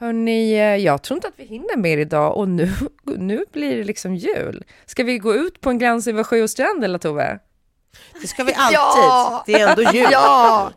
Hörni, 0.00 0.52
eh, 0.52 0.60
jag 0.76 1.02
tror 1.02 1.16
inte 1.16 1.28
att 1.28 1.34
vi 1.36 1.44
hinner 1.44 1.76
mer 1.76 1.98
idag 1.98 2.36
och 2.36 2.48
nu, 2.48 2.70
nu 3.04 3.44
blir 3.52 3.76
det 3.76 3.84
liksom 3.84 4.14
jul. 4.14 4.64
Ska 4.86 5.04
vi 5.04 5.18
gå 5.18 5.34
ut 5.34 5.60
på 5.60 5.70
en 5.70 5.78
glans 5.78 6.06
över 6.06 6.22
sjö 6.24 6.42
och 6.42 6.50
strand 6.50 6.84
eller 6.84 6.98
Tove? 6.98 7.38
Det 8.22 8.26
ska 8.26 8.44
vi 8.44 8.52
alltid. 8.56 8.74
Ja! 8.78 9.42
Det 9.46 9.52
är 9.54 9.68
ändå 9.68 9.82
jul. 9.92 10.08
Ja! 10.12 10.70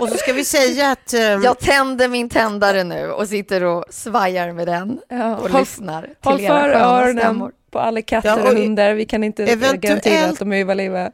Och 0.00 0.08
så 0.08 0.16
ska 0.16 0.32
vi 0.32 0.44
säga 0.44 0.90
att... 0.90 1.14
ehm, 1.14 1.42
Jag 1.42 1.58
tänder 1.58 2.08
min 2.08 2.28
tändare 2.28 2.84
nu 2.84 3.10
och 3.10 3.28
sitter 3.28 3.64
och 3.64 3.84
svajar 3.90 4.52
med 4.52 4.66
den 4.66 5.00
Ja, 5.08 5.36
och 5.36 5.50
håll- 5.50 5.60
lyssnar 5.60 6.02
till 6.02 6.12
Håll 6.22 6.40
era 6.40 6.48
för 6.60 6.68
öronen 6.68 7.18
stämmor. 7.18 7.52
på 7.70 7.78
alla 7.78 8.02
katter 8.02 8.28
Ja, 8.28 8.34
och, 8.42 8.48
och 8.48 8.54
hundar. 8.58 8.94
Vi 8.94 9.04
kan 9.04 9.24
inte 9.24 9.44
eventuellt- 9.44 9.80
garantera 9.80 10.30
att 10.30 10.38
de 10.38 10.52
är 10.52 10.74
livet. 10.74 11.12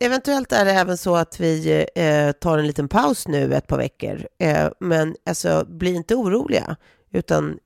Eventuellt 0.00 0.52
är 0.52 0.64
det 0.64 0.70
även 0.72 0.96
så 0.96 1.16
att 1.16 1.40
vi 1.40 1.86
eh, 1.94 2.32
tar 2.32 2.58
en 2.58 2.66
liten 2.66 2.88
paus 2.88 3.28
nu 3.28 3.54
ett 3.54 3.66
par 3.66 3.78
veckor. 3.78 4.26
Eh, 4.38 4.68
men 4.80 5.14
alltså, 5.26 5.64
bli 5.68 5.94
inte 5.94 6.14
oroliga, 6.14 6.76
utan 7.12 7.58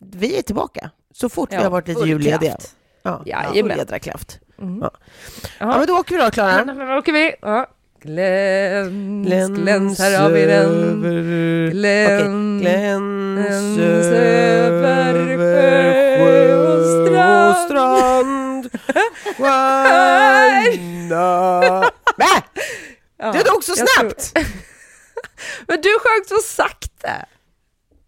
vi 0.00 0.38
är 0.38 0.42
tillbaka 0.42 0.90
så 1.14 1.28
fort 1.28 1.52
vi 1.52 1.56
Ja, 1.56 1.62
har 1.62 1.70
varit 1.70 1.88
lite 1.88 2.00
jullediga. 2.08 2.56
Ja, 3.02 3.22
Jajamän. 3.26 3.78
jädra 3.78 3.98
kraft. 3.98 4.40
Mm. 4.62 4.78
Ja. 4.82 4.90
Ja. 4.92 5.48
ja, 5.58 5.78
men 5.78 5.86
då 5.86 5.94
åker 5.98 6.16
vi 6.16 6.22
då, 6.22 6.30
Klara. 6.30 6.64
Men 6.64 6.90
åker 6.90 7.12
vi. 7.12 7.34
Ja. 7.42 7.66
Gläns, 8.02 9.50
gläns, 9.58 9.98
här 9.98 10.20
har 10.22 10.30
vi 10.30 10.44
den. 10.44 11.04
över- 11.04 11.70
Gläns, 11.70 12.62
Gläns 12.62 13.78
gläns 13.78 13.78
över 13.78 15.36
sjö 15.36 16.56
och 17.50 17.56
strand. 17.66 18.45
Stjärna. 20.66 21.90
Bä! 22.16 22.42
Ja, 23.18 23.32
Det 23.32 23.42
dog 23.42 23.64
så 23.64 23.70
jag 23.76 23.86
tror- 23.88 24.00
snabbt! 24.00 24.32
Men 25.68 25.80
du 25.80 25.88
sjöng 25.98 26.24
så 26.28 26.36
sakta. 26.44 27.10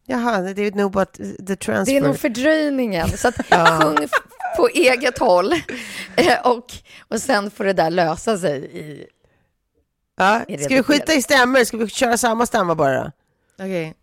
Jaha, 0.07 0.41
det 0.41 0.63
är 0.63 0.73
nog 0.73 0.93
bara 0.93 1.05
the 1.47 1.57
transfer. 1.57 1.85
Det 1.93 1.97
är 1.97 2.01
nog 2.01 2.19
fördröjningen. 2.19 3.19
Så 3.19 3.29
att 3.29 3.35
Ja. 3.49 3.81
sjung 3.83 4.09
på 4.57 4.69
eget 4.69 5.19
håll 5.19 5.53
Eh, 6.17 6.47
och, 6.47 6.65
och 7.09 7.21
sen 7.21 7.51
får 7.51 7.65
det 7.65 7.73
där 7.73 7.91
lösa 7.91 8.39
sig 8.39 8.59
i... 8.65 9.07
Ja. 10.17 10.41
Det 10.49 10.59
Ska 10.65 10.75
vi 10.75 10.83
skita 10.83 11.15
i 11.15 11.23
stämmor? 11.23 11.65
Ska 11.65 11.77
vi 11.77 11.89
köra 11.89 12.17
samma 12.17 12.47
stämma 12.47 12.75
bara? 12.75 13.13
Okej. 13.59 13.95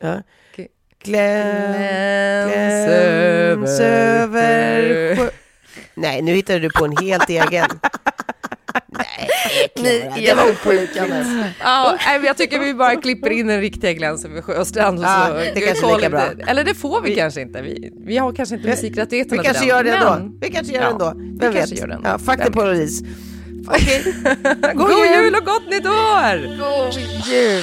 Ja. 0.00 0.22
Okej. 0.52 0.68
Gläns, 1.02 1.76
Gläns 2.48 3.80
över 3.80 4.80
över. 4.82 5.30
Nej, 6.00 6.22
nu 6.22 6.32
hittade 6.34 6.58
du 6.58 6.70
på 6.70 6.84
en 6.84 6.96
helt 6.96 7.28
egen. 7.30 7.66
Nej. 8.88 9.28
Ni, 9.76 10.26
det 10.26 10.34
var 10.34 10.50
opålitligt. 10.50 11.14
Ja, 11.60 11.98
jag 12.24 12.36
tycker 12.36 12.58
vi 12.58 12.74
bara 12.74 12.96
klipper 12.96 13.30
in 13.30 13.46
den 13.46 13.60
riktiga 13.60 13.92
Glenn 13.92 14.18
vid 14.34 14.44
Sjöstrand. 14.44 15.00
Ja, 15.02 15.28
det 15.54 15.60
kanske 15.60 15.86
är 15.92 15.96
lika 15.96 16.10
bra. 16.10 16.22
Eller 16.46 16.64
det 16.64 16.74
får 16.74 17.00
vi, 17.00 17.14
kanske 17.14 17.40
inte. 17.40 17.62
Vi, 17.62 17.92
vi 18.06 18.16
har 18.18 18.32
kanske 18.32 18.54
inte 18.54 18.68
musikrättigheterna 18.68 19.42
Vi 19.42 19.46
kanske 19.46 19.60
till 19.62 19.68
gör 19.68 19.84
det 19.84 19.90
den, 19.90 19.98
ändå. 20.02 20.10
men- 20.14 20.38
Vi 20.40 20.50
kanske 20.50 20.72
gör 20.72 20.80
det 20.80 20.86
ändå. 20.86 21.12
vi 21.16 21.38
Vem 21.38 21.52
kanske 21.52 21.70
vet? 21.74 21.80
gör 21.80 21.86
det 21.86 21.94
ändå. 21.94 22.08
Ja, 22.08 22.18
fuck 22.18 22.36
the 22.36 22.42
Vem- 22.42 22.52
police. 22.52 23.04
Okej. 23.68 24.14
God 24.74 24.90
jul 24.90 25.34
och 25.34 25.44
gott 25.44 25.66
nytt 25.70 25.86
år! 25.86 26.56
God 26.58 26.94
jul. 27.26 27.62